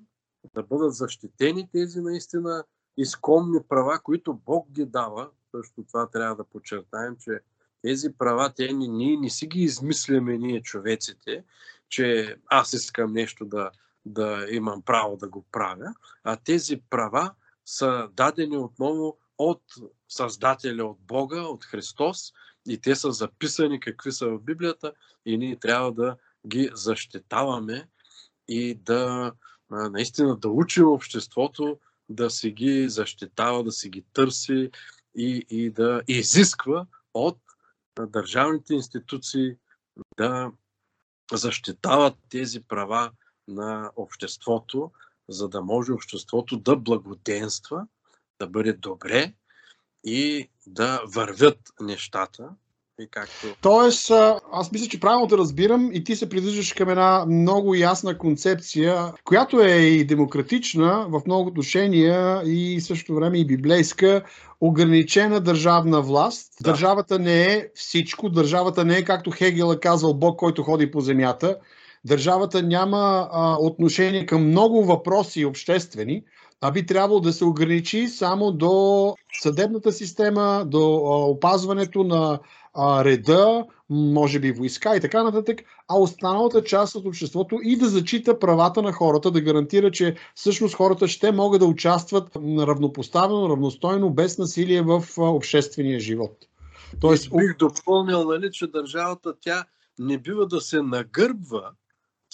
да 0.53 0.63
бъдат 0.63 0.93
защитени 0.93 1.69
тези 1.71 2.01
наистина 2.01 2.63
изконни 2.97 3.59
права, 3.69 3.99
които 4.03 4.33
Бог 4.33 4.71
ги 4.71 4.85
дава. 4.85 5.29
Също 5.55 5.83
това 5.83 6.09
трябва 6.09 6.35
да 6.35 6.43
подчертаем, 6.43 7.15
че 7.19 7.39
тези 7.81 8.13
права, 8.17 8.53
те 8.55 8.73
ни, 8.73 8.87
ние 8.87 9.17
не 9.17 9.29
си 9.29 9.47
ги 9.47 9.61
измисляме 9.61 10.37
ние 10.37 10.61
човеците, 10.61 11.43
че 11.89 12.37
аз 12.45 12.73
искам 12.73 13.13
нещо 13.13 13.45
да, 13.45 13.71
да 14.05 14.47
имам 14.51 14.81
право 14.81 15.17
да 15.17 15.29
го 15.29 15.45
правя, 15.51 15.93
а 16.23 16.37
тези 16.37 16.81
права 16.89 17.33
са 17.65 18.09
дадени 18.13 18.57
отново 18.57 19.17
от 19.37 19.61
Създателя, 20.09 20.85
от 20.85 20.99
Бога, 20.99 21.41
от 21.41 21.65
Христос 21.65 22.33
и 22.67 22.81
те 22.81 22.95
са 22.95 23.11
записани 23.11 23.79
какви 23.79 24.11
са 24.11 24.27
в 24.27 24.39
Библията 24.39 24.93
и 25.25 25.37
ние 25.37 25.59
трябва 25.59 25.91
да 25.91 26.15
ги 26.47 26.69
защитаваме 26.73 27.87
и 28.47 28.75
да 28.75 29.33
наистина 29.69 30.37
да 30.37 30.49
учим 30.49 30.87
обществото 30.87 31.79
да 32.09 32.29
си 32.29 32.51
ги 32.51 32.89
защитава, 32.89 33.63
да 33.63 33.71
си 33.71 33.89
ги 33.89 34.05
търси 34.13 34.71
и, 35.15 35.45
и 35.49 35.69
да 35.69 36.01
изисква 36.07 36.85
от 37.13 37.39
държавните 37.99 38.73
институции 38.73 39.55
да 40.17 40.51
защитават 41.33 42.15
тези 42.29 42.61
права 42.61 43.11
на 43.47 43.91
обществото, 43.95 44.91
за 45.29 45.49
да 45.49 45.61
може 45.61 45.91
обществото 45.91 46.57
да 46.57 46.75
благоденства, 46.75 47.87
да 48.39 48.47
бъде 48.47 48.73
добре 48.73 49.33
и 50.05 50.49
да 50.67 51.01
вървят 51.15 51.59
нещата. 51.81 52.49
И 52.99 53.07
както... 53.11 53.47
Тоест, 53.61 54.11
аз 54.51 54.71
мисля, 54.71 54.87
че 54.87 54.99
правилно 54.99 55.27
те 55.27 55.37
разбирам 55.37 55.89
и 55.93 56.03
ти 56.03 56.15
се 56.15 56.29
придържаш 56.29 56.73
към 56.73 56.89
една 56.89 57.25
много 57.25 57.75
ясна 57.75 58.17
концепция, 58.17 59.13
която 59.23 59.61
е 59.61 59.75
и 59.75 60.05
демократична 60.05 61.07
в 61.09 61.21
много 61.25 61.49
отношения 61.49 62.41
и 62.45 62.81
също 62.81 63.15
време 63.15 63.37
и 63.37 63.45
библейска, 63.45 64.23
ограничена 64.61 65.39
държавна 65.39 66.01
власт. 66.01 66.53
Да. 66.61 66.71
Държавата 66.71 67.19
не 67.19 67.53
е 67.53 67.67
всичко, 67.75 68.29
държавата 68.29 68.85
не 68.85 68.97
е 68.97 69.03
както 69.03 69.31
Хегел 69.31 69.73
е 69.73 69.79
казал 69.79 70.13
Бог, 70.13 70.39
който 70.39 70.63
ходи 70.63 70.91
по 70.91 71.01
земята. 71.01 71.57
Държавата 72.05 72.63
няма 72.63 73.29
а, 73.31 73.57
отношение 73.59 74.25
към 74.25 74.47
много 74.47 74.85
въпроси 74.85 75.45
обществени, 75.45 76.23
а 76.61 76.71
би 76.71 76.85
трябвало 76.85 77.19
да 77.19 77.33
се 77.33 77.45
ограничи 77.45 78.07
само 78.07 78.51
до 78.51 79.15
съдебната 79.41 79.91
система, 79.91 80.63
до 80.67 80.95
опазването 81.29 82.03
на 82.03 82.39
реда, 82.77 83.65
може 83.89 84.39
би 84.39 84.51
войска 84.51 84.95
и 84.95 85.01
така 85.01 85.23
нататък, 85.23 85.61
а 85.87 85.99
останалата 85.99 86.63
част 86.63 86.95
от 86.95 87.05
обществото 87.05 87.59
и 87.63 87.77
да 87.77 87.89
зачита 87.89 88.39
правата 88.39 88.81
на 88.81 88.91
хората, 88.91 89.31
да 89.31 89.41
гарантира, 89.41 89.91
че 89.91 90.15
всъщност 90.35 90.75
хората 90.75 91.07
ще 91.07 91.31
могат 91.31 91.59
да 91.59 91.65
участват 91.65 92.35
равнопоставено, 92.59 93.49
равностойно, 93.49 94.09
без 94.09 94.37
насилие 94.37 94.81
в 94.81 95.03
обществения 95.17 95.99
живот. 95.99 96.37
Тоест, 97.01 97.29
бих 97.37 97.57
допълнил, 97.57 98.23
нали, 98.23 98.51
че 98.51 98.67
държавата 98.67 99.33
тя 99.41 99.63
не 99.99 100.17
бива 100.17 100.47
да 100.47 100.61
се 100.61 100.81
нагърбва 100.81 101.71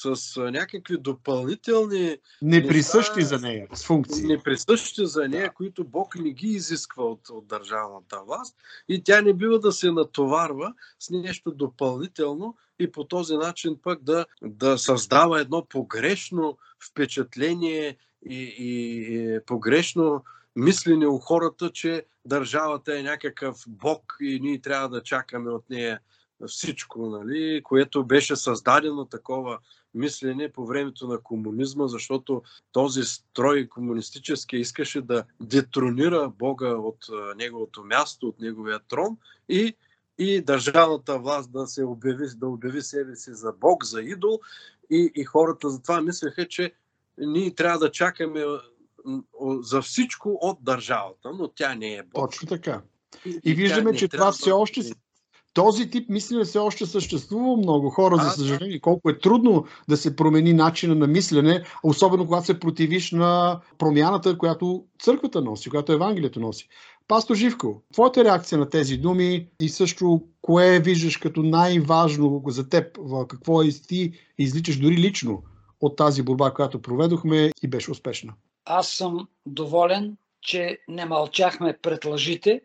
с 0.02 0.42
някакви 0.52 0.98
допълнителни. 0.98 2.18
Неприсъщи 2.42 3.20
неща, 3.20 3.38
за 3.38 3.48
нея, 3.48 3.68
с 3.74 3.86
функции. 3.86 4.28
Неприсъщи 4.28 5.06
за 5.06 5.28
нея, 5.28 5.48
да. 5.48 5.54
които 5.54 5.84
Бог 5.84 6.16
не 6.16 6.32
ги 6.32 6.48
изисква 6.48 7.04
от, 7.04 7.30
от 7.30 7.48
държавната 7.48 8.22
власт. 8.28 8.56
И 8.90 9.04
тя 9.04 9.22
не 9.22 9.34
бива 9.34 9.60
да 9.60 9.72
се 9.72 9.92
натоварва 9.92 10.74
с 11.00 11.10
нещо 11.10 11.52
допълнително 11.52 12.58
и 12.80 12.92
по 12.92 13.04
този 13.04 13.36
начин 13.36 13.78
пък 13.84 14.04
да, 14.04 14.26
да 14.42 14.78
създава 14.78 15.42
едно 15.42 15.66
погрешно 15.66 16.58
впечатление 16.90 17.98
и, 18.30 18.36
и, 18.36 19.36
и 19.36 19.40
погрешно 19.46 20.24
мислене 20.56 21.08
у 21.08 21.18
хората, 21.18 21.70
че 21.70 22.06
държавата 22.26 23.00
е 23.00 23.04
някакъв 23.04 23.64
бог 23.68 24.18
и 24.22 24.40
ние 24.40 24.62
трябва 24.62 24.90
да 24.90 25.04
чакаме 25.04 25.50
от 25.50 25.70
нея 25.70 26.00
всичко, 26.48 27.06
нали, 27.06 27.62
което 27.64 28.06
беше 28.06 28.36
създадено 28.36 29.06
такова 29.06 29.60
мислене 29.94 30.52
по 30.52 30.66
времето 30.66 31.08
на 31.08 31.18
комунизма, 31.18 31.88
защото 31.88 32.42
този 32.72 33.04
строй 33.04 33.68
комунистически 33.68 34.58
искаше 34.58 35.02
да 35.02 35.24
детронира 35.40 36.30
Бога 36.30 36.70
от 36.70 37.06
неговото 37.36 37.84
място, 37.84 38.28
от 38.28 38.40
неговия 38.40 38.80
трон 38.80 39.18
и, 39.50 39.76
и 40.18 40.42
държавната 40.42 41.20
власт 41.20 41.52
да 41.52 41.68
се 41.68 41.84
обяви, 41.84 42.26
да 42.36 42.48
обяви 42.48 42.82
себе 42.82 43.16
си 43.16 43.34
за 43.34 43.54
Бог, 43.60 43.86
за 43.86 44.02
идол 44.02 44.40
и, 44.90 45.12
и 45.16 45.24
хората 45.24 45.70
затова 45.70 46.02
мислеха, 46.02 46.48
че 46.48 46.74
ние 47.18 47.56
трябва 47.56 47.80
да 47.80 47.92
чакаме 47.92 48.44
за 49.62 49.82
всичко 49.82 50.38
от 50.42 50.58
държавата, 50.62 51.32
но 51.34 51.48
тя 51.48 51.76
не 51.76 51.96
е 51.96 52.04
Бог. 52.04 52.32
Точно 52.32 52.48
така. 52.48 52.82
И, 53.26 53.40
и 53.44 53.54
виждаме, 53.54 53.96
че 53.96 54.08
това 54.08 54.32
все 54.32 54.52
още 54.52 54.82
този 55.54 55.90
тип 55.90 56.10
мислене 56.10 56.44
все 56.44 56.60
още 56.60 56.86
съществува 56.86 57.58
много 57.58 57.90
хора, 57.90 58.16
за 58.16 58.30
съжаление. 58.30 58.80
Колко 58.80 59.10
е 59.10 59.20
трудно 59.20 59.66
да 59.90 59.98
се 59.98 60.16
промени 60.16 60.54
начина 60.54 60.96
на 60.96 61.08
мислене, 61.08 61.64
особено 61.84 62.26
когато 62.26 62.46
се 62.46 62.60
противиш 62.60 63.12
на 63.12 63.60
промяната, 63.78 64.38
която 64.38 64.86
църквата 65.00 65.42
носи, 65.42 65.70
която 65.70 65.92
Евангелието 65.92 66.40
носи. 66.40 66.70
Пастор 67.08 67.36
Живко, 67.36 67.82
твоята 67.94 68.24
реакция 68.24 68.58
на 68.58 68.70
тези 68.70 68.98
думи 68.98 69.48
и 69.62 69.70
също 69.70 70.22
кое 70.42 70.80
виждаш 70.80 71.18
като 71.18 71.44
най-важно 71.44 72.44
за 72.48 72.70
теб, 72.70 72.98
какво 73.28 73.62
е 73.62 73.70
ти 73.70 74.12
изличаш 74.38 74.80
дори 74.80 74.98
лично 74.98 75.44
от 75.82 75.96
тази 75.96 76.22
борба, 76.22 76.54
която 76.54 76.82
проведохме 76.82 77.52
и 77.64 77.68
беше 77.68 77.92
успешна? 77.92 78.34
Аз 78.66 78.88
съм 78.88 79.28
доволен, 79.46 80.18
че 80.42 80.78
не 80.88 81.06
мълчахме 81.06 81.78
пред 81.82 82.06
лъжите, 82.06 82.62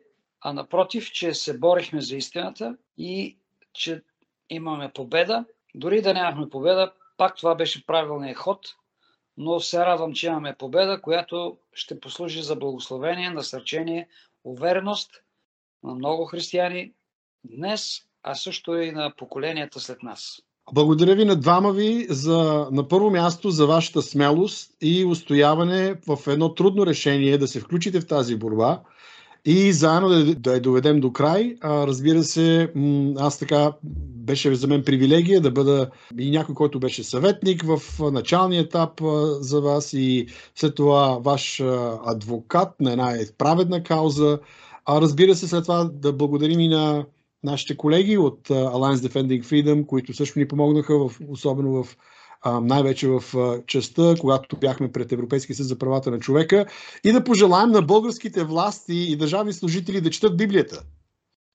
а 0.47 0.53
напротив, 0.53 1.12
че 1.12 1.34
се 1.34 1.59
борихме 1.59 2.01
за 2.01 2.16
истината 2.16 2.76
и 2.99 3.36
че 3.72 4.03
имаме 4.51 4.90
победа. 4.94 5.44
Дори 5.74 6.03
да 6.03 6.14
нямахме 6.14 6.49
победа, 6.49 6.92
пак 7.16 7.36
това 7.36 7.55
беше 7.55 7.86
правилният 7.86 8.38
ход, 8.38 8.59
но 9.36 9.61
се 9.61 9.78
радвам, 9.78 10.12
че 10.12 10.26
имаме 10.26 10.57
победа, 10.59 11.01
която 11.03 11.57
ще 11.72 12.01
послужи 12.01 12.42
за 12.42 12.57
благословение, 12.57 13.30
насърчение, 13.30 14.09
увереност 14.44 15.11
на 15.82 15.94
много 15.94 16.24
християни 16.24 16.92
днес, 17.44 18.03
а 18.22 18.34
също 18.34 18.76
и 18.76 18.92
на 18.92 19.12
поколенията 19.16 19.80
след 19.80 20.03
нас. 20.03 20.42
Благодаря 20.72 21.14
ви 21.14 21.24
на 21.24 21.36
двама 21.36 21.72
ви 21.72 22.07
за, 22.11 22.68
на 22.72 22.88
първо 22.88 23.11
място 23.11 23.51
за 23.51 23.66
вашата 23.66 24.03
смелост 24.03 24.72
и 24.80 25.05
устояване 25.05 25.94
в 26.09 26.18
едно 26.26 26.55
трудно 26.55 26.86
решение 26.86 27.38
да 27.38 27.49
се 27.49 27.61
включите 27.61 28.01
в 28.01 28.07
тази 28.07 28.36
борба 28.36 28.82
и 29.47 29.72
заедно 29.72 30.09
да, 30.09 30.34
да 30.34 30.55
я 30.55 30.61
доведем 30.61 31.01
до 31.01 31.12
край. 31.12 31.57
А, 31.61 31.86
разбира 31.86 32.24
се, 32.24 32.72
аз 33.18 33.38
така 33.38 33.72
беше 34.26 34.55
за 34.55 34.66
мен 34.66 34.84
привилегия 34.84 35.40
да 35.40 35.51
бъда 35.51 35.90
и 36.18 36.30
някой, 36.30 36.55
който 36.55 36.80
беше 36.80 37.05
съветник 37.05 37.62
в 37.62 37.80
началния 38.12 38.62
етап 38.62 39.01
за 39.40 39.61
вас 39.61 39.92
и 39.92 40.26
след 40.55 40.74
това 40.74 41.18
ваш 41.20 41.62
адвокат 42.07 42.80
на 42.80 42.92
една 42.92 43.14
праведна 43.38 43.82
кауза. 43.82 44.38
А 44.84 45.01
разбира 45.01 45.34
се, 45.34 45.49
след 45.49 45.62
това 45.62 45.84
да 45.84 46.12
благодарим 46.12 46.61
и 46.61 46.68
на 46.68 47.05
нашите 47.44 47.76
колеги 47.76 48.18
от 48.18 48.49
Alliance 48.49 49.09
Defending 49.09 49.44
Freedom, 49.44 49.86
които 49.86 50.14
също 50.14 50.38
ни 50.38 50.49
помогнаха, 50.49 50.99
в, 50.99 51.20
особено 51.28 51.84
в 51.84 51.97
най-вече 52.51 53.09
в 53.09 53.22
частта, 53.66 54.14
когато 54.20 54.57
бяхме 54.57 54.92
пред 54.92 55.12
Европейския 55.12 55.57
съд 55.57 55.66
за 55.66 55.78
правата 55.78 56.11
на 56.11 56.18
човека, 56.18 56.66
и 57.05 57.12
да 57.12 57.24
пожелаем 57.24 57.70
на 57.70 57.82
българските 57.82 58.44
власти 58.44 58.94
и 58.94 59.16
държавни 59.16 59.53
служители 59.53 60.01
да 60.01 60.11
четат 60.11 60.36
Библията 60.36 60.82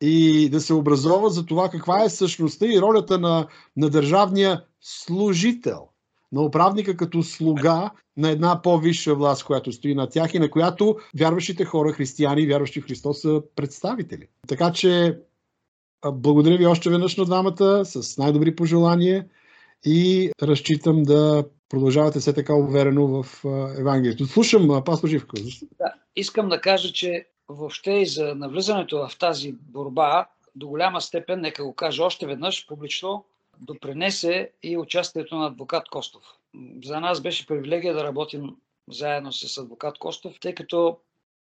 и 0.02 0.50
да 0.50 0.62
се 0.62 0.74
образоват 0.74 1.34
за 1.34 1.46
това 1.46 1.70
каква 1.70 2.04
е 2.04 2.10
същността 2.10 2.66
и 2.66 2.82
ролята 2.82 3.20
на, 3.20 3.48
на 3.78 3.90
държавния 3.90 4.64
служител, 4.82 5.88
на 6.32 6.42
управника 6.42 6.98
като 6.98 7.24
слуга 7.24 7.92
на 8.18 8.30
една 8.30 8.62
по-висша 8.62 9.16
власт, 9.16 9.44
която 9.44 9.72
стои 9.72 9.96
на 9.96 10.10
тях 10.10 10.34
и 10.34 10.40
на 10.40 10.52
която 10.52 10.98
вярващите 11.20 11.66
хора, 11.66 11.94
християни, 11.94 12.48
вярващи 12.48 12.82
в 12.82 12.86
Христос 12.86 13.22
са 13.22 13.42
представители. 13.56 14.28
Така 14.48 14.72
че 14.72 15.20
благодаря 16.14 16.58
ви 16.58 16.66
още 16.66 16.90
веднъж 16.90 17.18
на 17.18 17.26
двамата 17.26 17.86
с 17.86 18.18
най-добри 18.18 18.56
пожелания 18.56 19.26
и 19.86 20.32
разчитам 20.42 21.04
да 21.04 21.46
продължавате 21.70 22.20
все 22.20 22.34
така 22.34 22.56
уверено 22.56 23.24
в 23.24 23.46
Евангелието. 23.80 24.26
Слушам, 24.26 24.84
пастор 24.86 25.10
Живко. 25.10 25.36
Да, 25.80 25.94
искам 26.16 26.50
да 26.50 26.62
кажа, 26.62 26.94
че 26.94 27.28
въобще 27.50 27.92
и 27.92 28.06
за 28.06 28.36
навлизането 28.36 29.08
в 29.08 29.18
тази 29.18 29.52
борба 29.52 30.28
до 30.56 30.68
голяма 30.68 31.02
степен, 31.02 31.42
нека 31.42 31.64
го 31.64 31.74
кажа 31.74 32.04
още 32.04 32.28
веднъж 32.28 32.68
публично, 32.68 33.26
допринесе 33.60 34.52
и 34.64 34.78
участието 34.78 35.36
на 35.36 35.48
адвокат 35.48 35.90
Костов. 35.90 36.24
За 36.84 37.00
нас 37.00 37.22
беше 37.22 37.48
привилегия 37.48 37.94
да 37.94 38.04
работим 38.04 38.56
заедно 38.90 39.32
с 39.32 39.58
адвокат 39.58 39.98
Костов, 39.98 40.40
тъй 40.42 40.56
като 40.56 40.98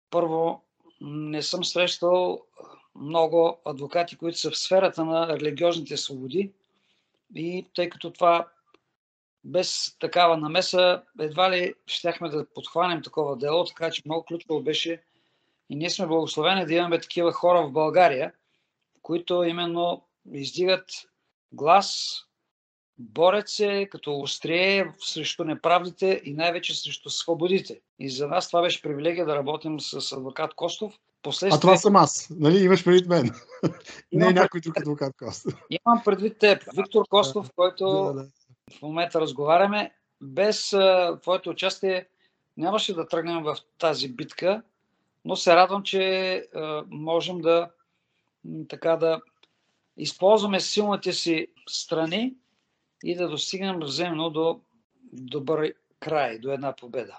първо 0.09 0.61
не 1.01 1.41
съм 1.41 1.63
срещал 1.65 2.41
много 2.95 3.57
адвокати, 3.65 4.17
които 4.17 4.38
са 4.38 4.51
в 4.51 4.57
сферата 4.57 5.05
на 5.05 5.27
религиозните 5.27 5.97
свободи, 5.97 6.51
и 7.36 7.65
тъй 7.75 7.89
като 7.89 8.11
това 8.11 8.47
без 9.43 9.97
такава 9.99 10.38
намеса 10.38 11.03
едва 11.19 11.51
ли 11.51 11.73
щяхме 11.88 12.30
да 12.30 12.45
подхванем 12.53 13.01
такова 13.01 13.38
дело, 13.38 13.65
така 13.65 13.91
че 13.91 14.01
много 14.05 14.25
ключово 14.25 14.61
беше 14.61 15.03
и 15.69 15.75
ние 15.75 15.89
сме 15.89 16.07
благословени 16.07 16.65
да 16.65 16.73
имаме 16.73 16.99
такива 16.99 17.32
хора 17.32 17.67
в 17.67 17.71
България, 17.71 18.34
които 19.01 19.43
именно 19.43 20.05
издигат 20.34 20.89
глас, 21.51 22.19
борят 22.97 23.49
се 23.49 23.88
като 23.91 24.19
острие 24.19 24.93
срещу 24.99 25.43
неправдите 25.43 26.21
и 26.25 26.34
най-вече 26.34 26.82
срещу 26.82 27.09
свободите. 27.09 27.80
И 27.99 28.09
за 28.09 28.27
нас 28.27 28.47
това 28.47 28.61
беше 28.61 28.82
привилегия 28.82 29.25
да 29.25 29.36
работим 29.36 29.80
с 29.80 30.11
адвокат 30.11 30.53
Костов. 30.53 30.99
Последствие... 31.22 31.57
А 31.57 31.59
това 31.59 31.78
съм 31.78 31.95
аз, 31.95 32.30
нали? 32.30 32.63
Имаш 32.63 32.84
предвид 32.84 33.07
мен. 33.07 33.32
Не 34.11 34.28
е 34.28 34.34
някой 34.34 34.61
друг 34.61 34.78
адвокат 34.78 35.15
Костов. 35.17 35.53
Имам 35.70 36.03
предвид 36.05 36.38
теб, 36.38 36.63
Виктор 36.78 37.05
Костов, 37.09 37.51
който 37.55 37.86
да, 37.86 38.13
да. 38.13 38.28
в 38.78 38.82
момента 38.82 39.22
разговаряме. 39.22 39.91
Без 40.22 40.74
а, 40.74 41.17
твоето 41.22 41.49
участие 41.49 42.07
нямаше 42.57 42.93
да 42.93 43.07
тръгнем 43.07 43.43
в 43.43 43.57
тази 43.78 44.09
битка, 44.09 44.61
но 45.26 45.36
се 45.36 45.55
радвам, 45.55 45.84
че 45.84 46.34
а, 46.55 46.84
можем 46.89 47.41
да 47.41 47.70
така 48.70 48.95
да 48.95 49.22
използваме 49.97 50.59
силните 50.59 51.13
си 51.13 51.47
страни 51.70 52.34
и 53.03 53.15
да 53.15 53.30
достигнем 53.30 53.80
взаимно 53.80 54.30
до 54.30 54.61
добър 55.13 55.74
край, 55.99 56.39
до 56.39 56.51
една 56.51 56.76
победа. 56.76 57.17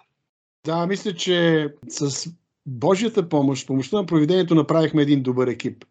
Да, 0.65 0.87
мисля, 0.87 1.15
че 1.15 1.69
с 1.89 2.31
Божията 2.67 3.29
помощ, 3.29 3.67
помощта 3.67 3.97
на 3.97 4.07
проведението 4.07 4.55
направихме 4.55 5.03
един 5.03 5.23
добър 5.23 5.49
екип. 5.49 5.85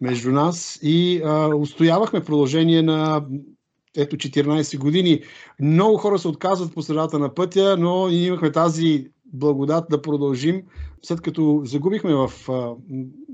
между 0.00 0.32
нас 0.32 0.78
и 0.82 1.22
а, 1.24 1.54
устоявахме 1.54 2.20
в 2.20 2.24
продължение 2.24 2.82
на 2.82 3.26
ето 3.96 4.16
14 4.16 4.78
години. 4.78 5.20
Много 5.60 5.96
хора 5.96 6.18
се 6.18 6.28
отказват 6.28 6.74
по 6.74 6.82
средата 6.82 7.18
на 7.18 7.34
пътя, 7.34 7.76
но 7.78 8.08
ние 8.08 8.26
имахме 8.26 8.52
тази 8.52 9.06
благодат 9.32 9.84
да 9.90 10.02
продължим. 10.02 10.62
След 11.02 11.20
като 11.20 11.62
загубихме 11.64 12.14
в, 12.14 12.32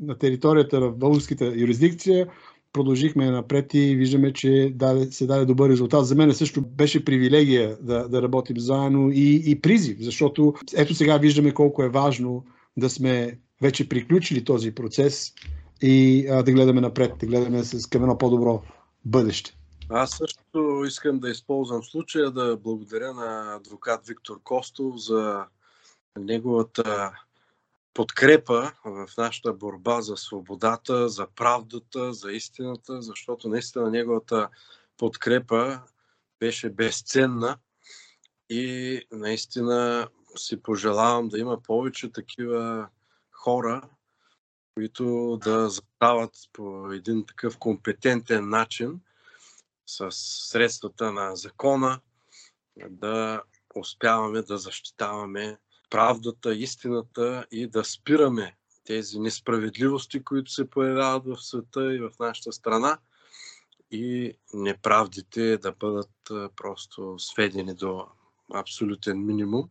на 0.02 0.18
територията 0.18 0.80
в 0.80 0.96
българската 0.96 1.52
юрисдикция, 1.56 2.28
продължихме 2.72 3.30
напред 3.30 3.74
и 3.74 3.96
виждаме, 3.96 4.32
че 4.32 4.72
даде, 4.74 5.12
се 5.12 5.26
даде 5.26 5.44
добър 5.44 5.70
резултат. 5.70 6.06
За 6.06 6.14
мен 6.14 6.34
също 6.34 6.60
беше 6.60 7.04
привилегия 7.04 7.76
да, 7.82 8.08
да 8.08 8.22
работим 8.22 8.58
заедно 8.58 9.10
и, 9.12 9.42
и 9.46 9.60
призив, 9.60 9.96
защото 10.00 10.54
ето 10.76 10.94
сега 10.94 11.18
виждаме 11.18 11.54
колко 11.54 11.82
е 11.82 11.88
важно 11.88 12.44
да 12.76 12.90
сме 12.90 13.38
вече 13.62 13.88
приключили 13.88 14.44
този 14.44 14.74
процес 14.74 15.34
и 15.82 16.26
а, 16.28 16.42
да 16.42 16.52
гледаме 16.52 16.80
напред, 16.80 17.12
да 17.18 17.26
гледаме 17.26 17.64
с 17.64 17.86
към 17.86 18.02
едно 18.02 18.18
по-добро 18.18 18.62
бъдеще. 19.04 19.56
Аз 19.88 20.10
също 20.10 20.84
искам 20.86 21.18
да 21.18 21.30
използвам 21.30 21.82
случая 21.82 22.30
да 22.30 22.56
благодаря 22.56 23.14
на 23.14 23.54
адвокат 23.54 24.06
Виктор 24.06 24.40
Костов 24.42 24.96
за 24.96 25.44
неговата 26.18 27.12
подкрепа 27.94 28.72
в 28.84 29.08
нашата 29.18 29.52
борба 29.52 30.00
за 30.00 30.16
свободата, 30.16 31.08
за 31.08 31.26
правдата, 31.36 32.12
за 32.12 32.32
истината, 32.32 33.02
защото 33.02 33.48
наистина 33.48 33.90
неговата 33.90 34.48
подкрепа 34.96 35.80
беше 36.40 36.70
безценна 36.70 37.58
и 38.50 39.00
наистина 39.12 40.08
си 40.36 40.62
пожелавам 40.62 41.28
да 41.28 41.38
има 41.38 41.62
повече 41.62 42.12
такива 42.12 42.88
хора, 43.30 43.88
които 44.74 45.38
да 45.44 45.68
застават 45.70 46.32
по 46.52 46.92
един 46.92 47.26
такъв 47.26 47.58
компетентен 47.58 48.48
начин 48.48 49.00
с 49.86 50.10
средствата 50.50 51.12
на 51.12 51.36
закона 51.36 52.00
да 52.90 53.42
успяваме 53.74 54.42
да 54.42 54.58
защитаваме 54.58 55.58
правдата, 55.90 56.54
истината 56.54 57.46
и 57.50 57.66
да 57.66 57.84
спираме 57.84 58.56
тези 58.84 59.18
несправедливости, 59.18 60.24
които 60.24 60.50
се 60.50 60.70
появяват 60.70 61.24
в 61.26 61.44
света 61.44 61.94
и 61.94 61.98
в 61.98 62.10
нашата 62.20 62.52
страна 62.52 62.98
и 63.90 64.32
неправдите 64.54 65.58
да 65.58 65.72
бъдат 65.72 66.10
просто 66.56 67.18
сведени 67.18 67.74
до 67.74 68.06
абсолютен 68.54 69.26
минимум. 69.26 69.70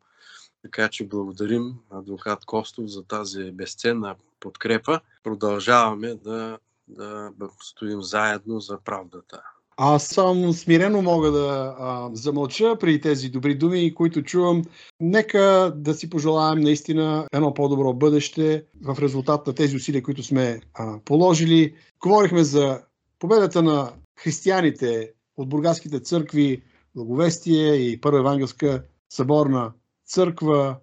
Така 0.64 0.90
че 0.90 1.08
благодарим 1.08 1.74
адвокат 1.90 2.46
Костов 2.46 2.86
за 2.86 3.04
тази 3.04 3.52
безценна 3.52 4.16
подкрепа. 4.40 5.00
Продължаваме 5.24 6.16
да, 6.16 6.58
да 6.88 7.32
стоим 7.62 8.02
заедно 8.02 8.60
за 8.60 8.80
правдата. 8.86 9.42
Аз 9.78 10.08
съм 10.08 10.54
смирено 10.54 11.02
мога 11.02 11.32
да 11.32 11.76
а, 11.80 12.10
замълча 12.14 12.76
при 12.80 13.02
тези 13.02 13.30
добри 13.30 13.56
думи, 13.56 13.94
които 13.94 14.24
чувам. 14.24 14.64
Нека 15.00 15.74
да 15.76 15.94
си 15.94 16.10
пожелаем 16.10 16.60
наистина 16.60 17.28
едно 17.34 17.54
по-добро 17.54 17.94
бъдеще 17.94 18.66
в 18.82 18.98
резултат 19.02 19.48
на 19.48 19.54
тези 19.54 19.76
усилия, 19.76 20.04
които 20.04 20.24
сме 20.24 20.62
а, 20.74 21.00
положили. 21.06 21.76
Говорихме 22.00 22.44
за 22.44 22.82
победата 23.20 23.64
на 23.64 23.94
християните 24.20 25.12
от 25.38 25.50
бургаските 25.50 26.00
църкви, 26.00 26.64
Благовестие 26.96 27.76
и 27.76 28.02
Първа 28.02 28.20
евангелска 28.20 28.84
съборна 29.10 29.72
църква, 30.14 30.76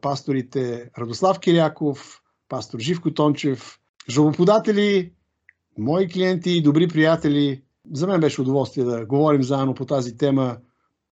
пасторите 0.00 0.90
Радослав 0.98 1.40
Киряков, 1.40 2.22
пастор 2.48 2.78
Живко 2.78 3.14
Тончев, 3.14 3.78
жалоподатели, 4.10 5.12
мои 5.78 6.08
клиенти 6.08 6.50
и 6.50 6.62
добри 6.62 6.88
приятели– 6.88 7.62
за 7.92 8.06
мен 8.06 8.20
беше 8.20 8.40
удоволствие 8.40 8.84
да 8.84 9.06
говорим 9.06 9.42
заедно 9.42 9.74
по 9.74 9.84
тази 9.84 10.16
тема. 10.16 10.56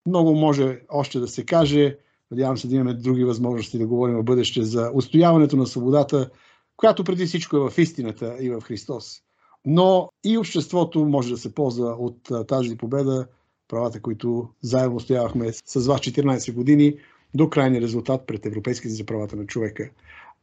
Много 0.06 0.34
може 0.34 0.80
още 0.88 1.20
да 1.20 1.28
се 1.28 1.46
каже. 1.46 1.96
Надявам 2.30 2.56
се 2.56 2.68
да 2.68 2.74
имаме 2.74 2.94
други 2.94 3.24
възможности 3.24 3.78
да 3.78 3.86
говорим 3.86 4.16
в 4.16 4.24
бъдеще 4.24 4.62
за 4.62 4.90
устояването 4.94 5.56
на 5.56 5.66
свободата, 5.66 6.30
която 6.76 7.04
преди 7.04 7.26
всичко 7.26 7.56
е 7.56 7.70
в 7.70 7.78
истината 7.78 8.36
и 8.40 8.50
в 8.50 8.60
Христос. 8.60 9.20
Но 9.66 10.08
и 10.24 10.38
обществото 10.38 11.04
може 11.04 11.30
да 11.30 11.36
се 11.36 11.54
ползва 11.54 11.96
от 11.98 12.46
тази 12.48 12.76
победа, 12.76 13.26
правата, 13.68 14.02
които 14.02 14.48
заедно 14.62 14.96
устоявахме 14.96 15.52
с 15.52 15.86
вас 15.86 16.00
14 16.00 16.54
години 16.54 16.94
до 17.34 17.50
крайния 17.50 17.82
резултат 17.82 18.26
пред 18.26 18.46
Европейските 18.46 18.94
за 18.94 19.04
правата 19.04 19.36
на 19.36 19.46
човека. 19.46 19.90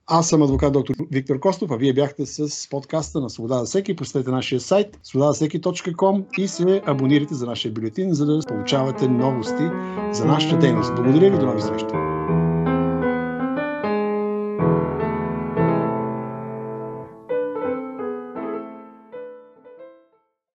Аз 0.07 0.29
съм 0.29 0.41
адвокат 0.41 0.73
доктор 0.73 0.95
Виктор 1.11 1.39
Костов, 1.39 1.71
а 1.71 1.77
вие 1.77 1.93
бяхте 1.93 2.25
с 2.25 2.69
подкаста 2.69 3.21
на 3.21 3.29
Свобода 3.29 3.59
за 3.59 3.65
всеки. 3.65 3.95
Посетете 3.95 4.31
нашия 4.31 4.59
сайт 4.59 4.99
свободазасеки.com 5.03 6.39
и 6.39 6.47
се 6.47 6.81
абонирайте 6.85 7.35
за 7.35 7.45
нашия 7.45 7.71
бюлетин, 7.71 8.13
за 8.13 8.25
да 8.25 8.39
получавате 8.47 9.07
новости 9.07 9.63
за 10.11 10.25
нашата 10.25 10.57
дейност. 10.57 10.95
Благодаря 10.95 11.31
ви, 11.31 11.37
до 11.37 11.45
нови 11.45 11.61
срещи! 11.61 12.40